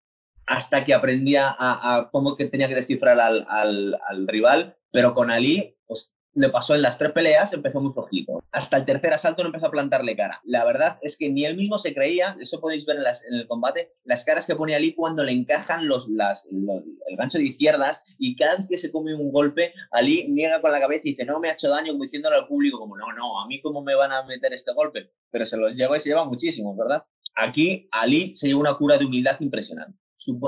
hasta 0.48 0.84
que 0.84 0.96
aprendía 0.96 1.56
a, 1.60 2.10
cómo 2.12 2.36
que 2.36 2.46
tenía 2.46 2.68
que 2.68 2.74
descifrar 2.74 3.20
al, 3.20 3.46
al, 3.48 4.28
rival, 4.28 4.76
pero 4.92 5.14
con 5.14 5.30
Ali, 5.30 5.78
pues 5.86 6.16
le 6.34 6.50
pasó 6.50 6.76
en 6.76 6.82
las 6.82 6.98
tres 6.98 7.12
peleas, 7.12 7.54
empezó 7.54 7.82
muy 7.82 7.92
flojito. 7.92 8.44
Hasta 8.52 8.78
el 8.78 8.86
tercer 8.86 9.14
asalto 9.14 9.42
no 9.42 9.50
empezó 9.50 9.68
a 9.68 9.72
plantarle 9.72 10.16
cara. 10.16 10.42
La 10.44 10.64
verdad 10.64 10.98
es 11.02 11.18
que 11.18 11.30
ni 11.30 11.46
él 11.46 11.58
mismo 11.58 11.78
se 11.78 11.94
creía, 11.94 12.36
eso 12.40 12.60
podéis 12.60 12.86
ver 12.86 12.98
en, 12.98 13.34
el 13.34 13.48
combate, 13.48 13.94
las 14.04 14.24
caras 14.24 14.46
que 14.46 14.56
pone 14.56 14.76
Ali 14.76 14.94
cuando 14.94 15.24
le 15.24 15.32
encajan 15.32 15.88
los, 15.88 16.08
las, 16.08 16.46
el 16.46 17.18
gancho 17.18 17.38
de 17.38 17.46
izquierdas 17.46 18.04
y 18.18 18.36
cada 18.36 18.58
vez 18.58 18.68
que 18.68 18.78
se 18.78 18.92
come 18.92 19.14
un 19.14 19.32
golpe, 19.32 19.74
Ali 19.92 20.28
niega 20.30 20.62
con 20.62 20.72
la 20.72 20.80
cabeza 20.80 21.02
y 21.06 21.12
dice, 21.12 21.26
no 21.26 21.40
me 21.40 21.50
ha 21.50 21.54
hecho 21.54 21.70
daño, 21.70 21.94
como 21.94 22.04
diciéndole 22.04 22.36
al 22.36 22.48
público, 22.48 22.80
como, 22.80 22.98
no, 22.98 23.12
no, 23.14 23.42
a 23.42 23.48
mí 23.48 23.62
cómo 23.62 23.82
me 23.82 23.96
van 23.96 24.12
a 24.12 24.24
meter 24.24 24.54
este 24.54 24.74
golpe. 24.74 25.12
Pero 25.32 25.46
se 25.46 25.58
los 25.58 25.76
lleva 25.76 25.98
y 25.98 26.00
se 26.00 26.10
lleva 26.10 26.26
muchísimo, 26.26 26.76
¿verdad? 26.76 27.06
Aquí 27.36 27.88
Ali 27.92 28.36
se 28.36 28.48
lleva 28.48 28.60
una 28.60 28.76
cura 28.76 28.98
de 28.98 29.06
humildad 29.06 29.40
impresionante. 29.40 29.98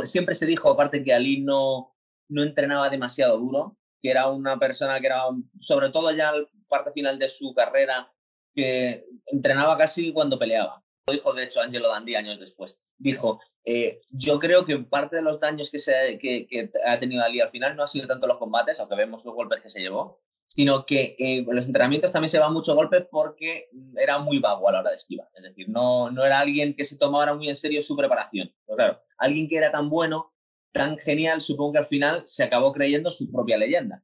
Siempre 0.03 0.35
se 0.35 0.45
dijo, 0.45 0.69
aparte, 0.69 1.03
que 1.03 1.13
Ali 1.13 1.41
no, 1.41 1.95
no 2.29 2.43
entrenaba 2.43 2.89
demasiado 2.89 3.37
duro, 3.37 3.77
que 4.01 4.09
era 4.09 4.27
una 4.27 4.57
persona 4.57 4.99
que 4.99 5.07
era, 5.07 5.23
sobre 5.59 5.89
todo 5.89 6.11
ya 6.11 6.29
al 6.29 6.49
parte 6.67 6.91
final 6.91 7.19
de 7.19 7.29
su 7.29 7.53
carrera, 7.53 8.11
que 8.53 9.05
entrenaba 9.27 9.77
casi 9.77 10.11
cuando 10.11 10.39
peleaba. 10.39 10.83
Lo 11.07 11.13
dijo, 11.13 11.33
de 11.33 11.43
hecho, 11.43 11.61
Angelo 11.61 11.89
Dandy 11.89 12.15
años 12.15 12.39
después. 12.39 12.77
Dijo, 12.97 13.39
eh, 13.63 14.01
yo 14.09 14.39
creo 14.39 14.65
que 14.65 14.77
parte 14.79 15.17
de 15.17 15.21
los 15.21 15.39
daños 15.39 15.69
que, 15.69 15.79
se, 15.79 16.17
que, 16.19 16.71
ha 16.85 16.99
tenido 16.99 17.23
Ali 17.23 17.41
al 17.41 17.51
final 17.51 17.75
no 17.75 17.83
ha 17.83 17.87
sido 17.87 18.07
tanto 18.07 18.27
los 18.27 18.37
combates, 18.37 18.79
aunque 18.79 18.95
vemos 18.95 19.23
los 19.25 19.33
golpes 19.33 19.61
que 19.61 19.69
se 19.69 19.81
llevó, 19.81 20.21
sino 20.47 20.85
que 20.85 21.15
en 21.17 21.45
los 21.55 21.65
entrenamientos 21.65 22.11
también 22.11 22.29
se 22.29 22.39
va 22.39 22.49
mucho 22.49 22.75
golpes 22.75 23.05
porque 23.09 23.69
era 23.97 24.19
muy 24.19 24.39
vago 24.39 24.67
a 24.67 24.71
la 24.71 24.79
hora 24.79 24.89
de 24.89 24.97
esquivar. 24.97 25.29
Es 25.33 25.43
decir, 25.43 25.69
no, 25.69 26.11
no 26.11 26.25
era 26.25 26.39
alguien 26.39 26.75
que 26.75 26.83
se 26.83 26.97
tomara 26.97 27.33
muy 27.33 27.49
en 27.49 27.55
serio 27.55 27.81
su 27.81 27.95
preparación. 27.95 28.53
Pero 28.65 28.75
claro, 28.75 29.01
alguien 29.17 29.47
que 29.47 29.57
era 29.57 29.71
tan 29.71 29.89
bueno 29.89 30.33
tan 30.71 30.97
genial, 30.97 31.41
supongo 31.41 31.73
que 31.73 31.79
al 31.79 31.85
final 31.85 32.21
se 32.25 32.43
acabó 32.43 32.71
creyendo 32.71 33.11
su 33.11 33.29
propia 33.31 33.57
leyenda. 33.57 34.01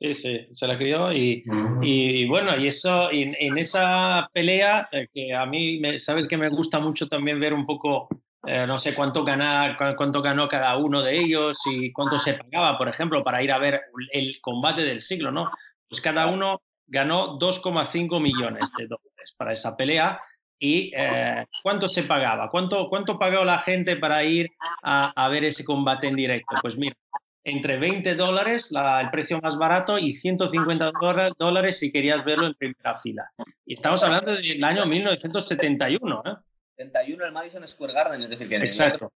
Sí, 0.00 0.14
sí, 0.14 0.48
se 0.52 0.66
la 0.66 0.78
creyó 0.78 1.12
y, 1.12 1.42
y, 1.82 2.26
bueno, 2.26 2.56
y 2.56 2.68
eso, 2.68 3.12
y 3.12 3.34
en 3.38 3.58
esa 3.58 4.30
pelea, 4.32 4.88
eh, 4.92 5.08
que 5.12 5.34
a 5.34 5.44
mí, 5.44 5.78
me, 5.78 5.98
sabes 5.98 6.26
que 6.26 6.38
me 6.38 6.48
gusta 6.48 6.80
mucho 6.80 7.06
también 7.06 7.38
ver 7.38 7.52
un 7.52 7.66
poco, 7.66 8.08
eh, 8.46 8.66
no 8.66 8.78
sé 8.78 8.94
cuánto, 8.94 9.24
ganar, 9.24 9.76
cuánto 9.76 10.22
ganó 10.22 10.48
cada 10.48 10.74
uno 10.78 11.02
de 11.02 11.18
ellos 11.18 11.60
y 11.70 11.92
cuánto 11.92 12.18
se 12.18 12.32
pagaba, 12.32 12.78
por 12.78 12.88
ejemplo, 12.88 13.22
para 13.22 13.42
ir 13.42 13.52
a 13.52 13.58
ver 13.58 13.82
el 14.10 14.40
combate 14.40 14.84
del 14.84 15.02
siglo, 15.02 15.30
¿no? 15.30 15.50
Pues 15.86 16.00
cada 16.00 16.28
uno 16.28 16.62
ganó 16.86 17.38
2,5 17.38 18.22
millones 18.22 18.72
de 18.78 18.86
dólares 18.86 19.34
para 19.36 19.52
esa 19.52 19.76
pelea 19.76 20.18
y 20.62 20.92
eh, 20.94 21.46
cuánto 21.62 21.88
se 21.88 22.02
pagaba, 22.02 22.50
cuánto, 22.50 22.88
cuánto 22.90 23.18
pagó 23.18 23.44
la 23.44 23.60
gente 23.60 23.96
para 23.96 24.22
ir 24.22 24.50
a, 24.82 25.28
ver 25.30 25.44
ese 25.44 25.64
combate 25.64 26.06
en 26.06 26.16
directo. 26.16 26.54
Pues 26.60 26.76
mira, 26.76 26.94
entre 27.42 27.78
20 27.78 28.14
dólares, 28.14 28.70
el 28.70 29.10
precio 29.10 29.40
más 29.40 29.56
barato, 29.56 29.98
y 29.98 30.12
150 30.12 30.92
dólares 31.38 31.78
si 31.78 31.90
querías 31.90 32.22
verlo 32.24 32.46
en 32.46 32.54
primera 32.54 33.00
fila. 33.00 33.30
Y 33.64 33.74
estamos 33.74 34.02
hablando 34.02 34.36
del 34.36 34.62
año 34.62 34.84
1971. 34.84 36.22
¿eh? 36.26 36.36
71 36.76 37.24
el 37.24 37.32
Madison 37.32 37.66
Square 37.66 37.94
Garden, 37.94 38.22
es 38.22 38.28
decir, 38.28 38.48
que... 38.48 38.56
Exacto. 38.56 39.10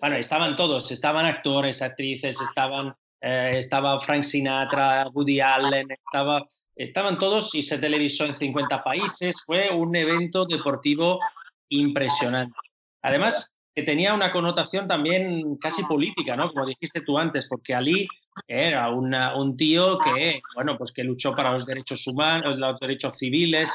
Bueno, 0.00 0.16
estaban 0.16 0.56
todos, 0.56 0.90
estaban 0.90 1.26
actores, 1.26 1.82
actrices, 1.82 2.40
estaban, 2.40 2.94
eh, 3.20 3.52
estaba 3.56 4.00
Frank 4.00 4.24
Sinatra, 4.24 5.06
Woody 5.12 5.40
Allen, 5.40 5.90
estaba 5.90 6.44
Estaban 6.76 7.18
todos 7.18 7.54
y 7.54 7.62
se 7.62 7.78
televisó 7.78 8.24
en 8.24 8.34
50 8.34 8.82
países. 8.82 9.42
Fue 9.44 9.70
un 9.70 9.94
evento 9.94 10.44
deportivo 10.44 11.20
impresionante. 11.68 12.54
Además, 13.02 13.58
que 13.74 13.82
tenía 13.82 14.14
una 14.14 14.30
connotación 14.30 14.86
también 14.86 15.56
casi 15.56 15.82
política, 15.84 16.36
¿no? 16.36 16.52
Como 16.52 16.66
dijiste 16.66 17.00
tú 17.00 17.18
antes, 17.18 17.46
porque 17.48 17.74
Ali 17.74 18.08
era 18.46 18.88
un 18.90 19.56
tío 19.56 19.98
que, 19.98 20.40
bueno, 20.54 20.76
pues 20.78 20.92
que 20.92 21.04
luchó 21.04 21.34
para 21.34 21.52
los 21.52 21.66
derechos 21.66 22.06
humanos, 22.06 22.58
los 22.58 22.78
derechos 22.78 23.16
civiles, 23.18 23.70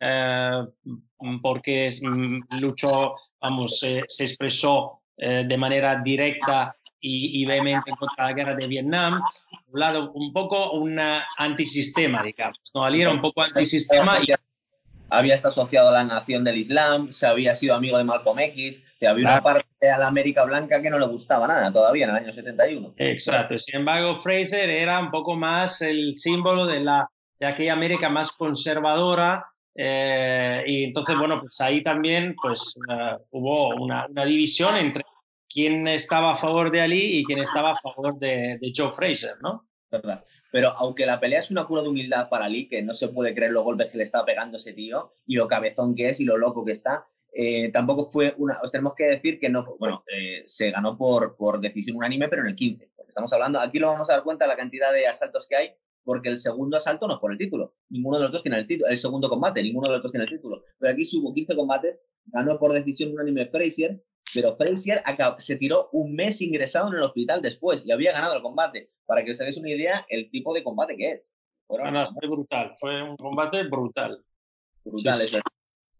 eh, 0.00 0.64
porque 1.42 1.90
mm, 2.02 2.58
luchó, 2.58 3.14
vamos, 3.40 3.78
se 3.78 4.24
expresó 4.24 5.00
eh, 5.16 5.44
de 5.46 5.56
manera 5.56 6.02
directa 6.02 6.76
y, 7.06 7.40
y 7.40 7.46
vehemente 7.46 7.92
contra 7.98 8.24
la 8.24 8.32
guerra 8.32 8.54
de 8.56 8.66
Vietnam, 8.66 9.22
un 9.68 9.80
lado 9.80 10.10
un 10.12 10.32
poco 10.32 10.72
un 10.72 10.98
antisistema, 11.38 12.22
digamos, 12.22 12.58
¿no? 12.74 12.84
Ali 12.84 13.02
era 13.02 13.10
un 13.10 13.20
poco 13.20 13.42
antisistema 13.42 14.18
y... 14.20 14.32
Había 15.08 15.36
estado 15.36 15.52
asociado 15.52 15.90
a 15.90 15.92
la 15.92 16.02
nación 16.02 16.42
del 16.42 16.56
Islam, 16.56 17.12
se 17.12 17.28
había 17.28 17.54
sido 17.54 17.76
amigo 17.76 17.96
de 17.96 18.02
Malcolm 18.02 18.40
X, 18.40 18.82
que 18.98 19.06
había 19.06 19.28
una 19.28 19.40
parte 19.40 19.68
de 19.80 19.86
la 19.86 20.08
América 20.08 20.44
Blanca 20.44 20.82
que 20.82 20.90
no 20.90 20.98
le 20.98 21.06
gustaba 21.06 21.46
nada 21.46 21.72
todavía 21.72 22.06
en 22.06 22.10
el 22.10 22.16
año 22.16 22.32
71. 22.32 22.94
Exacto, 22.96 23.56
sin 23.56 23.76
embargo 23.76 24.16
Fraser 24.16 24.68
era 24.68 24.98
un 24.98 25.12
poco 25.12 25.36
más 25.36 25.80
el 25.80 26.16
símbolo 26.16 26.66
de, 26.66 26.80
la, 26.80 27.08
de 27.38 27.46
aquella 27.46 27.74
América 27.74 28.10
más 28.10 28.32
conservadora, 28.32 29.46
eh, 29.76 30.64
y 30.66 30.84
entonces, 30.84 31.16
bueno, 31.16 31.40
pues 31.40 31.60
ahí 31.60 31.84
también 31.84 32.34
pues, 32.40 32.76
uh, 32.88 33.16
hubo 33.30 33.76
una, 33.76 34.06
una, 34.06 34.24
división 34.24 34.74
entre 34.76 35.04
quién 35.56 35.88
estaba 35.88 36.34
a 36.34 36.36
favor 36.36 36.70
de 36.70 36.82
Ali 36.82 37.18
y 37.18 37.24
quién 37.24 37.38
estaba 37.38 37.70
a 37.70 37.80
favor 37.80 38.18
de, 38.18 38.60
Joe 38.76 38.92
Fraser, 38.92 39.36
¿no? 39.40 39.66
Verdad. 39.90 40.22
Pero 40.52 40.68
aunque 40.76 41.06
la 41.06 41.18
pelea 41.18 41.38
es 41.38 41.50
una 41.50 41.64
cura 41.64 41.80
de 41.80 41.88
humildad 41.88 42.28
para 42.28 42.44
Ali, 42.44 42.68
que 42.68 42.82
no 42.82 42.92
se 42.92 43.08
puede 43.08 43.34
creer 43.34 43.52
los 43.52 43.64
golpes 43.64 43.90
que 43.90 43.96
le 43.96 44.04
estaba 44.04 44.26
pegando 44.26 44.58
ese 44.58 44.74
tío 44.74 45.14
y 45.26 45.36
lo 45.36 45.48
cabezón 45.48 45.94
que 45.94 46.10
es 46.10 46.20
y 46.20 46.24
lo 46.24 46.36
loco 46.36 46.62
que 46.62 46.72
está, 46.72 47.06
eh, 47.32 47.70
tampoco 47.72 48.04
fue 48.04 48.34
una. 48.36 48.60
Os 48.62 48.70
tenemos 48.70 48.94
que 48.94 49.04
decir 49.04 49.40
que 49.40 49.48
no. 49.48 49.64
Bueno, 49.78 50.04
eh, 50.14 50.42
se 50.44 50.70
ganó 50.72 50.98
por, 50.98 51.36
por 51.36 51.58
decisión 51.58 51.96
unánime, 51.96 52.28
pero 52.28 52.42
en 52.42 52.48
el 52.48 52.54
15. 52.54 52.90
Porque 52.94 53.08
estamos 53.08 53.32
hablando, 53.32 53.58
aquí 53.58 53.78
lo 53.78 53.86
vamos 53.86 54.10
a 54.10 54.12
dar 54.12 54.24
cuenta 54.24 54.46
la 54.46 54.56
cantidad 54.56 54.92
de 54.92 55.06
asaltos 55.06 55.46
que 55.48 55.56
hay, 55.56 55.70
porque 56.04 56.28
el 56.28 56.36
segundo 56.36 56.76
asalto 56.76 57.08
no 57.08 57.14
es 57.14 57.20
por 57.20 57.32
el 57.32 57.38
título. 57.38 57.76
Ninguno 57.88 58.18
de 58.18 58.24
los 58.24 58.32
dos 58.32 58.42
tiene 58.42 58.58
el 58.58 58.66
título. 58.66 58.90
El 58.90 58.98
segundo 58.98 59.30
combate, 59.30 59.62
ninguno 59.62 59.88
de 59.88 59.94
los 59.94 60.02
dos 60.02 60.12
tiene 60.12 60.24
el 60.24 60.30
título. 60.30 60.64
Pero 60.78 60.92
aquí 60.92 61.06
sí 61.06 61.18
hubo 61.18 61.32
15 61.32 61.56
combates, 61.56 61.98
ganó 62.26 62.58
por 62.58 62.74
decisión 62.74 63.12
unánime 63.12 63.46
Frazier 63.46 64.02
pero 64.36 64.52
Frazier 64.52 65.02
se 65.38 65.56
tiró 65.56 65.88
un 65.92 66.14
mes 66.14 66.40
ingresado 66.42 66.88
en 66.88 66.94
el 66.94 67.02
hospital 67.02 67.40
después 67.40 67.84
y 67.86 67.90
había 67.90 68.12
ganado 68.12 68.36
el 68.36 68.42
combate. 68.42 68.90
Para 69.06 69.24
que 69.24 69.32
os 69.32 69.40
hagáis 69.40 69.56
una 69.56 69.70
idea 69.70 70.04
el 70.08 70.30
tipo 70.30 70.52
de 70.52 70.62
combate 70.62 70.96
que 70.96 71.10
es. 71.10 71.22
fue 71.66 72.28
brutal, 72.28 72.74
fue 72.78 73.02
un 73.02 73.16
combate 73.16 73.64
brutal. 73.64 74.22
Brutal, 74.84 75.20
eso. 75.22 75.38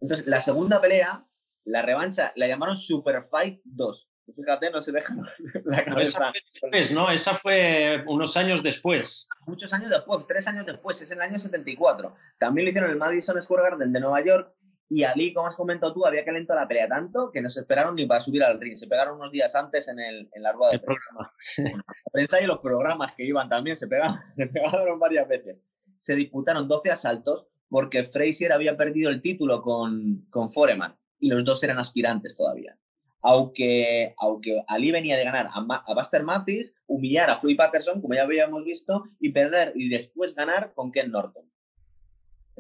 Entonces, 0.00 0.26
la 0.26 0.40
segunda 0.40 0.80
pelea, 0.80 1.26
la 1.64 1.82
revancha, 1.82 2.32
la 2.36 2.46
llamaron 2.46 2.76
Super 2.76 3.22
Fight 3.22 3.60
2. 3.64 4.08
Fíjate, 4.34 4.70
no 4.70 4.82
se 4.82 4.92
deja 4.92 5.16
la 5.64 5.84
cabeza. 5.84 6.32
Esa 6.72 6.94
¿no? 6.94 7.10
Esa 7.10 7.38
fue 7.38 8.04
unos 8.06 8.36
años 8.36 8.62
después. 8.62 9.28
Muchos 9.46 9.72
años 9.72 9.88
después, 9.88 10.26
tres 10.26 10.46
años 10.48 10.66
después, 10.66 11.00
es 11.00 11.10
en 11.10 11.18
el 11.18 11.22
año 11.22 11.38
74. 11.38 12.14
También 12.38 12.66
lo 12.66 12.70
hicieron 12.70 12.90
el 12.90 12.98
Madison 12.98 13.40
Square 13.40 13.62
Garden 13.62 13.92
de 13.92 14.00
Nueva 14.00 14.24
York 14.24 14.52
y 14.88 15.02
Ali, 15.02 15.32
como 15.32 15.48
has 15.48 15.56
comentado 15.56 15.92
tú, 15.92 16.06
había 16.06 16.24
calentado 16.24 16.60
la 16.60 16.68
pelea 16.68 16.88
tanto 16.88 17.30
que 17.32 17.42
no 17.42 17.48
se 17.48 17.60
esperaron 17.60 17.96
ni 17.96 18.06
para 18.06 18.20
subir 18.20 18.44
al 18.44 18.60
ring. 18.60 18.76
Se 18.76 18.86
pegaron 18.86 19.16
unos 19.16 19.32
días 19.32 19.54
antes 19.56 19.88
en, 19.88 19.98
el, 19.98 20.28
en 20.32 20.42
la 20.42 20.52
rueda 20.52 20.72
de 20.72 20.78
prensa. 20.78 21.10
La 21.56 22.10
prensa 22.12 22.40
y 22.40 22.46
los 22.46 22.58
programas 22.58 23.12
que 23.14 23.24
iban 23.24 23.48
también 23.48 23.76
se 23.76 23.88
pegaron, 23.88 24.18
se 24.36 24.46
pegaron 24.46 24.98
varias 25.00 25.26
veces. 25.28 25.56
Se 26.00 26.14
disputaron 26.14 26.68
12 26.68 26.90
asaltos 26.92 27.48
porque 27.68 28.04
Frazier 28.04 28.52
había 28.52 28.76
perdido 28.76 29.10
el 29.10 29.20
título 29.20 29.60
con, 29.60 30.24
con 30.30 30.48
Foreman 30.48 30.96
y 31.18 31.28
los 31.28 31.44
dos 31.44 31.62
eran 31.64 31.78
aspirantes 31.78 32.36
todavía. 32.36 32.78
Aunque, 33.22 34.14
aunque 34.18 34.62
Ali 34.68 34.92
venía 34.92 35.16
de 35.16 35.24
ganar 35.24 35.48
a, 35.50 35.58
a 35.58 35.94
Buster 35.94 36.22
Mathis, 36.22 36.76
humillar 36.86 37.28
a 37.28 37.40
Floyd 37.40 37.56
Patterson, 37.56 38.00
como 38.00 38.14
ya 38.14 38.22
habíamos 38.22 38.62
visto, 38.62 39.02
y 39.18 39.30
perder 39.30 39.72
y 39.74 39.88
después 39.88 40.36
ganar 40.36 40.72
con 40.74 40.92
Ken 40.92 41.10
Norton. 41.10 41.50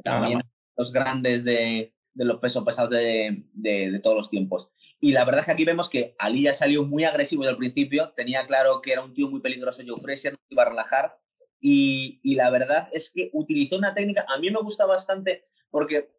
También 0.02 0.42
los 0.76 0.92
grandes 0.92 1.44
de, 1.44 1.94
de 2.16 2.24
los 2.24 2.40
pesos 2.40 2.64
pesados 2.64 2.90
de, 2.90 3.44
de, 3.52 4.00
todos 4.02 4.16
los 4.16 4.30
tiempos. 4.30 4.70
Y 5.00 5.12
la 5.12 5.24
verdad 5.24 5.40
es 5.40 5.46
que 5.46 5.52
aquí 5.52 5.64
vemos 5.64 5.90
que 5.90 6.16
Ali 6.18 6.42
ya 6.42 6.54
salió 6.54 6.82
muy 6.84 7.04
agresivo 7.04 7.42
desde 7.42 7.52
el 7.52 7.58
principio, 7.58 8.12
tenía 8.16 8.46
claro 8.46 8.80
que 8.80 8.92
era 8.92 9.04
un 9.04 9.12
tío 9.12 9.28
muy 9.28 9.40
peligroso, 9.40 9.82
Joe 9.86 10.00
Frazier, 10.00 10.32
no 10.32 10.38
iba 10.48 10.62
a 10.62 10.70
relajar, 10.70 11.18
y, 11.60 12.20
y, 12.22 12.34
la 12.34 12.50
verdad 12.50 12.88
es 12.92 13.10
que 13.10 13.30
utilizó 13.32 13.76
una 13.76 13.94
técnica, 13.94 14.24
a 14.28 14.38
mí 14.38 14.50
me 14.50 14.60
gusta 14.60 14.86
bastante, 14.86 15.46
porque 15.70 16.10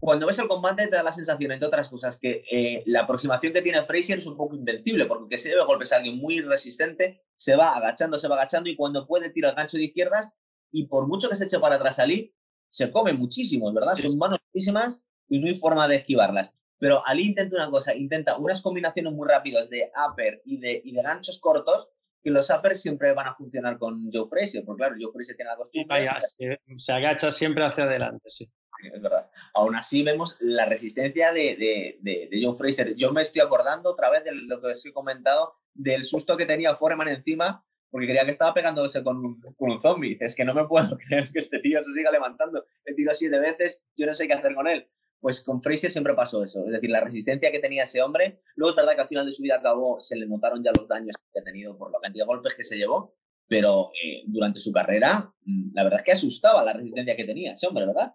cuando 0.00 0.26
ves 0.26 0.38
el 0.40 0.48
combate 0.48 0.88
te 0.88 0.96
da 0.96 1.02
la 1.04 1.12
sensación, 1.12 1.52
entre 1.52 1.68
otras 1.68 1.88
cosas, 1.88 2.18
que 2.18 2.44
eh, 2.50 2.82
la 2.86 3.02
aproximación 3.02 3.52
que 3.52 3.62
tiene 3.62 3.82
Frazier 3.82 4.18
es 4.18 4.26
un 4.26 4.36
poco 4.36 4.56
invencible, 4.56 5.06
porque 5.06 5.38
se 5.38 5.50
debe 5.50 5.64
golpes 5.64 5.92
a 5.92 5.96
alguien 5.98 6.18
muy 6.18 6.40
resistente, 6.40 7.22
se 7.36 7.54
va 7.54 7.76
agachando, 7.76 8.18
se 8.18 8.26
va 8.26 8.34
agachando, 8.34 8.68
y 8.68 8.74
cuando 8.74 9.06
puede 9.06 9.30
tira 9.30 9.50
el 9.50 9.54
gancho 9.54 9.76
de 9.76 9.84
izquierdas, 9.84 10.30
y 10.72 10.86
por 10.86 11.06
mucho 11.06 11.28
que 11.28 11.36
se 11.36 11.44
eche 11.44 11.60
para 11.60 11.76
atrás 11.76 12.00
Ali, 12.00 12.34
se 12.68 12.90
come 12.90 13.12
muchísimo, 13.12 13.72
¿verdad? 13.72 13.94
Son 13.94 14.18
manos 14.18 14.40
muchísimas 14.52 15.00
y 15.32 15.40
no 15.40 15.46
hay 15.46 15.54
forma 15.54 15.88
de 15.88 15.96
esquivarlas. 15.96 16.52
Pero 16.78 17.00
Ali 17.06 17.22
intenta 17.22 17.56
una 17.56 17.70
cosa, 17.70 17.94
intenta 17.94 18.36
unas 18.36 18.60
combinaciones 18.60 19.12
muy 19.14 19.26
rápidas 19.26 19.70
de 19.70 19.90
upper 20.06 20.42
y 20.44 20.58
de, 20.58 20.82
y 20.84 20.92
de 20.92 21.02
ganchos 21.02 21.38
cortos, 21.38 21.88
que 22.22 22.30
los 22.30 22.50
uppers 22.50 22.82
siempre 22.82 23.14
van 23.14 23.28
a 23.28 23.34
funcionar 23.34 23.78
con 23.78 24.10
Joe 24.12 24.28
Frazier, 24.28 24.62
porque 24.64 24.80
claro, 24.80 24.96
Joe 25.00 25.10
Frazier 25.10 25.36
tiene 25.36 25.50
la 25.50 25.56
costumbre. 25.56 26.08
se, 26.20 26.60
se, 26.76 26.92
agacha 26.92 27.32
siempre 27.32 27.64
hacia 27.64 27.84
adelante, 27.84 28.28
sí. 28.28 28.52
Es 28.92 29.00
verdad. 29.00 29.30
Aún 29.54 29.74
así 29.74 30.02
vemos 30.02 30.36
la 30.40 30.66
resistencia 30.66 31.32
de, 31.32 31.56
de, 31.56 31.98
de, 32.02 32.28
de, 32.30 32.44
Joe 32.44 32.54
Frazier. 32.54 32.94
Yo 32.94 33.12
me 33.12 33.22
estoy 33.22 33.40
acordando 33.40 33.90
otra 33.90 34.10
vez 34.10 34.24
de 34.24 34.32
lo 34.32 34.60
que 34.60 34.66
os 34.66 34.84
he 34.84 34.92
comentado, 34.92 35.54
del 35.72 36.04
susto 36.04 36.36
que 36.36 36.44
tenía 36.44 36.74
Foreman 36.74 37.08
encima 37.08 37.64
porque 37.92 38.06
creía 38.06 38.24
que 38.24 38.30
estaba 38.30 38.54
pegándose 38.54 39.04
con 39.04 39.18
un, 39.18 39.40
con 39.40 39.70
un 39.70 39.80
zombie. 39.80 40.16
Es 40.18 40.34
que 40.34 40.46
no 40.46 40.54
me 40.54 40.66
puedo 40.66 40.96
creer 41.08 41.30
que 41.30 41.38
este 41.38 41.58
tío 41.60 41.80
se 41.82 41.92
siga 41.92 42.10
levantando. 42.10 42.64
Le 42.86 42.94
tiro 42.94 43.12
siete 43.14 43.38
veces, 43.38 43.84
yo 43.96 44.06
no 44.06 44.14
sé 44.14 44.26
qué 44.26 44.32
hacer 44.32 44.54
con 44.54 44.66
él. 44.66 44.88
Pues 45.22 45.40
con 45.40 45.62
Fraser 45.62 45.92
siempre 45.92 46.14
pasó 46.14 46.42
eso. 46.42 46.66
Es 46.66 46.72
decir, 46.72 46.90
la 46.90 47.00
resistencia 47.00 47.52
que 47.52 47.60
tenía 47.60 47.84
ese 47.84 48.02
hombre. 48.02 48.40
Luego 48.56 48.70
es 48.70 48.76
verdad 48.76 48.96
que 48.96 49.02
al 49.02 49.08
final 49.08 49.24
de 49.24 49.32
su 49.32 49.44
vida 49.44 49.54
acabó, 49.54 50.00
se 50.00 50.16
le 50.16 50.26
notaron 50.26 50.64
ya 50.64 50.72
los 50.76 50.88
daños 50.88 51.14
que 51.32 51.38
ha 51.38 51.44
tenido 51.44 51.78
por 51.78 51.92
la 51.92 52.00
cantidad 52.00 52.24
de 52.24 52.26
golpes 52.26 52.56
que 52.56 52.64
se 52.64 52.76
llevó. 52.76 53.14
Pero 53.46 53.92
eh, 54.02 54.24
durante 54.26 54.58
su 54.58 54.72
carrera, 54.72 55.32
mm, 55.44 55.74
la 55.74 55.84
verdad 55.84 56.00
es 56.00 56.04
que 56.04 56.12
asustaba 56.12 56.64
la 56.64 56.72
resistencia 56.72 57.16
que 57.16 57.22
tenía 57.22 57.52
ese 57.52 57.68
hombre, 57.68 57.86
¿verdad? 57.86 58.12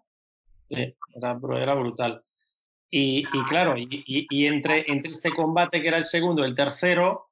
Sí, 0.68 0.94
era, 1.14 1.40
era 1.56 1.74
brutal. 1.74 2.22
Y, 2.90 3.20
y 3.20 3.44
claro, 3.48 3.78
y, 3.78 3.88
y, 4.06 4.46
entre, 4.46 4.84
entre 4.90 5.10
este 5.10 5.30
combate 5.30 5.80
que 5.80 5.88
era 5.88 5.96
el 5.96 6.04
segundo 6.04 6.44
el 6.44 6.54
tercero, 6.54 7.30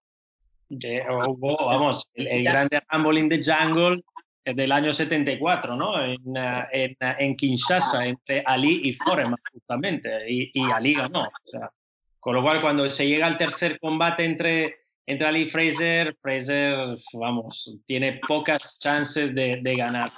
hubo, 0.70 1.66
vamos, 1.66 2.10
el, 2.14 2.28
el 2.28 2.44
grande 2.44 2.80
Rumble 2.90 3.20
in 3.20 3.28
the 3.28 3.40
Jungle 3.42 4.02
del 4.54 4.72
año 4.72 4.94
74, 4.94 5.76
¿no? 5.76 6.00
En, 6.02 6.20
en, 6.72 6.96
en, 7.00 7.36
Kinshasa, 7.36 8.06
entre 8.06 8.42
Ali 8.46 8.80
y 8.84 8.92
Foreman, 8.92 9.38
justamente, 9.52 10.30
y, 10.30 10.50
y 10.54 10.70
Ali 10.70 10.94
ganó. 10.94 11.24
O 11.24 11.46
sea, 11.46 11.70
con 12.20 12.34
lo 12.34 12.42
cual, 12.42 12.60
cuando 12.60 12.90
se 12.90 13.06
llega 13.06 13.26
al 13.26 13.38
tercer 13.38 13.78
combate 13.80 14.24
entre, 14.24 14.76
entre 15.04 15.26
Ali 15.26 15.40
y 15.42 15.44
Fraser, 15.46 16.16
Fraser, 16.22 16.96
vamos, 17.14 17.76
tiene 17.86 18.20
pocas 18.26 18.78
chances 18.78 19.34
de, 19.34 19.60
de 19.62 19.76
ganar. 19.76 20.12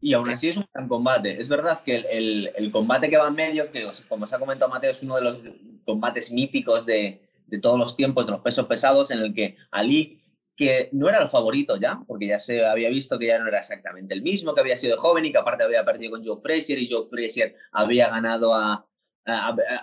Y 0.00 0.14
aún 0.14 0.28
así 0.30 0.48
es 0.48 0.56
un 0.56 0.66
gran 0.74 0.88
combate. 0.88 1.40
Es 1.40 1.48
verdad 1.48 1.80
que 1.82 1.94
el, 1.94 2.06
el, 2.10 2.50
el 2.56 2.72
combate 2.72 3.08
que 3.08 3.16
va 3.16 3.28
en 3.28 3.34
medio, 3.34 3.70
que 3.70 3.86
como 4.08 4.26
se 4.26 4.34
ha 4.34 4.40
comentado 4.40 4.70
Mateo, 4.70 4.90
es 4.90 5.02
uno 5.04 5.14
de 5.16 5.22
los 5.22 5.40
combates 5.84 6.32
míticos 6.32 6.84
de, 6.84 7.20
de 7.46 7.58
todos 7.60 7.78
los 7.78 7.96
tiempos, 7.96 8.26
de 8.26 8.32
los 8.32 8.40
pesos 8.40 8.66
pesados, 8.66 9.10
en 9.12 9.20
el 9.20 9.32
que 9.32 9.56
Ali 9.70 10.21
que 10.56 10.90
no 10.92 11.08
era 11.08 11.22
el 11.22 11.28
favorito 11.28 11.76
ya, 11.76 12.00
porque 12.06 12.26
ya 12.26 12.38
se 12.38 12.64
había 12.64 12.88
visto 12.90 13.18
que 13.18 13.26
ya 13.26 13.38
no 13.38 13.48
era 13.48 13.58
exactamente 13.58 14.14
el 14.14 14.22
mismo, 14.22 14.54
que 14.54 14.60
había 14.60 14.76
sido 14.76 14.98
joven 14.98 15.24
y 15.24 15.32
que 15.32 15.38
aparte 15.38 15.64
había 15.64 15.84
perdido 15.84 16.12
con 16.12 16.24
Joe 16.24 16.36
Frazier 16.40 16.78
y 16.78 16.88
Joe 16.88 17.04
Frazier 17.04 17.56
había 17.72 18.08
ganado 18.10 18.54
a, 18.54 18.86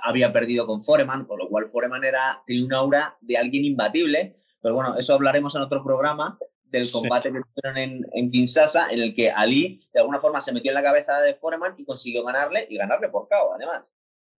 había 0.03 0.31
perdido 0.31 0.67
con 0.67 0.81
Foreman, 0.81 1.25
con 1.25 1.39
lo 1.39 1.49
cual 1.49 1.67
Foreman 1.67 2.03
era, 2.03 2.43
tenía 2.45 2.65
un 2.65 2.73
aura 2.73 3.17
de 3.21 3.37
alguien 3.37 3.65
imbatible, 3.65 4.35
pero 4.61 4.75
bueno, 4.75 4.95
eso 4.97 5.13
hablaremos 5.13 5.55
en 5.55 5.61
otro 5.61 5.83
programa 5.83 6.37
del 6.65 6.91
combate 6.91 7.31
que 7.31 7.41
tuvieron 7.55 7.77
en, 7.77 8.05
en 8.13 8.31
Kinshasa, 8.31 8.89
en 8.91 9.01
el 9.01 9.15
que 9.15 9.31
Ali 9.31 9.81
de 9.91 10.01
alguna 10.01 10.19
forma 10.19 10.39
se 10.39 10.53
metió 10.53 10.71
en 10.71 10.75
la 10.75 10.83
cabeza 10.83 11.19
de 11.21 11.33
Foreman 11.35 11.73
y 11.77 11.85
consiguió 11.85 12.23
ganarle 12.23 12.67
y 12.69 12.77
ganarle 12.77 13.09
por 13.09 13.27
KO, 13.27 13.53
además. 13.55 13.89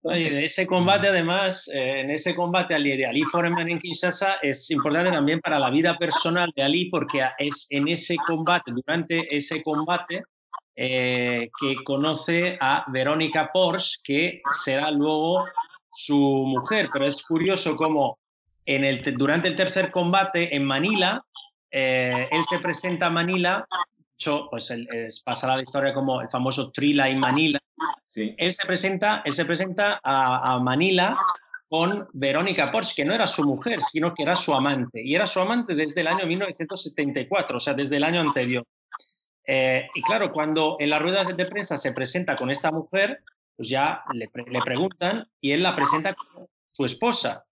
Y 0.04 0.24
ese 0.24 0.66
combate, 0.66 1.08
además, 1.08 1.68
eh, 1.72 2.00
en 2.00 2.10
ese 2.10 2.34
combate 2.34 2.74
Ali 2.74 2.96
de 2.96 3.06
Ali 3.06 3.22
Foreman 3.22 3.68
en 3.68 3.78
Kinshasa 3.78 4.38
es 4.42 4.68
importante 4.72 5.12
también 5.12 5.40
para 5.40 5.60
la 5.60 5.70
vida 5.70 5.96
personal 5.96 6.52
de 6.56 6.62
Ali 6.62 6.86
porque 6.86 7.22
es 7.38 7.68
en 7.70 7.86
ese 7.86 8.16
combate, 8.16 8.72
durante 8.72 9.34
ese 9.34 9.62
combate, 9.62 10.24
eh, 10.74 11.50
que 11.60 11.76
conoce 11.84 12.58
a 12.60 12.84
Verónica 12.88 13.50
Porsche, 13.52 14.00
que 14.02 14.42
será 14.50 14.90
luego 14.90 15.44
su 15.92 16.18
mujer. 16.46 16.88
Pero 16.92 17.06
es 17.06 17.22
curioso 17.22 17.76
cómo 17.76 18.18
en 18.66 18.84
el, 18.84 19.02
durante 19.16 19.48
el 19.48 19.56
tercer 19.56 19.92
combate 19.92 20.54
en 20.54 20.64
Manila, 20.64 21.24
eh, 21.70 22.28
él 22.30 22.44
se 22.44 22.58
presenta 22.58 23.06
a 23.06 23.10
Manila, 23.10 23.66
pues 24.50 24.70
el, 24.70 24.88
es, 24.92 25.20
pasará 25.20 25.56
la 25.56 25.62
historia 25.62 25.94
como 25.94 26.20
el 26.20 26.28
famoso 26.28 26.70
Trila 26.70 27.08
en 27.08 27.18
Manila, 27.18 27.58
Él 28.14 28.52
se 28.52 28.66
presenta, 28.66 29.22
él 29.24 29.32
se 29.32 29.44
presenta 29.44 30.00
a, 30.02 30.58
Manila 30.60 31.18
con 31.68 32.06
Verónica 32.12 32.70
Porsche, 32.70 32.94
que 32.94 33.04
no 33.04 33.14
era 33.14 33.26
su 33.26 33.44
mujer, 33.44 33.80
sino 33.80 34.12
que 34.12 34.22
era 34.22 34.36
su 34.36 34.52
amante. 34.52 35.00
Y 35.02 35.14
era 35.14 35.26
su 35.26 35.40
amante 35.40 35.74
desde 35.74 36.02
el 36.02 36.06
año 36.06 36.26
1974, 36.26 37.56
o 37.56 37.60
sea, 37.60 37.72
desde 37.72 37.96
el 37.96 38.04
año 38.04 38.20
anterior. 38.20 38.64
Eh, 39.46 39.88
y 39.94 40.02
claro, 40.02 40.30
cuando 40.30 40.76
en 40.78 40.90
las 40.90 41.00
ruedas 41.00 41.34
de 41.34 41.46
prensa 41.46 41.78
se 41.78 41.92
presenta 41.92 42.36
con 42.36 42.50
esta 42.50 42.70
mujer, 42.70 43.22
pues 43.56 43.68
ya 43.68 44.02
le, 44.12 44.28
preguntan 44.64 45.26
y 45.40 45.52
él 45.52 45.62
la 45.62 45.74
presenta 45.74 46.14
como 46.14 46.48
su 46.68 46.84
esposa. 46.84 47.44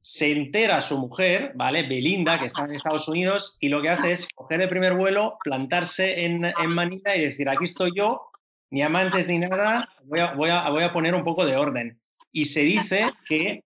Se 0.00 0.32
entera 0.32 0.80
su 0.80 0.98
mujer, 0.98 1.52
¿vale? 1.54 1.82
Belinda, 1.82 2.38
que 2.38 2.46
está 2.46 2.64
en 2.64 2.74
Estados 2.74 3.08
Unidos, 3.08 3.58
y 3.60 3.68
lo 3.68 3.82
que 3.82 3.90
hace 3.90 4.12
es 4.12 4.28
coger 4.34 4.62
el 4.62 4.68
primer 4.68 4.94
vuelo, 4.94 5.36
plantarse 5.44 6.24
en 6.24 6.52
Manila 6.68 7.14
y 7.14 7.26
decir, 7.26 7.48
aquí 7.48 7.64
estoy 7.64 7.90
yo, 7.94 8.28
ni 8.70 8.82
amantes 8.82 9.28
ni 9.28 9.38
nada, 9.38 9.88
voy 10.04 10.20
a, 10.20 10.34
voy, 10.34 10.50
a, 10.50 10.68
voy 10.70 10.82
a 10.82 10.92
poner 10.92 11.14
un 11.14 11.24
poco 11.24 11.46
de 11.46 11.56
orden. 11.56 12.00
Y 12.32 12.44
se 12.46 12.62
dice 12.62 13.12
que 13.26 13.64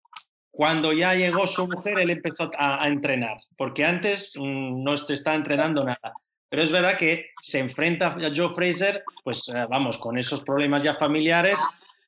cuando 0.50 0.92
ya 0.92 1.14
llegó 1.14 1.46
su 1.46 1.66
mujer, 1.66 1.98
él 1.98 2.10
empezó 2.10 2.50
a, 2.56 2.86
entrenar, 2.86 3.38
porque 3.56 3.84
antes 3.84 4.32
mmm, 4.36 4.82
no 4.82 4.96
se 4.96 5.14
está 5.14 5.34
entrenando 5.34 5.84
nada. 5.84 6.14
Pero 6.48 6.62
es 6.62 6.70
verdad 6.70 6.98
que 6.98 7.30
se 7.40 7.58
enfrenta 7.58 8.08
a 8.08 8.30
Joe 8.34 8.54
Fraser, 8.54 9.02
pues 9.24 9.48
eh, 9.48 9.66
vamos, 9.70 9.96
con 9.96 10.18
esos 10.18 10.42
problemas 10.42 10.82
ya 10.82 10.94
familiares, 10.96 11.58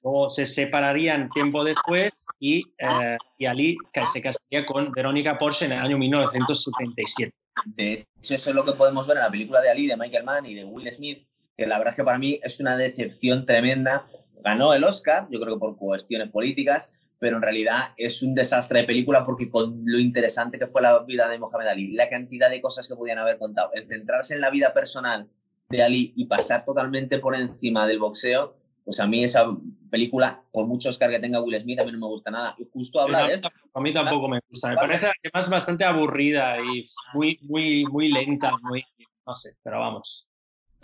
o 0.03 0.29
se 0.29 0.45
separarían 0.45 1.31
tiempo 1.31 1.65
después 1.65 2.13
y, 2.39 2.63
eh, 2.79 3.17
y 3.39 3.47
Ali 3.47 3.79
se 4.13 4.21
casaría 4.21 4.67
con 4.67 4.93
Verónica 4.93 5.39
Porsche 5.39 5.65
en 5.65 5.73
el 5.73 5.79
año 5.79 5.97
1977. 5.97 7.33
De 7.65 8.07
hecho, 8.21 8.35
eso 8.35 8.51
es 8.51 8.55
lo 8.55 8.67
que 8.67 8.73
podemos 8.73 9.07
ver 9.07 9.17
en 9.17 9.23
la 9.23 9.31
película 9.31 9.63
de 9.63 9.71
Ali, 9.71 9.87
de 9.87 9.97
Michael 9.97 10.25
Mann 10.25 10.45
y 10.45 10.55
de 10.55 10.65
Will 10.67 10.93
Smith, 10.93 11.27
que 11.57 11.67
la 11.67 11.79
verdad 11.79 11.93
es 11.93 11.97
que 11.97 12.05
para 12.05 12.19
mí 12.19 12.41
es 12.43 12.61
una 12.61 12.77
decepción 12.77 13.47
tremenda. 13.47 14.07
Ganó 14.43 14.75
el 14.75 14.85
Oscar, 14.85 15.27
yo 15.31 15.41
creo 15.41 15.55
que 15.55 15.61
por 15.61 15.77
cuestiones 15.77 16.31
políticas, 16.31 16.91
pero 17.19 17.37
en 17.37 17.43
realidad 17.43 17.93
es 17.97 18.23
un 18.23 18.35
desastre 18.35 18.81
de 18.81 18.87
película 18.87 19.25
porque 19.25 19.49
con 19.49 19.83
lo 19.85 19.99
interesante 19.99 20.59
que 20.59 20.67
fue 20.67 20.83
la 20.83 21.03
vida 21.05 21.29
de 21.29 21.39
Mohamed 21.39 21.69
Ali, 21.69 21.93
la 21.93 22.09
cantidad 22.09 22.51
de 22.51 22.61
cosas 22.61 22.87
que 22.87 22.97
podían 22.97 23.19
haber 23.19 23.39
contado, 23.39 23.71
el 23.73 23.87
centrarse 23.89 24.35
en 24.35 24.41
la 24.41 24.51
vida 24.51 24.75
personal 24.75 25.29
de 25.71 25.83
Ali 25.83 26.13
y 26.17 26.27
pasar 26.27 26.65
totalmente 26.65 27.19
por 27.19 27.35
encima 27.35 27.87
del 27.87 27.99
boxeo, 27.99 28.57
pues 28.85 29.01
a 29.01 29.07
mí 29.07 29.25
esa 29.25 29.47
película, 29.91 30.43
por 30.53 30.67
mucho 30.67 30.91
Oscar 30.91 31.11
que 31.11 31.19
tenga 31.19 31.41
Will 31.41 31.59
Smith, 31.59 31.81
a 31.81 31.85
mí 31.85 31.93
no 31.93 31.99
me 31.99 32.07
gusta 32.07 32.31
nada. 32.31 32.55
Y 32.59 32.67
justo 32.71 33.01
habla 33.01 33.27
de 33.27 33.35
esto. 33.35 33.49
A 33.73 33.81
mí 33.81 33.93
tampoco 33.93 34.29
me 34.29 34.41
gusta. 34.49 34.71
Me 34.71 34.77
parece 34.77 35.07
además 35.07 35.49
bastante 35.49 35.85
aburrida 35.85 36.59
y 36.61 36.85
muy, 37.15 37.39
muy, 37.43 37.85
muy 37.87 38.13
lenta, 38.13 38.53
muy, 38.63 38.85
no 39.27 39.33
sé, 39.33 39.57
pero 39.63 39.81
vamos. 39.81 40.29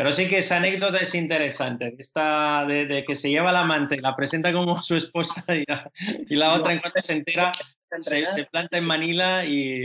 Pero 0.01 0.12
sí 0.12 0.28
que 0.28 0.38
esa 0.38 0.57
anécdota 0.57 0.96
es 0.96 1.14
interesante, 1.14 1.94
esta 1.98 2.64
de, 2.64 2.86
de 2.86 3.05
que 3.05 3.14
se 3.14 3.28
lleva 3.28 3.53
la 3.53 3.61
amante, 3.61 4.01
la 4.01 4.16
presenta 4.16 4.51
como 4.51 4.82
su 4.82 4.96
esposa 4.96 5.44
y 5.55 5.62
la, 5.68 5.90
y 6.26 6.36
la 6.36 6.55
otra 6.55 6.72
en 6.72 6.78
cuanto 6.78 7.03
se 7.03 7.12
entera 7.12 7.53
se, 8.01 8.24
se 8.30 8.44
planta 8.46 8.78
en 8.78 8.86
Manila 8.86 9.44
y, 9.44 9.84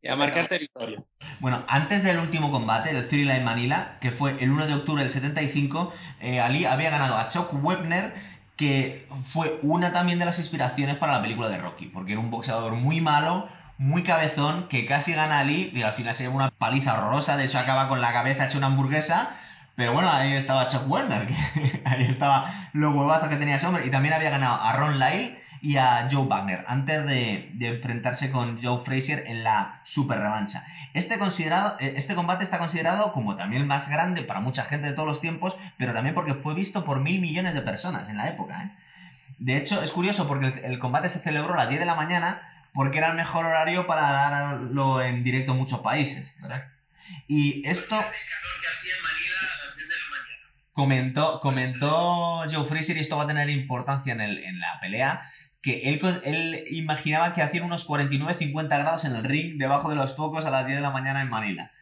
y 0.00 0.08
a 0.08 0.16
marcar 0.16 0.48
territorio. 0.48 1.06
Bueno, 1.40 1.62
antes 1.68 2.02
del 2.02 2.16
último 2.16 2.50
combate, 2.50 2.94
del 2.94 3.06
Thriller 3.06 3.36
en 3.36 3.44
Manila, 3.44 3.98
que 4.00 4.10
fue 4.10 4.42
el 4.42 4.50
1 4.50 4.66
de 4.66 4.72
octubre 4.72 5.02
del 5.02 5.12
75, 5.12 5.92
eh, 6.22 6.40
Ali 6.40 6.64
había 6.64 6.88
ganado 6.88 7.18
a 7.18 7.28
Chuck 7.28 7.52
Webner, 7.62 8.14
que 8.56 9.06
fue 9.26 9.58
una 9.60 9.92
también 9.92 10.18
de 10.18 10.24
las 10.24 10.38
inspiraciones 10.38 10.96
para 10.96 11.12
la 11.12 11.20
película 11.20 11.50
de 11.50 11.58
Rocky, 11.58 11.88
porque 11.88 12.12
era 12.12 12.22
un 12.22 12.30
boxeador 12.30 12.72
muy 12.72 13.02
malo, 13.02 13.50
muy 13.80 14.02
cabezón, 14.02 14.68
que 14.68 14.84
casi 14.84 15.14
gana 15.14 15.38
Ali 15.38 15.70
y 15.74 15.80
al 15.80 15.94
final 15.94 16.14
se 16.14 16.24
lleva 16.24 16.34
una 16.34 16.50
paliza 16.50 16.98
horrorosa, 16.98 17.38
de 17.38 17.44
hecho 17.46 17.58
acaba 17.58 17.88
con 17.88 18.02
la 18.02 18.12
cabeza 18.12 18.44
hecha 18.44 18.58
una 18.58 18.66
hamburguesa, 18.66 19.30
pero 19.74 19.94
bueno, 19.94 20.12
ahí 20.12 20.34
estaba 20.34 20.68
Chuck 20.68 20.86
Werner, 20.86 21.26
que 21.26 21.82
ahí 21.86 22.04
estaba 22.04 22.68
los 22.74 22.94
huevazos 22.94 23.30
que 23.30 23.36
tenía 23.36 23.56
ese 23.56 23.66
hombre, 23.66 23.86
y 23.86 23.90
también 23.90 24.12
había 24.12 24.28
ganado 24.28 24.60
a 24.60 24.74
Ron 24.74 24.98
Lyle 24.98 25.40
y 25.62 25.78
a 25.78 26.06
Joe 26.10 26.26
Wagner, 26.26 26.62
antes 26.68 27.06
de, 27.06 27.52
enfrentarse 27.58 28.30
con 28.30 28.62
Joe 28.62 28.78
Frazier 28.84 29.24
en 29.26 29.44
la 29.44 29.80
super 29.84 30.18
revancha. 30.18 30.66
Este, 30.92 31.18
considerado, 31.18 31.78
este 31.80 32.14
combate 32.14 32.44
está 32.44 32.58
considerado 32.58 33.14
como 33.14 33.36
también 33.36 33.62
el 33.62 33.68
más 33.68 33.88
grande 33.88 34.20
para 34.20 34.40
mucha 34.40 34.64
gente 34.64 34.88
de 34.88 34.92
todos 34.92 35.08
los 35.08 35.22
tiempos, 35.22 35.56
pero 35.78 35.94
también 35.94 36.14
porque 36.14 36.34
fue 36.34 36.52
visto 36.52 36.84
por 36.84 37.00
mil 37.00 37.18
millones 37.18 37.54
de 37.54 37.62
personas 37.62 38.10
en 38.10 38.18
la 38.18 38.28
época. 38.28 38.62
¿eh? 38.62 38.70
De 39.38 39.56
hecho, 39.56 39.82
es 39.82 39.90
curioso 39.92 40.28
porque 40.28 40.60
el 40.64 40.78
combate 40.78 41.08
se 41.08 41.20
celebró 41.20 41.54
a 41.54 41.56
las 41.56 41.68
10 41.70 41.80
de 41.80 41.86
la 41.86 41.94
mañana, 41.94 42.42
porque 42.74 42.98
era 42.98 43.10
el 43.10 43.16
mejor 43.16 43.46
horario 43.46 43.86
para 43.86 44.10
darlo 44.10 45.02
en 45.02 45.24
directo 45.24 45.52
en 45.52 45.58
muchos 45.58 45.80
países, 45.80 46.28
¿verdad? 46.40 46.64
Y 47.28 47.66
esto... 47.66 47.96
Comentó, 50.72 51.40
comentó 51.40 52.44
Joe 52.50 52.64
Frazier, 52.64 52.96
y 52.96 53.00
esto 53.00 53.16
va 53.16 53.24
a 53.24 53.26
tener 53.26 53.50
importancia 53.50 54.12
en, 54.12 54.20
el, 54.20 54.38
en 54.38 54.60
la 54.60 54.78
pelea, 54.80 55.30
que 55.60 55.90
él, 55.90 56.00
él, 56.24 56.64
imaginaba 56.70 57.34
que 57.34 57.42
hacían 57.42 57.64
unos 57.64 57.86
49-50 57.86 58.68
grados 58.68 59.04
en 59.04 59.14
el 59.14 59.24
ring 59.24 59.58
debajo 59.58 59.90
de 59.90 59.96
los 59.96 60.16
focos 60.16 60.46
a 60.46 60.50
las 60.50 60.66
10 60.66 60.78
de 60.78 60.82
la 60.82 60.90
mañana 60.90 61.20
en 61.20 61.28
Manila. 61.28 61.72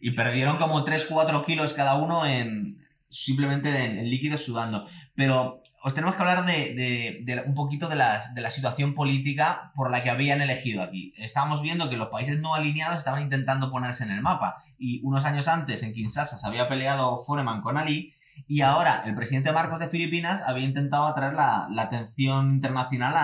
Y 0.00 0.10
perdieron 0.10 0.58
como 0.58 0.84
3-4 0.84 1.46
kilos 1.46 1.72
cada 1.72 1.94
uno 1.94 2.26
en 2.26 2.84
simplemente 3.08 3.70
en, 3.70 3.98
en 3.98 4.10
líquidos 4.10 4.44
sudando. 4.44 4.86
Pero 5.14 5.62
os 5.86 5.94
tenemos 5.94 6.16
que 6.16 6.22
hablar 6.22 6.44
de, 6.44 7.44
un 7.46 7.54
poquito 7.54 7.88
de 7.88 7.94
la, 7.94 8.50
situación 8.50 8.96
política 8.96 9.70
por 9.76 9.92
la 9.92 10.02
que 10.02 10.10
habían 10.10 10.42
elegido 10.42 10.82
aquí. 10.82 11.14
Estábamos 11.16 11.62
viendo 11.62 11.88
que 11.88 11.96
los 11.96 12.08
países 12.08 12.40
no 12.40 12.56
alineados 12.56 12.98
estaban 12.98 13.22
intentando 13.22 13.70
ponerse 13.70 14.02
en 14.02 14.10
el 14.10 14.20
mapa 14.20 14.64
y 14.80 15.00
unos 15.04 15.24
años 15.24 15.46
antes 15.46 15.84
en 15.84 15.94
Kinshasa 15.94 16.38
se 16.38 16.46
había 16.48 16.66
peleado 16.66 17.18
Foreman 17.18 17.60
con 17.60 17.76
Ali 17.76 18.14
y 18.48 18.62
ahora 18.62 19.04
el 19.06 19.14
presidente 19.14 19.52
Marcos 19.52 19.78
de 19.78 19.88
Filipinas 19.88 20.42
había 20.44 20.64
intentado 20.64 21.06
atraer 21.06 21.34
la, 21.34 21.68
atención 21.78 22.54
internacional 22.54 23.14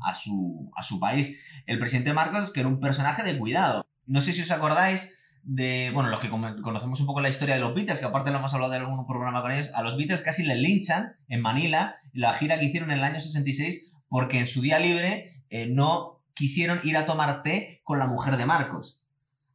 a, 0.00 0.14
su, 0.14 0.72
a 0.74 0.82
su 0.82 0.98
país. 0.98 1.38
El 1.66 1.78
presidente 1.78 2.12
Marcos, 2.12 2.52
que 2.52 2.58
era 2.58 2.68
un 2.68 2.80
personaje 2.80 3.22
de 3.22 3.38
cuidado. 3.38 3.86
No 4.08 4.22
sé 4.22 4.32
si 4.32 4.42
os 4.42 4.50
acordáis 4.50 5.12
de, 5.44 5.90
bueno, 5.92 6.08
los 6.08 6.20
que 6.20 6.30
conocemos 6.30 7.00
un 7.00 7.06
poco 7.06 7.20
la 7.20 7.28
historia 7.28 7.54
de 7.54 7.60
los 7.60 7.74
Beatles, 7.74 8.00
que 8.00 8.06
aparte 8.06 8.30
lo 8.30 8.38
hemos 8.38 8.54
hablado 8.54 8.72
de 8.72 8.78
algún 8.78 9.06
programa 9.06 9.42
con 9.42 9.52
ellos, 9.52 9.72
a 9.74 9.82
los 9.82 9.96
Beatles 9.96 10.22
casi 10.22 10.44
les 10.44 10.58
linchan 10.58 11.16
en 11.28 11.40
Manila, 11.40 11.96
la 12.12 12.34
gira 12.34 12.58
que 12.58 12.66
hicieron 12.66 12.90
en 12.90 12.98
el 12.98 13.04
año 13.04 13.20
66, 13.20 13.90
porque 14.08 14.38
en 14.38 14.46
su 14.46 14.60
día 14.60 14.78
libre 14.78 15.42
eh, 15.50 15.66
no 15.66 16.20
quisieron 16.34 16.80
ir 16.84 16.96
a 16.96 17.06
tomar 17.06 17.42
té 17.42 17.80
con 17.84 17.98
la 17.98 18.06
mujer 18.06 18.36
de 18.36 18.46
Marcos. 18.46 19.00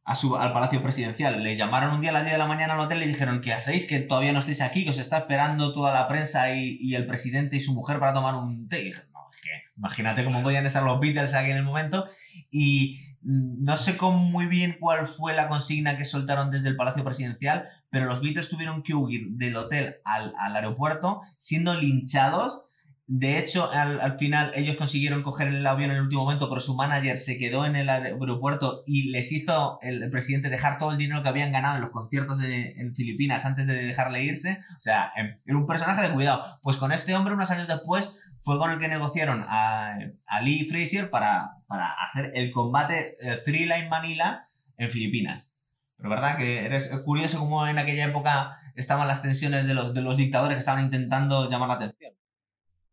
A 0.04 0.14
su, 0.14 0.36
al 0.36 0.54
Palacio 0.54 0.82
Presidencial. 0.82 1.42
Les 1.42 1.58
llamaron 1.58 1.94
un 1.94 2.00
día 2.00 2.10
a 2.10 2.14
las 2.14 2.22
10 2.22 2.32
de 2.32 2.38
la 2.38 2.46
mañana 2.46 2.74
al 2.74 2.80
hotel 2.80 3.02
y 3.02 3.06
dijeron, 3.06 3.42
¿qué 3.42 3.52
hacéis? 3.52 3.86
Que 3.86 4.00
todavía 4.00 4.32
no 4.32 4.38
estáis 4.38 4.62
aquí, 4.62 4.84
que 4.84 4.90
os 4.90 4.98
está 4.98 5.18
esperando 5.18 5.74
toda 5.74 5.92
la 5.92 6.08
prensa 6.08 6.54
y, 6.54 6.94
el 6.94 7.06
presidente 7.06 7.56
y 7.56 7.60
su 7.60 7.74
mujer 7.74 7.98
para 7.98 8.14
tomar 8.14 8.34
un 8.36 8.68
té. 8.68 8.80
Y 8.80 8.84
dije, 8.86 9.02
no, 9.12 9.20
es 9.34 9.40
que 9.42 9.50
imagínate 9.76 10.24
cómo 10.24 10.42
podían 10.42 10.64
estar 10.64 10.82
los 10.82 10.98
Beatles 10.98 11.34
aquí 11.34 11.50
en 11.50 11.58
el 11.58 11.62
momento. 11.62 12.06
Y 12.50 13.07
no 13.22 13.76
sé 13.76 13.96
muy 14.00 14.46
bien 14.46 14.76
cuál 14.78 15.06
fue 15.06 15.34
la 15.34 15.48
consigna 15.48 15.96
que 15.96 16.04
soltaron 16.04 16.50
desde 16.50 16.68
el 16.68 16.76
Palacio 16.76 17.04
Presidencial, 17.04 17.68
pero 17.90 18.06
los 18.06 18.20
Beatles 18.20 18.48
tuvieron 18.48 18.82
que 18.82 18.94
huir 18.94 19.28
del 19.30 19.56
hotel 19.56 19.96
al, 20.04 20.34
aeropuerto 20.54 21.22
siendo 21.36 21.74
linchados. 21.74 22.62
De 23.06 23.38
hecho, 23.38 23.70
al, 23.72 24.18
final 24.18 24.52
ellos 24.54 24.76
consiguieron 24.76 25.22
coger 25.22 25.48
el 25.48 25.66
avión 25.66 25.90
en 25.90 25.96
el 25.96 26.02
último 26.02 26.24
momento, 26.24 26.48
pero 26.48 26.60
su 26.60 26.74
manager 26.74 27.16
se 27.16 27.38
quedó 27.38 27.64
en 27.64 27.74
el 27.74 27.88
aeropuerto 27.88 28.84
y 28.86 29.08
les 29.10 29.32
hizo 29.32 29.78
el, 29.80 30.10
presidente 30.10 30.50
dejar 30.50 30.78
todo 30.78 30.92
el 30.92 30.98
dinero 30.98 31.22
que 31.22 31.30
habían 31.30 31.50
ganado 31.50 31.76
en 31.76 31.82
los 31.82 31.90
conciertos 31.90 32.38
en 32.42 32.94
Filipinas 32.94 33.46
antes 33.46 33.66
de 33.66 33.74
dejarle 33.74 34.24
irse. 34.24 34.60
O 34.76 34.80
sea, 34.80 35.10
em, 35.16 35.38
era 35.46 35.56
un 35.56 35.66
personaje 35.66 36.06
de 36.06 36.14
cuidado. 36.14 36.58
Pues 36.62 36.76
con 36.76 36.92
este 36.92 37.14
hombre, 37.14 37.32
unos 37.32 37.50
años 37.50 37.66
después, 37.66 38.14
fue 38.48 38.58
con 38.58 38.70
el 38.70 38.78
que 38.78 38.88
negociaron 38.88 39.44
a, 39.46 39.98
Lee 40.42 40.66
Frazier 40.70 41.10
para, 41.10 41.57
hacer 41.68 42.32
el 42.34 42.50
combate 42.52 43.16
eh, 43.20 43.42
Three 43.44 43.66
Line 43.66 43.88
Manila 43.88 44.46
en 44.76 44.90
Filipinas. 44.90 45.50
Pero 45.96 46.10
verdad 46.10 46.36
que 46.36 46.64
eres 46.64 46.88
curioso 47.04 47.38
cómo 47.38 47.66
en 47.66 47.78
aquella 47.78 48.06
época 48.06 48.58
estaban 48.76 49.08
las 49.08 49.22
tensiones 49.22 49.66
de 49.66 49.74
los, 49.74 49.92
de 49.92 50.00
los 50.00 50.16
dictadores 50.16 50.56
que 50.56 50.60
estaban 50.60 50.84
intentando 50.84 51.48
llamar 51.48 51.68
la 51.68 51.74
atención. 51.74 52.12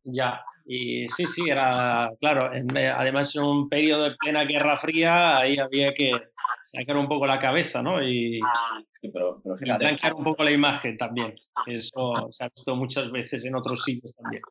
Ya, 0.04 0.42
y 0.66 1.08
sí, 1.10 1.26
sí, 1.28 1.50
era, 1.50 2.10
claro, 2.20 2.50
además 2.96 3.36
en 3.36 3.44
un 3.44 3.70
periodo 3.70 4.06
de 4.06 4.16
plena 4.16 4.46
Guerra 4.46 4.78
Fría, 4.78 5.38
ahí 5.38 5.58
había 5.58 5.94
que 5.94 6.12
sacar 6.64 6.98
un 6.98 7.08
poco 7.08 7.28
la 7.28 7.40
cabeza, 7.40 7.84
¿no? 7.84 8.02
Y, 8.02 8.40
pero, 9.14 9.42
un 9.44 10.24
poco 10.24 10.44
la 10.44 10.52
imagen 10.52 10.98
también. 10.98 11.36
Eso 11.68 12.28
se 12.32 12.44
ha 12.44 12.50
visto 12.50 12.76
muchas 12.76 13.12
veces 13.12 13.46
en 13.46 13.56
otros 13.56 13.84
sitios 13.84 14.16
también 14.16 14.42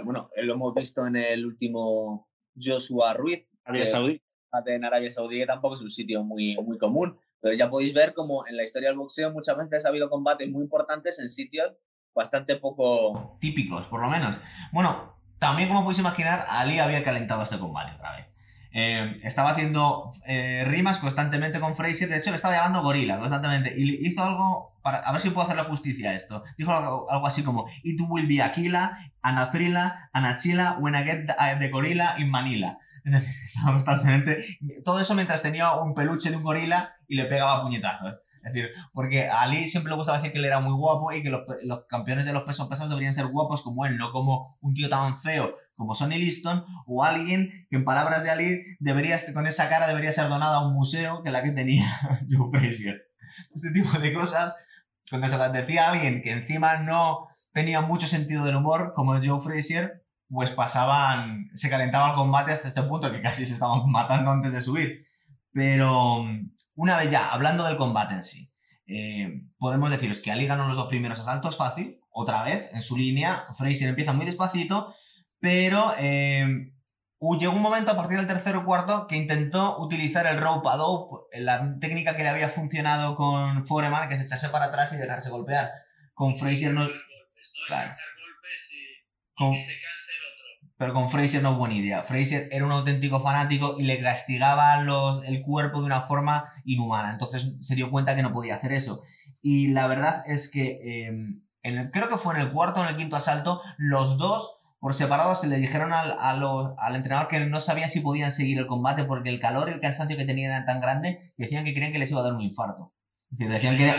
bueno, 0.00 0.30
eh, 0.34 0.42
lo 0.44 0.54
hemos 0.54 0.74
visto 0.74 1.06
en 1.06 1.16
el 1.16 1.44
último 1.44 2.28
Joshua 2.60 3.14
Ruiz. 3.14 3.46
Arabia 3.64 3.86
Saudí. 3.86 4.22
En 4.66 4.84
Arabia 4.84 5.10
Saudí, 5.10 5.38
que 5.38 5.46
tampoco 5.46 5.76
es 5.76 5.80
un 5.80 5.90
sitio 5.90 6.22
muy, 6.24 6.56
muy 6.56 6.78
común. 6.78 7.18
Pero 7.40 7.56
ya 7.56 7.70
podéis 7.70 7.92
ver 7.94 8.14
como 8.14 8.46
en 8.46 8.56
la 8.56 8.64
historia 8.64 8.88
del 8.88 8.98
boxeo 8.98 9.32
muchas 9.32 9.56
veces 9.56 9.84
ha 9.84 9.88
habido 9.88 10.08
combates 10.08 10.48
muy 10.48 10.62
importantes 10.62 11.18
en 11.18 11.28
sitios 11.28 11.72
bastante 12.14 12.56
poco 12.56 13.36
típicos, 13.40 13.86
por 13.86 14.00
lo 14.00 14.08
menos. 14.08 14.36
Bueno, 14.72 15.12
también 15.38 15.68
como 15.68 15.82
podéis 15.82 15.98
imaginar, 15.98 16.46
Ali 16.48 16.78
había 16.78 17.02
calentado 17.02 17.42
este 17.42 17.58
combate 17.58 17.96
otra 17.96 18.16
vez. 18.16 18.31
Eh, 18.74 19.20
estaba 19.22 19.50
haciendo 19.50 20.12
eh, 20.24 20.64
rimas 20.66 20.98
constantemente 20.98 21.60
con 21.60 21.76
Fraser, 21.76 22.08
de 22.08 22.16
hecho 22.16 22.30
le 22.30 22.36
estaba 22.36 22.54
llamando 22.54 22.82
gorila 22.82 23.18
constantemente, 23.18 23.74
y 23.76 24.08
hizo 24.08 24.24
algo 24.24 24.72
para, 24.82 25.00
a 25.00 25.12
ver 25.12 25.20
si 25.20 25.28
puedo 25.28 25.46
hacerle 25.46 25.64
justicia 25.64 26.10
a 26.10 26.14
esto. 26.14 26.42
Dijo 26.56 26.72
algo, 26.72 27.26
así 27.26 27.44
como, 27.44 27.66
It 27.82 28.00
will 28.08 28.26
be 28.26 28.42
Aquila, 28.42 28.98
Anathrila, 29.20 30.10
Anachila, 30.12 30.78
when 30.80 30.94
I 30.94 31.04
get 31.04 31.26
the 31.60 31.68
gorilla 31.68 32.16
in 32.18 32.30
Manila. 32.30 32.78
Estaba 33.44 33.72
constantemente, 33.72 34.58
todo 34.84 35.00
eso 35.00 35.14
mientras 35.14 35.42
tenía 35.42 35.74
un 35.74 35.94
peluche 35.94 36.30
de 36.30 36.36
un 36.36 36.42
gorila 36.42 36.94
y 37.08 37.16
le 37.16 37.26
pegaba 37.26 37.62
puñetazos. 37.62 38.14
Es 38.42 38.52
decir, 38.52 38.70
porque 38.92 39.28
a 39.28 39.42
Ali 39.42 39.68
siempre 39.68 39.90
le 39.90 39.96
gustaba 39.96 40.18
decir 40.18 40.32
que 40.32 40.38
él 40.38 40.44
era 40.46 40.60
muy 40.60 40.72
guapo 40.72 41.12
y 41.12 41.22
que 41.22 41.30
los, 41.30 41.42
los 41.62 41.84
campeones 41.86 42.26
de 42.26 42.32
los 42.32 42.42
pesos 42.42 42.68
pesados 42.68 42.90
deberían 42.90 43.14
ser 43.14 43.26
guapos 43.26 43.62
como 43.62 43.86
él, 43.86 43.96
no 43.96 44.10
como 44.10 44.56
un 44.62 44.74
tío 44.74 44.88
tan 44.88 45.20
feo 45.20 45.54
como 45.82 45.96
Sonny 45.96 46.16
Liston, 46.16 46.64
o 46.86 47.02
alguien 47.02 47.66
que 47.68 47.76
en 47.76 47.84
palabras 47.84 48.22
de 48.22 48.30
Ali 48.30 48.62
debería, 48.78 49.18
con 49.34 49.48
esa 49.48 49.68
cara 49.68 49.88
debería 49.88 50.12
ser 50.12 50.28
donada 50.28 50.58
a 50.58 50.66
un 50.66 50.74
museo 50.74 51.24
que 51.24 51.32
la 51.32 51.42
que 51.42 51.50
tenía 51.50 51.98
Joe 52.30 52.50
Frazier. 52.52 53.02
Este 53.52 53.72
tipo 53.72 53.98
de 53.98 54.12
cosas, 54.12 54.54
cuando 55.10 55.28
se 55.28 55.38
las 55.38 55.52
decía 55.52 55.86
a 55.86 55.90
alguien 55.90 56.22
que 56.22 56.30
encima 56.30 56.78
no 56.78 57.26
tenía 57.52 57.80
mucho 57.80 58.06
sentido 58.06 58.44
del 58.44 58.56
humor, 58.56 58.92
como 58.94 59.20
Joe 59.20 59.40
Frazier, 59.40 60.04
pues 60.30 60.50
pasaban, 60.50 61.50
se 61.54 61.68
calentaba 61.68 62.10
el 62.10 62.14
combate 62.14 62.52
hasta 62.52 62.68
este 62.68 62.82
punto 62.84 63.10
que 63.10 63.20
casi 63.20 63.44
se 63.44 63.54
estaban 63.54 63.90
matando 63.90 64.30
antes 64.30 64.52
de 64.52 64.62
subir. 64.62 65.04
Pero 65.52 66.24
una 66.76 66.96
vez 66.96 67.10
ya, 67.10 67.32
hablando 67.32 67.64
del 67.64 67.76
combate 67.76 68.14
en 68.14 68.24
sí, 68.24 68.52
eh, 68.86 69.42
podemos 69.58 69.90
deciros 69.90 70.20
que 70.20 70.30
Ali 70.30 70.46
ganó 70.46 70.68
los 70.68 70.76
dos 70.76 70.86
primeros 70.86 71.18
asaltos 71.18 71.56
fácil, 71.56 71.98
otra 72.12 72.42
vez, 72.44 72.68
en 72.72 72.82
su 72.82 72.96
línea, 72.96 73.44
Frazier 73.56 73.88
empieza 73.88 74.12
muy 74.12 74.26
despacito, 74.26 74.94
pero 75.42 75.92
eh, 75.98 76.70
llegó 77.36 77.52
un 77.52 77.62
momento 77.62 77.90
a 77.90 77.96
partir 77.96 78.16
del 78.16 78.28
tercero 78.28 78.60
o 78.60 78.64
cuarto 78.64 79.08
que 79.08 79.16
intentó 79.16 79.76
utilizar 79.80 80.24
el 80.28 80.40
rope 80.40 80.68
a 80.68 80.76
dope, 80.76 81.16
la 81.36 81.80
técnica 81.80 82.16
que 82.16 82.22
le 82.22 82.28
había 82.28 82.48
funcionado 82.48 83.16
con 83.16 83.66
Foreman, 83.66 84.08
que 84.08 84.14
es 84.14 84.20
echarse 84.20 84.50
para 84.50 84.66
atrás 84.66 84.92
y 84.92 84.98
dejarse 84.98 85.30
golpear. 85.30 85.72
Con 86.14 86.36
Frazier 86.36 86.72
no. 86.72 86.88
Claro. 87.66 87.90
Pero 90.78 90.94
con 90.94 91.08
Frazier 91.08 91.42
no 91.42 91.52
es 91.52 91.58
buena 91.58 91.74
idea. 91.74 92.04
Frazier 92.04 92.48
era 92.52 92.64
un 92.64 92.70
auténtico 92.70 93.20
fanático 93.20 93.74
y 93.80 93.82
le 93.82 94.00
castigaba 94.00 94.80
los, 94.82 95.24
el 95.24 95.42
cuerpo 95.42 95.80
de 95.80 95.86
una 95.86 96.02
forma 96.02 96.52
inhumana. 96.64 97.14
Entonces 97.14 97.56
se 97.58 97.74
dio 97.74 97.90
cuenta 97.90 98.14
que 98.14 98.22
no 98.22 98.32
podía 98.32 98.54
hacer 98.54 98.70
eso. 98.70 99.02
Y 99.40 99.68
la 99.72 99.88
verdad 99.88 100.22
es 100.24 100.48
que 100.48 100.78
eh, 100.84 101.90
creo 101.90 102.08
que 102.08 102.16
fue 102.16 102.36
en 102.36 102.42
el 102.42 102.52
cuarto 102.52 102.80
o 102.80 102.84
en 102.84 102.90
el 102.90 102.96
quinto 102.96 103.16
asalto, 103.16 103.60
los 103.76 104.18
dos 104.18 104.61
por 104.82 104.94
separado 104.94 105.36
se 105.36 105.46
le 105.46 105.58
dijeron 105.58 105.92
al, 105.92 106.16
al 106.18 106.96
entrenador 106.96 107.28
que 107.28 107.38
no 107.46 107.60
sabían 107.60 107.88
si 107.88 108.00
podían 108.00 108.32
seguir 108.32 108.58
el 108.58 108.66
combate 108.66 109.04
porque 109.04 109.28
el 109.28 109.38
calor 109.38 109.68
y 109.68 109.74
el 109.74 109.80
cansancio 109.80 110.16
que 110.16 110.24
tenían 110.24 110.50
era 110.50 110.66
tan 110.66 110.80
grande 110.80 111.32
que 111.36 111.44
decían 111.44 111.64
que 111.64 111.72
creían 111.72 111.92
que 111.92 112.00
les 112.00 112.10
iba 112.10 112.20
a 112.20 112.24
dar 112.24 112.32
un 112.32 112.40
infarto. 112.40 112.92
Decían 113.30 113.76
que... 113.76 113.94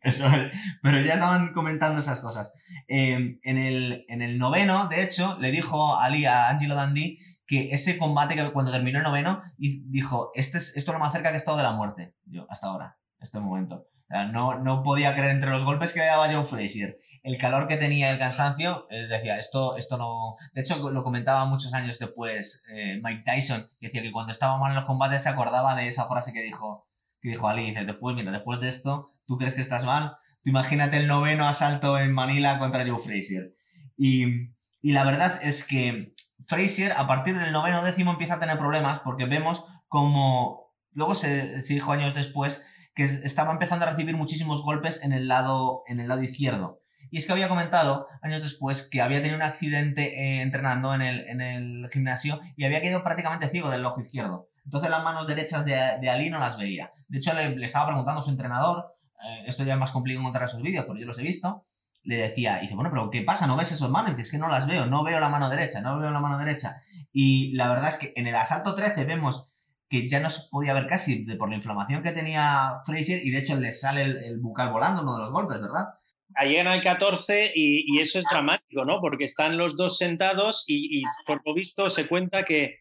Eso 0.00 0.26
es. 0.26 0.52
Pero 0.82 1.00
ya 1.02 1.14
estaban 1.14 1.52
comentando 1.52 2.00
esas 2.00 2.20
cosas. 2.20 2.50
Eh, 2.88 3.38
en, 3.42 3.58
el, 3.58 4.06
en, 4.08 4.22
el, 4.22 4.38
noveno, 4.38 4.88
de 4.88 5.02
hecho, 5.02 5.36
le 5.38 5.50
dijo 5.50 5.98
Ali 5.98 6.24
a 6.24 6.48
Angelo 6.48 6.74
Dandy 6.74 7.18
que 7.46 7.74
ese 7.74 7.98
combate 7.98 8.36
que 8.36 8.52
cuando 8.52 8.72
terminó 8.72 8.98
el 8.98 9.04
noveno, 9.04 9.42
y 9.58 9.82
dijo, 9.90 10.30
este 10.34 10.56
es, 10.56 10.74
esto 10.78 10.92
es 10.92 10.94
lo 10.94 10.98
más 10.98 11.12
cerca 11.12 11.28
que 11.28 11.34
he 11.34 11.36
estado 11.36 11.58
de 11.58 11.62
la 11.64 11.72
muerte. 11.72 12.14
Yo, 12.24 12.46
hasta 12.48 12.68
ahora, 12.68 12.96
este 13.20 13.38
momento. 13.38 13.86
no, 14.32 14.58
no 14.58 14.82
podía 14.82 15.14
creer 15.14 15.32
entre 15.32 15.50
los 15.50 15.66
golpes 15.66 15.92
que 15.92 16.00
le 16.00 16.06
daba 16.06 16.32
Joe 16.32 16.46
Frazier 16.46 17.03
el 17.24 17.38
calor 17.38 17.66
que 17.66 17.78
tenía 17.78 18.10
el 18.10 18.18
cansancio, 18.18 18.86
decía, 18.90 19.38
esto, 19.38 19.78
esto 19.78 19.96
no... 19.96 20.36
De 20.52 20.60
hecho, 20.60 20.90
lo 20.90 21.02
comentaba 21.02 21.46
muchos 21.46 21.72
años 21.72 21.98
después 21.98 22.62
eh, 22.68 23.00
Mike 23.02 23.22
Tyson, 23.24 23.70
que 23.80 23.86
decía 23.86 24.02
que 24.02 24.12
cuando 24.12 24.30
estaba 24.30 24.58
mal 24.58 24.72
en 24.72 24.76
los 24.76 24.84
combates 24.84 25.22
se 25.22 25.30
acordaba 25.30 25.74
de 25.74 25.88
esa 25.88 26.06
frase 26.06 26.34
que 26.34 26.42
dijo, 26.42 26.86
que 27.22 27.30
dijo 27.30 27.48
Ali, 27.48 27.64
dice, 27.64 27.86
después, 27.86 28.14
mira, 28.14 28.30
después 28.30 28.60
de 28.60 28.68
esto, 28.68 29.10
¿tú 29.26 29.38
crees 29.38 29.54
que 29.54 29.62
estás 29.62 29.86
mal? 29.86 30.18
Tú 30.42 30.50
imagínate 30.50 30.98
el 30.98 31.06
noveno 31.06 31.48
asalto 31.48 31.98
en 31.98 32.12
Manila 32.12 32.58
contra 32.58 32.86
Joe 32.86 33.02
Frazier. 33.02 33.54
Y, 33.96 34.50
la 34.82 35.04
verdad 35.04 35.40
es 35.42 35.64
que 35.64 36.12
Frazier, 36.46 36.92
a 36.92 37.06
partir 37.06 37.38
del 37.38 37.52
noveno 37.52 37.82
décimo, 37.82 38.10
empieza 38.10 38.34
a 38.34 38.40
tener 38.40 38.58
problemas 38.58 39.00
porque 39.00 39.24
vemos 39.24 39.64
como, 39.88 40.74
luego 40.92 41.14
se, 41.14 41.62
se 41.62 41.72
dijo 41.72 41.90
años 41.90 42.14
después, 42.14 42.66
que 42.94 43.04
estaba 43.04 43.50
empezando 43.50 43.86
a 43.86 43.90
recibir 43.90 44.14
muchísimos 44.14 44.62
golpes 44.62 45.02
en 45.02 45.14
el 45.14 45.26
lado, 45.26 45.84
en 45.86 46.00
el 46.00 46.08
lado 46.08 46.22
izquierdo 46.22 46.83
y 47.10 47.18
es 47.18 47.26
que 47.26 47.32
había 47.32 47.48
comentado 47.48 48.08
años 48.22 48.42
después 48.42 48.88
que 48.88 49.00
había 49.00 49.18
tenido 49.18 49.36
un 49.36 49.42
accidente 49.42 50.18
eh, 50.18 50.42
entrenando 50.42 50.94
en 50.94 51.02
el, 51.02 51.88
gimnasio 51.92 52.40
y 52.56 52.64
había 52.64 52.80
quedado 52.80 53.04
prácticamente 53.04 53.48
ciego 53.48 53.70
del 53.70 53.84
ojo 53.84 54.00
izquierdo. 54.00 54.48
Entonces 54.64 54.90
las 54.90 55.04
manos 55.04 55.26
derechas 55.26 55.64
de, 55.64 56.08
Ali 56.08 56.30
no 56.30 56.38
las 56.38 56.58
veía. 56.58 56.92
De 57.08 57.18
hecho, 57.18 57.32
le, 57.34 57.64
estaba 57.64 57.86
preguntando 57.86 58.20
a 58.20 58.24
su 58.24 58.30
entrenador, 58.30 58.94
eh, 59.22 59.44
esto 59.46 59.64
ya 59.64 59.74
es 59.74 59.78
más 59.78 59.90
complicado 59.90 60.22
encontrar 60.22 60.46
esos 60.48 60.62
vídeos, 60.62 60.86
pero 60.86 60.98
yo 60.98 61.06
los 61.06 61.18
he 61.18 61.22
visto, 61.22 61.64
le 62.02 62.16
decía, 62.16 62.58
dice, 62.58 62.74
bueno, 62.74 62.90
pero 62.90 63.10
¿qué 63.10 63.22
pasa? 63.22 63.46
¿No 63.46 63.56
ves 63.56 63.72
esas 63.72 63.90
manos? 63.90 64.12
Y 64.12 64.14
dice, 64.14 64.22
es 64.22 64.30
que 64.30 64.38
no 64.38 64.48
las 64.48 64.66
veo, 64.66 64.86
no 64.86 65.04
veo 65.04 65.20
la 65.20 65.28
mano 65.28 65.48
derecha, 65.48 65.80
no 65.80 65.98
veo 65.98 66.10
la 66.10 66.20
mano 66.20 66.38
derecha. 66.38 66.82
Y 67.12 67.52
la 67.52 67.68
verdad 67.68 67.88
es 67.88 67.98
que 67.98 68.12
en 68.16 68.26
el 68.26 68.34
asalto 68.34 68.74
13 68.74 69.04
vemos 69.04 69.48
que 69.88 70.08
ya 70.08 70.20
no 70.20 70.30
se 70.30 70.48
podía 70.50 70.74
ver 70.74 70.86
casi 70.86 71.24
por 71.36 71.48
la 71.48 71.56
inflamación 71.56 72.02
que 72.02 72.12
tenía 72.12 72.80
Fraser 72.84 73.24
y 73.24 73.30
de 73.30 73.38
hecho 73.38 73.56
le 73.60 73.72
sale 73.72 74.02
el, 74.02 74.16
el 74.16 74.38
bucal 74.38 74.70
volando 74.70 75.02
uno 75.02 75.14
de 75.14 75.22
los 75.22 75.30
golpes, 75.32 75.60
¿verdad? 75.60 75.94
Llegan 76.42 76.66
al 76.66 76.82
14 76.82 77.52
y, 77.54 78.00
eso 78.00 78.18
es 78.18 78.26
dramático, 78.30 78.84
¿no? 78.84 79.00
Porque 79.00 79.24
están 79.24 79.56
los 79.56 79.76
dos 79.76 79.98
sentados 79.98 80.64
y, 80.66 81.02
por 81.26 81.40
lo 81.46 81.54
visto 81.54 81.88
se 81.90 82.08
cuenta 82.08 82.44
que, 82.44 82.80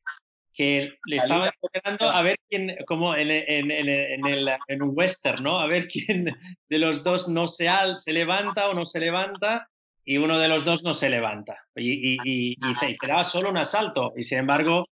que 0.54 0.98
le 1.06 1.18
estaban 1.18 1.50
esperando 1.62 2.10
a 2.10 2.22
ver 2.22 2.38
quién, 2.50 2.76
como 2.88 3.16
en, 3.16 3.30
en, 3.30 3.72
en, 3.72 4.26
el, 4.26 4.50
en, 4.68 4.82
un 4.82 4.92
western, 4.94 5.44
¿no? 5.44 5.60
A 5.60 5.68
ver 5.68 5.88
quién 5.88 6.26
de 6.70 6.80
los 6.80 7.04
dos 7.04 7.28
no 7.28 7.48
se, 7.48 7.70
al, 7.70 7.98
se 7.98 8.14
levanta 8.14 8.70
o 8.70 8.74
no 8.74 8.86
se 8.86 9.00
levanta 9.00 9.70
y 10.06 10.18
uno 10.18 10.38
de 10.38 10.48
los 10.48 10.66
dos 10.66 10.84
no 10.84 10.94
se 10.94 11.10
levanta. 11.10 11.66
Y, 11.76 12.16
y, 12.16 12.58
y, 12.58 12.98
quedaba 12.98 13.24
solo 13.24 13.50
un 13.50 13.58
asalto 13.58 14.14
y 14.18 14.24
sin 14.24 14.40
embargo 14.40 14.88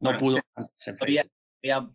no 0.00 0.18
pudo. 0.18 0.40
Se, 0.76 0.94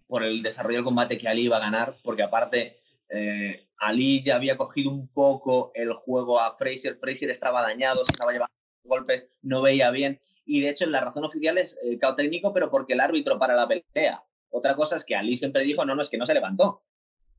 por 0.07 0.23
el 0.23 0.41
desarrollo 0.41 0.77
del 0.77 0.85
combate 0.85 1.17
que 1.17 1.27
Ali 1.27 1.43
iba 1.43 1.57
a 1.57 1.61
ganar, 1.61 1.97
porque 2.03 2.23
aparte 2.23 2.79
eh, 3.09 3.67
Ali 3.77 4.21
ya 4.21 4.35
había 4.35 4.57
cogido 4.57 4.91
un 4.91 5.07
poco 5.07 5.71
el 5.73 5.93
juego 5.93 6.39
a 6.39 6.55
Fraser, 6.57 6.97
Fraser 6.99 7.29
estaba 7.29 7.61
dañado, 7.61 8.03
se 8.05 8.11
estaba 8.11 8.31
llevando 8.31 8.53
golpes, 8.83 9.27
no 9.41 9.61
veía 9.61 9.91
bien, 9.91 10.19
y 10.45 10.61
de 10.61 10.69
hecho 10.69 10.85
la 10.85 11.01
razón 11.01 11.25
oficial 11.25 11.57
es 11.57 11.77
cao 11.99 12.15
técnico, 12.15 12.53
pero 12.53 12.71
porque 12.71 12.93
el 12.93 13.01
árbitro 13.01 13.37
para 13.37 13.55
la 13.55 13.67
pelea. 13.67 14.23
Otra 14.49 14.75
cosa 14.75 14.95
es 14.95 15.03
que 15.03 15.15
Ali 15.15 15.35
siempre 15.35 15.63
dijo, 15.63 15.83
no, 15.85 15.93
no, 15.93 16.01
es 16.01 16.09
que 16.09 16.17
no 16.17 16.25
se 16.25 16.33
levantó 16.33 16.83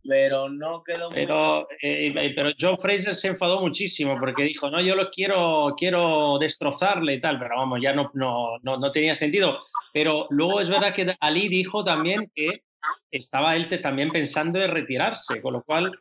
pero 0.09 0.49
no 0.49 0.83
quedó 0.83 1.11
pero, 1.11 1.69
eh, 1.83 2.33
pero 2.35 2.51
Joe 2.59 2.77
Fraser 2.77 3.14
se 3.14 3.29
enfadó 3.29 3.61
muchísimo 3.61 4.16
porque 4.19 4.45
dijo, 4.45 4.71
no, 4.71 4.81
yo 4.81 4.95
lo 4.95 5.11
quiero, 5.11 5.75
quiero 5.77 6.39
destrozarle 6.39 7.14
y 7.14 7.21
tal, 7.21 7.39
pero 7.39 7.57
vamos, 7.57 7.81
ya 7.83 7.93
no, 7.93 8.11
no, 8.14 8.59
no, 8.62 8.93
tenía 8.93 9.14
sentido. 9.14 9.61
Pero 9.93 10.27
luego 10.31 10.61
es 10.61 10.71
verdad 10.71 10.95
que 10.95 11.14
Ali 11.21 11.49
dijo 11.49 11.85
también 11.85 12.31
que 12.35 12.62
estaba 13.11 13.57
él 13.57 13.68
también 13.81 14.11
pensando 14.11 14.61
en 14.61 14.70
retirarse, 14.70 15.41
con 15.41 15.55
lo 15.55 15.62
cual 15.62 15.93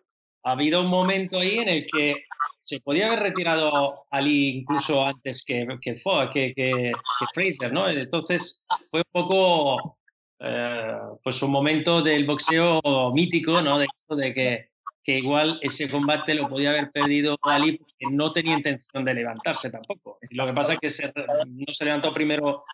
ha 0.44 0.52
habido 0.52 0.82
un 0.82 0.88
momento 0.88 1.40
ahí 1.40 1.60
en 1.60 1.70
el 1.70 1.86
que 1.86 2.26
se 2.62 2.82
podía 2.82 3.08
haber 3.08 3.20
retirado 3.20 4.06
Ali 4.12 4.50
incluso 4.50 5.04
antes 5.06 5.44
que, 5.46 5.66
que, 5.82 5.96
que, 6.34 6.54
que 6.54 6.92
Fraser, 7.34 7.72
¿no? 7.72 7.88
Entonces 7.88 8.66
fue 8.92 9.00
un 9.00 9.12
poco 9.12 9.98
eh, 10.40 10.98
pues 11.24 11.42
un 11.42 11.52
momento 11.52 12.02
del 12.02 12.26
boxeo 12.26 12.82
mítico, 13.14 13.62
¿no? 13.62 13.80
De 13.80 13.86
esto 13.86 14.16
de 14.16 14.34
que, 14.34 14.70
que, 15.04 15.18
igual 15.18 15.60
ese 15.62 15.90
combate 15.90 16.36
lo 16.36 16.48
podía 16.48 16.70
haber 16.72 16.92
perdido 16.92 17.38
Ali 17.42 17.78
porque 17.78 18.06
no 18.12 18.32
tenía 18.32 18.58
intención 18.58 19.04
de 19.04 19.14
levantarse 19.14 19.72
tampoco. 19.72 20.20
Lo 20.32 20.46
que 20.46 20.54
pasa 20.54 20.74
es 20.80 21.00
que 21.00 21.12
no 21.48 21.74
se 21.74 21.86
levantó 21.86 22.14
primero 22.14 22.66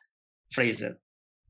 Fraser. 0.49 0.99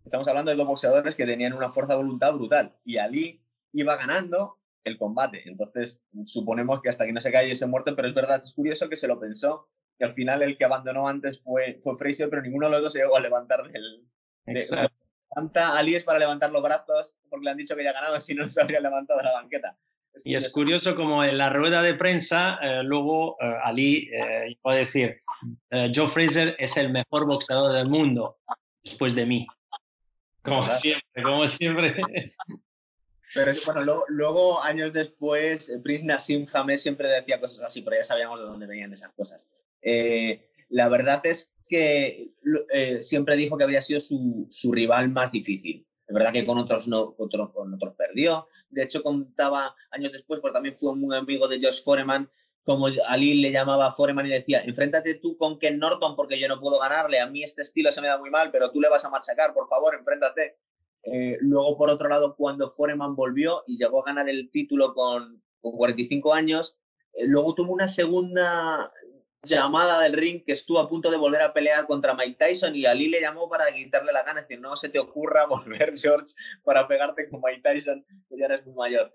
Estamos 0.04 0.28
hablando 0.28 0.52
de 0.52 0.58
dos 0.58 0.68
boxeadores 0.68 1.16
que 1.16 1.26
tenían 1.26 1.54
una 1.54 1.72
fuerza 1.72 1.94
de 1.94 2.04
voluntad 2.04 2.34
brutal 2.34 2.76
y 2.84 2.98
Ali 2.98 3.42
iba 3.72 3.96
ganando 3.96 4.60
el 4.84 4.98
combate. 4.98 5.44
Entonces, 5.46 6.02
suponemos 6.26 6.82
que 6.82 6.90
hasta 6.90 7.06
que 7.06 7.14
no 7.14 7.22
se 7.22 7.32
cae 7.32 7.52
ese 7.52 7.68
muerte, 7.68 7.94
pero 7.94 8.08
es 8.08 8.14
verdad, 8.14 8.42
es 8.44 8.54
curioso 8.54 8.90
que 8.90 8.98
se 8.98 9.08
lo 9.08 9.20
pensó, 9.20 9.70
que 9.98 10.06
al 10.06 10.12
final 10.12 10.42
el 10.42 10.58
que 10.58 10.66
abandonó 10.66 11.08
antes 11.08 11.42
fue, 11.42 11.80
fue 11.82 11.98
Fraser, 11.98 12.30
pero 12.30 12.42
ninguno 12.42 12.68
de 12.68 12.74
los 12.74 12.84
dos 12.84 12.94
llegó 12.94 13.16
a 13.16 13.22
levantar 13.22 13.64
del, 13.72 14.06
levanta 14.46 15.78
Ali 15.78 15.96
es 15.96 16.04
para 16.04 16.20
levantar 16.20 16.52
los 16.52 16.62
brazos 16.62 17.16
porque 17.30 17.46
le 17.46 17.52
han 17.52 17.58
dicho 17.58 17.76
que 17.76 17.84
ya 17.84 17.94
ganado, 17.94 18.20
si 18.22 18.36
no 18.36 18.48
se 18.50 18.62
habría 18.62 18.80
levantado 18.80 19.20
de 19.20 19.26
la 19.26 19.34
banqueta. 19.34 19.78
y 20.24 20.36
es 20.36 20.52
curioso 20.52 20.96
como 20.96 21.24
en 21.24 21.38
la 21.38 21.50
rueda 21.50 21.82
de 21.82 21.96
prensa, 21.96 22.60
eh, 22.62 22.84
luego 22.84 23.38
eh, 23.42 23.56
Ali 23.64 24.10
eh, 24.14 24.58
puede 24.62 24.80
decir, 24.80 25.20
Joe 25.72 26.08
Fraser 26.08 26.56
es 26.60 26.78
el 26.78 26.92
mejor 26.92 27.26
boxeador 27.26 27.74
del 27.74 27.88
mundo 27.88 28.38
después 28.84 29.16
de 29.16 29.26
mí. 29.26 29.48
Como 30.44 30.74
siempre, 30.74 31.24
como 31.24 31.48
siempre. 31.48 31.96
Pero 33.34 33.52
bueno, 33.66 34.04
luego, 34.10 34.62
años 34.62 34.94
después, 34.94 35.72
Prince 35.84 36.06
Nassim 36.06 36.46
Hamed 36.54 36.78
siempre 36.78 37.10
decía 37.10 37.40
cosas 37.40 37.66
así, 37.66 37.82
pero 37.82 37.98
ya 37.98 38.04
sabíamos 38.04 38.40
de 38.40 38.46
dónde 38.46 38.68
venían 38.68 38.94
esas 38.94 39.12
cosas. 39.14 39.44
la 40.70 40.88
verdad 40.88 41.20
es 41.26 41.52
que 41.68 42.32
eh, 42.72 43.02
siempre 43.02 43.36
dijo 43.36 43.58
que 43.58 43.64
había 43.64 43.82
sido 43.82 44.00
su, 44.00 44.46
su, 44.52 44.72
rival 44.72 45.10
más 45.10 45.32
difícil. 45.32 45.88
Es 46.06 46.14
verdad 46.14 46.32
que 46.32 46.46
con 46.46 46.60
otros 46.60 46.88
no, 46.88 47.16
con 47.16 47.74
otros 47.74 47.96
perdió. 47.98 48.48
De 48.70 48.84
hecho, 48.84 49.02
contaba 49.02 49.76
años 49.90 50.12
después, 50.12 50.40
porque 50.40 50.54
también 50.54 50.76
fue 50.76 50.92
un 50.92 51.12
amigo 51.12 51.48
de 51.48 51.60
Josh 51.60 51.82
Foreman, 51.84 52.30
como 52.64 52.88
Ali 53.08 53.42
le 53.42 53.52
llamaba 53.52 53.88
a 53.88 53.94
Foreman 53.94 54.26
y 54.26 54.30
decía, 54.30 54.62
enfréntate 54.64 55.16
tú 55.16 55.38
con 55.38 55.60
Ken 55.60 55.80
Norton 55.80 56.16
porque 56.16 56.40
yo 56.40 56.48
no 56.48 56.60
puedo 56.60 56.80
ganarle, 56.80 57.20
a 57.20 57.28
mí 57.28 57.44
este 57.44 57.62
estilo 57.62 57.92
se 57.92 58.02
me 58.02 58.08
da 58.08 58.18
muy 58.18 58.30
mal, 58.30 58.52
pero 58.52 58.72
tú 58.72 58.80
le 58.80 58.90
vas 58.90 59.04
a 59.04 59.10
machacar, 59.10 59.54
por 59.54 59.68
favor, 59.68 59.96
enfréntate. 59.96 60.58
Eh, 61.04 61.38
luego, 61.42 61.78
por 61.78 61.90
otro 61.90 62.08
lado, 62.08 62.36
cuando 62.36 62.70
Foreman 62.70 63.16
volvió 63.16 63.64
y 63.68 63.78
llegó 63.78 64.02
a 64.02 64.06
ganar 64.06 64.30
el 64.30 64.50
título 64.50 64.94
con, 64.94 65.44
con 65.60 65.76
45 65.76 66.34
años, 66.34 66.78
eh, 67.14 67.26
luego 67.28 67.54
tuvo 67.54 67.74
una 67.74 67.90
segunda 67.90 68.92
llamada 69.44 70.00
del 70.00 70.14
ring 70.14 70.44
que 70.46 70.54
estuvo 70.54 70.80
a 70.80 70.90
punto 70.90 71.12
de 71.12 71.18
volver 71.18 71.42
a 71.42 71.54
pelear 71.54 71.86
contra 71.86 72.14
Mike 72.14 72.38
Tyson 72.40 72.76
y 72.76 72.86
Ali 72.86 73.10
le 73.10 73.20
llamó 73.20 73.50
para 73.50 73.74
quitarle 73.74 74.14
la 74.14 74.24
gana, 74.24 74.40
es 74.40 74.48
decir, 74.48 74.62
no 74.62 74.76
se 74.78 74.88
te 74.88 75.00
ocurra 75.00 75.46
volver, 75.48 75.94
George, 75.98 76.34
para 76.64 76.88
pegarte 76.88 77.30
con 77.30 77.42
Mike 77.42 77.62
Tyson, 77.62 78.06
que 78.30 78.38
ya 78.38 78.46
eres 78.46 78.66
muy 78.66 78.76
mayor. 78.76 79.14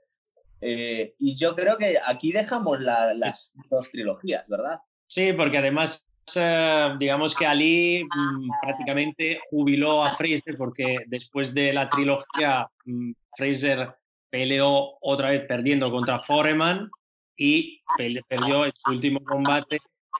Eh, 0.60 1.14
y 1.18 1.36
yo 1.36 1.54
creo 1.54 1.76
que 1.76 1.96
aquí 2.06 2.32
dejamos 2.32 2.80
las 2.80 3.52
dos 3.70 3.90
trilogías, 3.90 4.46
¿verdad? 4.48 4.78
Sí, 5.06 5.32
porque 5.32 5.58
además, 5.58 6.06
eh, 6.36 6.94
digamos 6.98 7.34
que 7.34 7.46
Ali 7.46 8.04
mm, 8.04 8.50
prácticamente 8.62 9.40
jubiló 9.50 10.04
a 10.04 10.14
Fraser 10.14 10.56
porque 10.56 10.98
después 11.06 11.54
de 11.54 11.72
la 11.72 11.88
trilogía, 11.88 12.68
mm, 12.84 13.12
Fraser 13.36 13.94
peleó 14.30 14.98
otra 15.00 15.30
vez 15.30 15.46
perdiendo 15.46 15.90
contra 15.90 16.18
Foreman 16.18 16.90
y 17.36 17.80
perdió 18.28 18.66
en 18.66 18.72
su 18.74 18.90
último 18.90 19.24
combate 19.24 19.78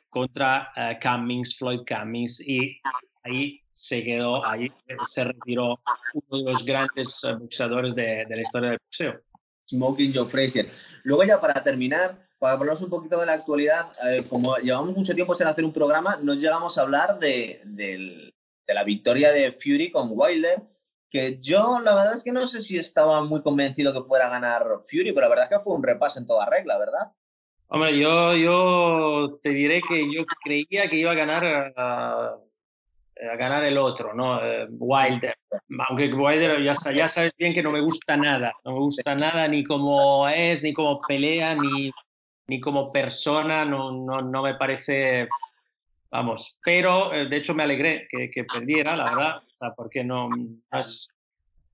contra 0.09 0.73
uh, 0.77 0.99
Cummings, 1.01 1.57
Floyd 1.57 1.81
Cummings, 1.87 2.41
y 2.41 2.81
ahí 3.25 3.61
se 3.73 4.03
quedó, 4.03 4.47
ahí 4.47 4.67
eh, 4.87 4.97
se 5.05 5.25
retiró 5.25 5.79
uno 6.15 6.45
de 6.45 6.51
los 6.51 6.65
grandes 6.65 7.23
eh, 7.25 7.35
boxeadores 7.35 7.95
de, 7.95 8.25
de, 8.27 8.37
la 8.37 8.43
historia 8.43 8.71
del 8.71 8.79
boxeo. 8.79 9.21
Smoking 9.69 10.13
Joe 10.15 10.29
Frazier. 10.29 10.71
Luego 11.03 11.25
ya 11.25 11.41
para 11.41 11.63
terminar, 11.63 12.29
para 12.39 12.55
hablarnos 12.55 12.83
un 12.83 12.91
poquito 12.91 13.19
de 13.19 13.27
la 13.27 13.35
actualidad, 13.35 13.91
como 14.29 14.57
llevamos 14.57 14.97
mucho 14.97 15.15
tiempo 15.15 15.35
sin 15.35 15.47
hacer 15.47 15.65
un 15.65 15.73
programa, 15.73 16.19
nos 16.23 16.41
llegamos 16.41 16.79
a 16.79 16.83
hablar 16.83 17.19
de, 17.19 17.61
de, 17.65 18.33
de 18.67 18.75
la 18.75 18.85
victoria 18.85 19.33
de 19.33 19.53
Fury 19.53 19.91
con 19.91 20.11
Wilder, 20.13 20.63
que 21.11 21.39
yo 21.41 21.81
la 21.83 21.95
verdad 21.95 22.17
es 22.17 22.23
que 22.23 22.33
no 22.33 22.47
sé 22.47 22.61
si 22.61 22.79
estaba 22.79 23.23
muy 23.25 23.43
convencido 23.43 23.93
que 23.93 24.07
fuera 24.07 24.27
a 24.27 24.31
ganar 24.31 24.65
Fury, 24.85 25.13
pero 25.13 25.23
la 25.23 25.29
verdad 25.29 25.45
es 25.45 25.59
que 25.59 25.65
fue 25.65 25.75
un 25.75 25.83
repaso 25.83 26.19
en 26.19 26.27
toda 26.27 26.47
regla, 26.47 26.79
¿verdad? 26.79 27.13
Hombre, 27.71 27.99
yo, 27.99 28.35
yo 28.35 29.39
te 29.43 29.51
diré 29.51 29.83
que 29.87 30.07
yo 30.13 30.25
creía 30.43 30.89
que 30.89 30.97
iba 30.97 31.13
a 31.13 31.15
ganar 31.15 31.75
a, 31.77 32.37
ganar 33.37 33.65
el 33.65 33.79
otro, 33.79 34.15
¿no? 34.15 34.43
Eh, 34.45 34.67
Wilder. 34.71 35.35
Aunque 35.89 36.13
Wilder 36.13 36.63
ya, 36.63 36.75
ya 36.95 37.09
sabes 37.09 37.33
bien 37.37 37.53
que 37.53 37.63
no 37.63 37.71
me 37.71 37.81
gusta 37.81 38.17
nada. 38.17 38.53
No 38.65 38.73
me 38.73 38.79
gusta 38.79 39.15
nada 39.15 39.47
ni 39.49 39.65
como 39.65 40.29
es, 40.29 40.63
ni 40.63 40.73
como 40.73 41.01
pelea, 41.01 41.55
ni, 41.55 41.91
ni 42.47 42.61
como 42.61 42.93
persona. 42.93 43.65
No, 43.65 43.93
no, 43.93 44.23
no 44.23 44.43
me 44.43 44.55
parece. 44.55 45.29
Vamos. 46.11 46.59
Pero 46.65 47.13
eh, 47.13 47.29
de 47.29 47.37
hecho 47.37 47.55
me 47.55 47.65
alegré 47.65 48.07
que, 48.09 48.31
que 48.31 48.45
perdiera, 48.45 48.97
la 48.97 49.05
verdad. 49.05 49.37
O 49.39 49.57
sea, 49.59 49.75
porque 49.75 50.05
no, 50.05 50.29
no 50.29 50.79
es, 50.79 51.11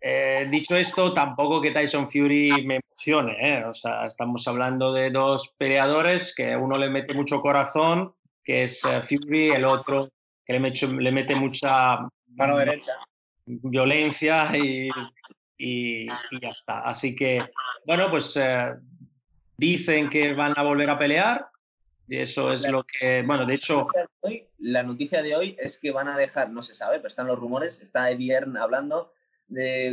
eh, 0.07 0.47
dicho 0.51 0.77
esto, 0.77 1.15
tampoco 1.15 1.63
que 1.63 1.71
Tyson 1.71 2.11
Fury 2.11 2.67
me 2.67 2.77
emocione, 2.77 3.37
¿eh? 3.41 3.65
o 3.65 3.73
sea, 3.73 4.05
estamos 4.05 4.47
hablando 4.47 4.93
de 4.93 5.09
dos 5.11 5.55
peleadores 5.57 6.35
que 6.35 6.55
uno 6.55 6.77
le 6.77 6.91
mete 6.91 7.15
mucho 7.15 7.41
corazón, 7.41 8.13
que 8.45 8.65
es 8.65 8.85
eh, 8.85 9.01
Fury, 9.01 9.53
el 9.53 9.65
otro 9.65 10.11
que 10.45 10.59
le, 10.59 10.61
le 10.61 11.13
mete 11.13 11.35
mucha 11.35 11.99
mano 12.37 12.57
derecha 12.57 12.93
violencia 13.47 14.57
y, 14.57 14.89
y, 15.59 16.07
ya 16.07 16.51
está. 16.51 16.81
Así 16.81 17.15
que, 17.15 17.41
bueno, 17.87 18.11
pues 18.11 18.39
dicen 19.57 20.09
que 20.09 20.33
van 20.35 20.55
a 20.57 20.63
volver 20.63 20.91
a 20.91 20.99
pelear. 20.99 21.49
Y 22.07 22.19
eso 22.19 22.53
es 22.53 22.69
lo 22.69 22.85
que, 22.85 23.23
bueno, 23.23 23.47
de 23.47 23.55
hecho... 23.55 23.87
La 24.59 24.83
noticia 24.83 25.23
de 25.23 25.37
hoy 25.37 25.57
es 25.59 25.79
que 25.79 25.91
van 25.91 26.09
a 26.09 26.17
dejar, 26.17 26.51
no 26.51 26.63
se 26.63 26.75
sabe, 26.75 26.97
pero 26.97 27.09
están 27.09 27.27
los 27.27 27.39
rumores, 27.39 27.81
está 27.81 28.11
Ediern 28.11 28.57
hablando 28.57 29.13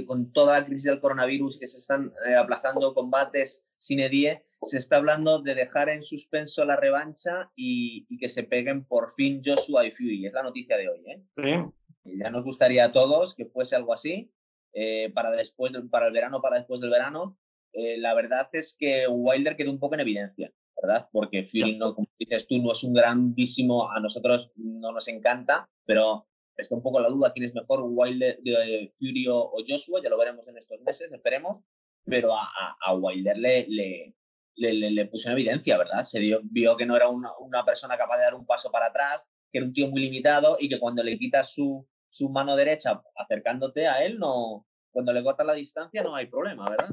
con 0.08 0.32
toda 0.32 0.60
la 0.60 0.66
crisis 0.66 0.86
del 0.86 1.02
coronavirus 1.02 1.60
que 1.60 1.68
se 1.68 1.80
están 1.80 2.14
eh, 2.26 2.36
aplazando 2.36 2.94
combates 2.94 3.64
sin 3.78 4.00
edie, 4.00 4.46
se 4.62 4.78
está 4.78 4.98
hablando 4.98 5.42
de 5.42 5.56
dejar 5.56 5.90
en 5.90 6.04
suspenso 6.04 6.64
la 6.66 6.76
revancha 6.76 7.52
y, 7.56 8.06
que 8.18 8.30
se 8.30 8.44
peguen 8.44 8.86
por 8.86 9.12
fin 9.12 9.42
Joshua 9.44 9.86
y 9.86 9.92
Fury. 9.92 10.28
Es 10.28 10.34
la 10.34 10.44
noticia 10.44 10.78
de 10.78 10.90
hoy. 10.90 11.04
¿eh? 11.08 11.66
Ya 12.04 12.30
nos 12.30 12.44
gustaría 12.44 12.86
a 12.86 12.92
todos 12.92 13.36
que 13.36 13.46
fuese 13.46 13.76
algo 13.76 13.94
así 13.94 14.32
eh, 14.74 15.12
para, 15.14 15.32
después, 15.32 15.72
para 15.90 16.08
el 16.08 16.14
verano, 16.14 16.42
para 16.42 16.58
después 16.58 16.80
del 16.82 16.92
verano. 16.92 17.38
la 17.74 18.14
verdad 18.14 18.50
es 18.54 18.76
que 18.78 19.08
Wilder 19.08 19.56
quedó 19.56 19.72
un 19.72 19.80
poco 19.80 19.96
en 19.96 20.02
evidencia, 20.02 20.54
¿verdad? 20.82 21.10
Porque 21.12 21.44
Fury, 21.44 21.78
no, 21.78 21.96
como 21.96 22.08
dices 22.20 22.46
tú, 22.48 22.58
no 22.60 22.72
es 22.72 22.84
un 22.84 22.94
grandísimo, 22.94 23.90
a 23.92 24.00
nosotros 24.00 24.52
no 24.56 24.92
nos 24.92 25.08
encanta, 25.08 25.68
pero 25.86 26.28
está 26.56 26.76
un 26.76 26.84
poco 26.84 27.00
la 27.00 27.10
duda 27.10 27.34
quién 27.34 27.46
es 27.46 27.56
mejor, 27.56 27.82
Wilder, 27.84 28.40
de, 28.42 28.94
Fury 29.00 29.28
o, 29.28 29.52
Joshua, 29.68 30.02
ya 30.04 30.10
lo 30.10 30.18
veremos 30.18 30.48
en 30.48 30.58
estos 30.58 30.80
meses, 30.82 31.12
esperemos, 31.12 31.64
pero 32.06 32.34
a, 32.34 32.78
a, 32.86 32.96
Wilder 32.96 33.38
le, 33.38 33.68
le, 33.68 34.16
le, 34.56 34.74
le, 34.74 35.06
puso 35.06 35.30
en 35.30 35.34
evidencia, 35.34 35.78
¿verdad? 35.78 36.04
Se 36.04 36.20
vio 36.20 36.78
que 36.78 36.86
no 36.86 36.96
era 36.96 37.08
una, 37.08 37.30
una, 37.40 37.64
persona 37.66 37.98
capaz 37.98 38.18
de 38.18 38.24
dar 38.24 38.36
un 38.36 38.46
paso 38.46 38.72
para 38.72 38.88
atrás, 38.88 39.26
que 39.52 39.60
era 39.60 39.68
un 39.68 39.74
tío 39.74 39.90
muy 39.90 40.02
limitado 40.02 40.58
y 40.60 40.70
que 40.70 40.80
cuando 40.80 41.04
le 41.04 41.18
quitas 41.18 41.54
su, 41.54 41.88
su 42.10 42.30
mano 42.30 42.56
derecha 42.56 43.02
acercándote 43.16 43.88
a 43.88 44.04
él, 44.04 44.20
no, 44.20 44.66
cuando 44.92 45.14
le 45.14 45.24
cortas 45.24 45.48
la 45.48 45.54
distancia 45.54 46.04
no 46.04 46.16
hay 46.16 46.28
problema, 46.28 46.70
¿verdad? 46.70 46.90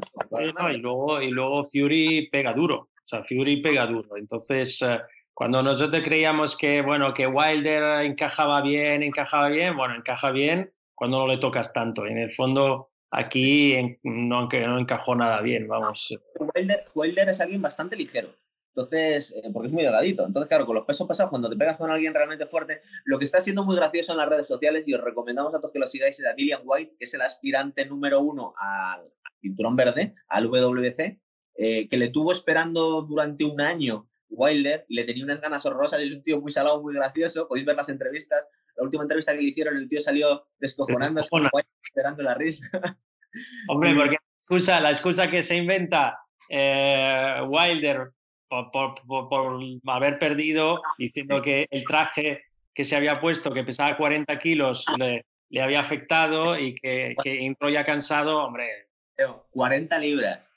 y, 0.73 0.79
luego, 0.79 1.21
y 1.21 1.31
luego 1.31 1.67
Fury 1.67 2.29
pega 2.31 2.53
duro, 2.53 2.77
o 2.77 3.07
sea, 3.09 3.25
Fury 3.25 3.61
pega 3.63 3.87
duro, 3.87 4.17
entonces... 4.17 4.83
Eh, 4.83 4.99
cuando 5.39 5.63
nosotros 5.63 6.03
creíamos 6.03 6.57
que, 6.57 6.83
bueno, 6.83 7.15
que 7.15 7.29
Wilder 7.29 8.05
encajaba 8.05 8.61
bien, 8.61 9.05
encajaba 9.05 9.49
bien, 9.49 9.77
bueno, 9.77 9.95
encaja 9.95 10.33
bien 10.33 10.73
cuando 10.97 11.19
no 11.19 11.29
le 11.29 11.39
tocas 11.39 11.73
tanto. 11.73 12.07
En 12.07 12.19
el 12.19 12.35
fondo, 12.35 12.88
aquí 13.11 13.99
no, 14.03 14.49
no 14.49 14.79
encajó 14.79 15.15
nada 15.15 15.41
bien, 15.41 15.69
vamos. 15.69 16.15
Wilder, 16.95 17.29
es 17.29 17.41
alguien 17.41 17.63
bastante 17.63 17.97
ligero. 17.97 18.35
Entonces, 18.75 19.35
eh, 19.35 19.51
porque 19.53 19.69
es 19.69 19.73
muy 19.73 19.83
delgadito. 19.83 20.25
Entonces, 20.25 20.49
claro, 20.49 20.65
con 20.65 20.77
los 20.77 20.85
pesos 20.85 21.07
pasados, 21.07 21.31
cuando 21.31 21.51
te 21.51 21.57
pegas 21.57 21.77
con 21.77 21.91
alguien 21.91 22.15
realmente 22.15 22.47
fuerte, 22.47 22.81
lo 23.05 23.19
que 23.19 23.25
está 23.25 23.41
siendo 23.41 23.65
muy 23.65 23.75
gracioso 23.75 24.13
en 24.13 24.19
las 24.19 24.29
redes 24.29 24.47
sociales, 24.47 24.85
y 24.87 24.95
os 24.95 25.03
recomendamos 25.03 25.53
a 25.55 25.59
todos 25.59 25.73
que 25.73 25.81
lo 25.81 25.87
sigáis, 25.87 26.21
es 26.21 26.27
a 26.27 26.35
Dillian 26.35 26.63
White, 26.65 26.95
que 26.97 27.05
es 27.05 27.15
el 27.15 27.23
aspirante 27.23 27.87
número 27.87 28.21
uno 28.21 28.55
al 28.57 29.11
cinturón 29.41 29.75
verde, 29.75 30.15
al 30.29 30.49
WC, 30.49 31.21
eh, 31.57 31.89
que 31.89 31.97
le 31.97 32.09
tuvo 32.09 32.31
esperando 32.31 33.03
durante 33.03 33.45
un 33.45 33.61
año 33.61 34.09
Wilder, 34.31 34.85
le 34.89 35.05
tenía 35.05 35.25
unas 35.25 35.41
ganas 35.41 35.65
horrorosas, 35.67 36.01
es 36.01 36.13
un 36.13 36.23
tío 36.23 36.41
muy 36.41 36.53
salado, 36.53 36.83
muy 36.83 36.95
gracioso, 36.95 37.49
podéis 37.49 37.67
ver 37.67 37.77
las 37.77 37.89
entrevistas, 37.89 38.47
la 38.79 38.85
última 38.85 39.03
entrevista 39.03 39.33
que 39.33 39.43
le 39.43 39.49
hicieron, 39.49 39.77
el 39.77 39.89
tío 39.89 40.01
salió 40.01 40.47
descojonándose, 40.59 41.29
esperando 41.85 42.23
la 42.23 42.35
risa. 42.35 42.67
Hombre, 43.69 43.95
porque 43.95 44.13
la 44.13 44.23
excusa, 44.41 44.81
la 44.81 44.91
excusa 44.91 45.31
que 45.31 45.43
se 45.43 45.57
inventa 45.57 46.19
eh, 46.49 47.43
Wilder 47.47 48.13
por, 48.49 49.61
haber 49.87 50.19
perdido, 50.19 50.81
diciendo 50.97 51.43
que 51.43 51.67
el 51.71 51.85
traje 51.85 52.45
que 52.73 52.85
se 52.85 52.97
había 52.97 53.15
puesto, 53.15 53.53
que 53.53 53.65
pesaba 53.65 53.97
40 53.97 54.39
kilos, 54.39 54.87
le, 54.97 55.27
le 55.51 55.63
había 55.63 55.81
afectado 55.81 56.57
y 56.57 56.75
que, 56.75 57.17
que 57.23 57.45
entró 57.45 57.69
ya 57.69 57.85
cansado, 57.85 58.45
hombre. 58.45 58.89
40 59.51 59.99
libras. 59.99 60.49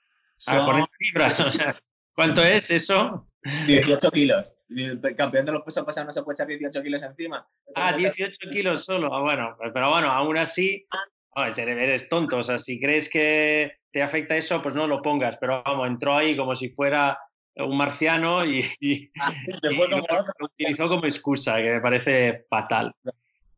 40 0.45 0.72
ah, 0.72 0.88
libras, 0.99 1.39
o 1.39 1.51
sea, 1.51 1.76
¿cuánto 2.15 2.43
es 2.43 2.69
eso? 2.69 3.28
18 3.67 4.11
kilos. 4.11 4.45
El 4.69 5.01
campeón 5.17 5.45
de 5.45 5.51
los 5.51 5.63
pesos 5.63 5.84
pesados 5.84 6.07
no 6.07 6.13
se 6.13 6.24
puede 6.24 6.36
echar 6.36 6.47
18 6.47 6.82
kilos 6.82 7.01
encima. 7.03 7.45
Ah, 7.76 7.93
18 7.93 8.38
kilos 8.51 8.86
solo. 8.86 9.13
Ah, 9.13 9.22
bueno, 9.22 9.57
pero 9.74 9.89
bueno, 9.89 10.09
aún 10.09 10.38
así, 10.38 10.86
eres 11.57 12.09
tonto. 12.09 12.38
O 12.38 12.43
sea, 12.43 12.59
si 12.59 12.80
crees 12.80 13.09
que 13.09 13.74
te 13.91 14.01
afecta 14.01 14.38
eso, 14.38 14.61
pues 14.61 14.76
no 14.76 14.88
lo 14.88 15.01
pongas. 15.01 15.38
Pero 15.39 15.61
vamos, 15.63 15.88
entró 15.88 16.15
ahí 16.15 16.36
como 16.36 16.55
si 16.55 16.69
fuera 16.69 17.17
un 17.55 17.78
marciano 17.78 18.45
y, 18.45 19.11
ah, 19.19 19.34
lo 19.63 20.45
utilizó 20.45 20.88
como 20.88 21.05
excusa, 21.05 21.57
que 21.57 21.74
me 21.74 21.82
parece 21.82 22.45
fatal. 22.49 22.93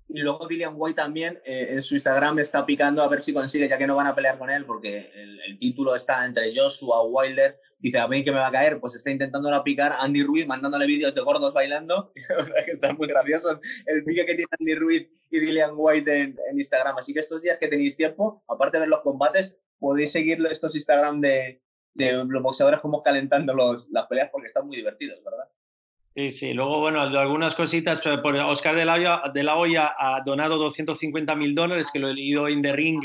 Y 0.07 0.19
luego 0.19 0.47
Dillian 0.47 0.73
White 0.75 1.01
también 1.01 1.41
eh, 1.45 1.67
en 1.71 1.81
su 1.81 1.95
Instagram 1.95 2.37
está 2.39 2.65
picando 2.65 3.01
a 3.01 3.07
ver 3.07 3.21
si 3.21 3.33
consigue, 3.33 3.67
ya 3.67 3.77
que 3.77 3.87
no 3.87 3.95
van 3.95 4.07
a 4.07 4.15
pelear 4.15 4.37
con 4.37 4.49
él, 4.49 4.65
porque 4.65 5.11
el, 5.15 5.57
título 5.57 5.95
está 5.95 6.25
entre 6.25 6.51
Joshua 6.53 7.03
Wilder. 7.03 7.59
Dice, 7.83 7.99
a 7.99 8.07
mí 8.07 8.23
que 8.23 8.31
me 8.31 8.37
va 8.37 8.47
a 8.47 8.51
caer, 8.51 8.79
pues 8.79 8.95
está 8.95 9.11
intentando 9.11 9.51
picar 9.61 9.91
a 9.91 10.03
Andy 10.03 10.23
Ruiz, 10.23 10.47
mandándole 10.47 10.87
vídeos 10.87 11.13
de 11.13 11.19
gordos 11.19 11.53
bailando. 11.53 12.13
que 12.65 12.71
está 12.71 12.93
muy 12.93 13.09
gracioso 13.09 13.59
el 13.85 14.03
vídeo 14.03 14.25
que 14.25 14.35
tiene 14.35 14.49
Andy 14.57 14.75
Ruiz 14.75 15.09
y 15.29 15.39
Dillian 15.41 15.71
White 15.75 16.21
en, 16.21 16.37
Instagram. 16.53 16.95
Así 16.97 17.13
que 17.13 17.19
estos 17.19 17.41
días 17.41 17.57
que 17.59 17.67
tenéis 17.67 17.97
tiempo, 17.97 18.41
aparte 18.47 18.77
de 18.77 18.83
ver 18.83 18.89
los 18.89 19.01
combates, 19.01 19.57
podéis 19.79 20.13
seguir 20.13 20.41
estos 20.49 20.75
Instagram 20.75 21.19
de, 21.19 21.61
de 21.93 22.23
los 22.25 22.41
boxeadores 22.41 22.79
como 22.79 23.01
calentando 23.01 23.53
los, 23.53 23.89
las 23.89 24.07
peleas 24.07 24.29
porque 24.31 24.47
están 24.47 24.65
muy 24.65 24.77
divertidos, 24.77 25.21
¿verdad? 25.21 25.49
Sí, 26.15 26.31
sí. 26.31 26.53
Luego, 26.53 26.79
bueno, 26.79 27.01
algunas 27.01 27.53
cositas. 27.53 27.99
Por 27.99 28.35
Oscar 28.37 28.77
de 28.77 28.85
la, 28.85 28.93
Hoya, 28.93 29.23
de 29.33 29.43
la 29.43 29.57
Hoya 29.57 29.93
ha 29.97 30.21
donado 30.25 30.57
250 30.57 31.35
mil 31.35 31.53
dólares, 31.53 31.89
que 31.91 31.99
lo 31.99 32.07
he 32.07 32.13
leído 32.13 32.47
en 32.47 32.61
The 32.61 32.71
Ring, 32.71 33.03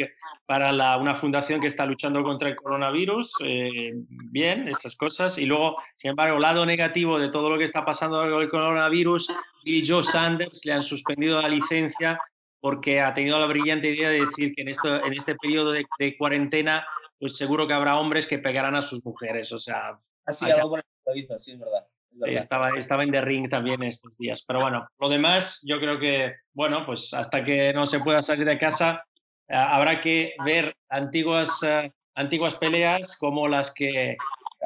para 0.49 0.73
la, 0.73 0.97
una 0.97 1.15
fundación 1.15 1.61
que 1.61 1.67
está 1.67 1.85
luchando 1.85 2.23
contra 2.23 2.49
el 2.49 2.57
coronavirus. 2.57 3.35
Eh, 3.45 3.93
bien, 4.09 4.67
estas 4.67 4.97
cosas. 4.97 5.37
Y 5.37 5.45
luego, 5.45 5.77
sin 5.97 6.13
embargo, 6.13 6.39
lado 6.39 6.65
negativo 6.65 7.19
de 7.19 7.29
todo 7.29 7.51
lo 7.51 7.59
que 7.59 7.65
está 7.65 7.85
pasando 7.85 8.19
con 8.19 8.41
el 8.41 8.49
coronavirus, 8.49 9.31
y 9.63 9.87
Joe 9.87 10.03
Sanders 10.03 10.65
le 10.65 10.73
han 10.73 10.83
suspendido 10.83 11.43
la 11.43 11.51
licencia 11.51 12.19
porque 12.61 12.99
ha 12.99 13.13
tenido 13.13 13.39
la 13.39 13.45
brillante 13.45 13.91
idea 13.91 14.09
de 14.09 14.21
decir 14.21 14.55
que 14.55 14.63
en, 14.63 14.69
esto, 14.69 15.05
en 15.05 15.13
este 15.13 15.35
periodo 15.35 15.71
de, 15.71 16.17
cuarentena, 16.17 16.87
pues 17.21 17.37
seguro 17.37 17.69
que 17.69 17.75
habrá 17.75 17.99
hombres 17.99 18.27
que 18.27 18.39
pegarán 18.39 18.75
a 18.75 18.81
sus 18.81 19.05
mujeres. 19.05 19.53
O 19.53 19.59
sea. 19.59 20.01
Así, 20.25 20.51
algo 20.51 20.71
por 20.71 20.83
lo 21.09 21.15
hizo, 21.15 21.39
sí, 21.39 21.53
es 21.53 21.59
verdad. 21.59 21.87
Estaba, 22.25 22.71
estaba 22.71 23.05
en 23.05 23.11
The 23.11 23.21
Ring 23.21 23.51
también 23.51 23.83
estos 23.83 24.17
días. 24.17 24.43
Pero 24.49 24.61
bueno, 24.61 24.89
lo 24.99 25.11
demás, 25.11 25.61
yo 25.67 25.79
creo 25.79 25.99
que, 25.99 26.37
bueno, 26.55 26.87
pues 26.87 27.13
hasta 27.13 27.45
que 27.45 27.71
no 27.75 27.87
se 27.87 28.01
pueda 28.01 28.23
salir 28.23 28.47
de 28.47 28.59
casa, 28.59 29.05
habrá 29.49 30.01
que 30.01 30.35
ver 30.45 30.77
antiguas, 30.89 31.63
eh, 31.63 31.93
antiguas 32.15 32.57
peleas 32.57 33.17
como 33.17 33.49
las 33.49 33.73
que 33.73 34.17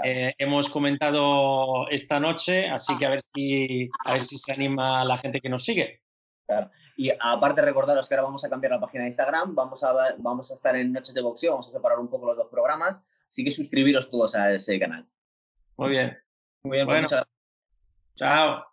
eh, 0.04 0.34
hemos 0.38 0.68
comentado 0.68 1.88
esta 1.90 2.18
noche. 2.20 2.68
Así 2.68 2.96
que 2.98 3.06
a 3.06 3.10
ver, 3.10 3.22
si, 3.34 3.90
a 4.04 4.12
ver 4.12 4.22
si 4.22 4.38
se 4.38 4.52
anima 4.52 5.04
la 5.04 5.18
gente 5.18 5.40
que 5.40 5.48
nos 5.48 5.64
sigue. 5.64 6.00
Claro. 6.46 6.70
Y 6.96 7.10
aparte 7.18 7.62
recordaros 7.62 8.08
que 8.08 8.14
ahora 8.14 8.24
vamos 8.24 8.44
a 8.44 8.50
cambiar 8.50 8.72
la 8.72 8.80
página 8.80 9.04
de 9.04 9.08
Instagram, 9.08 9.54
vamos 9.54 9.82
a, 9.82 10.14
vamos 10.18 10.50
a 10.50 10.54
estar 10.54 10.76
en 10.76 10.92
Noches 10.92 11.14
de 11.14 11.22
Boxeo, 11.22 11.52
vamos 11.52 11.68
a 11.68 11.72
separar 11.72 11.98
un 11.98 12.08
poco 12.08 12.26
los 12.26 12.36
dos 12.36 12.48
programas, 12.50 12.98
así 13.28 13.42
que 13.42 13.50
suscribiros 13.50 14.10
todos 14.10 14.34
a 14.34 14.52
ese 14.52 14.78
canal. 14.78 15.08
Muy 15.76 15.90
bien. 15.90 16.18
Muy 16.62 16.76
bien, 16.76 16.86
pues 16.86 17.00
bueno, 17.00 17.24
Chao. 18.16 18.71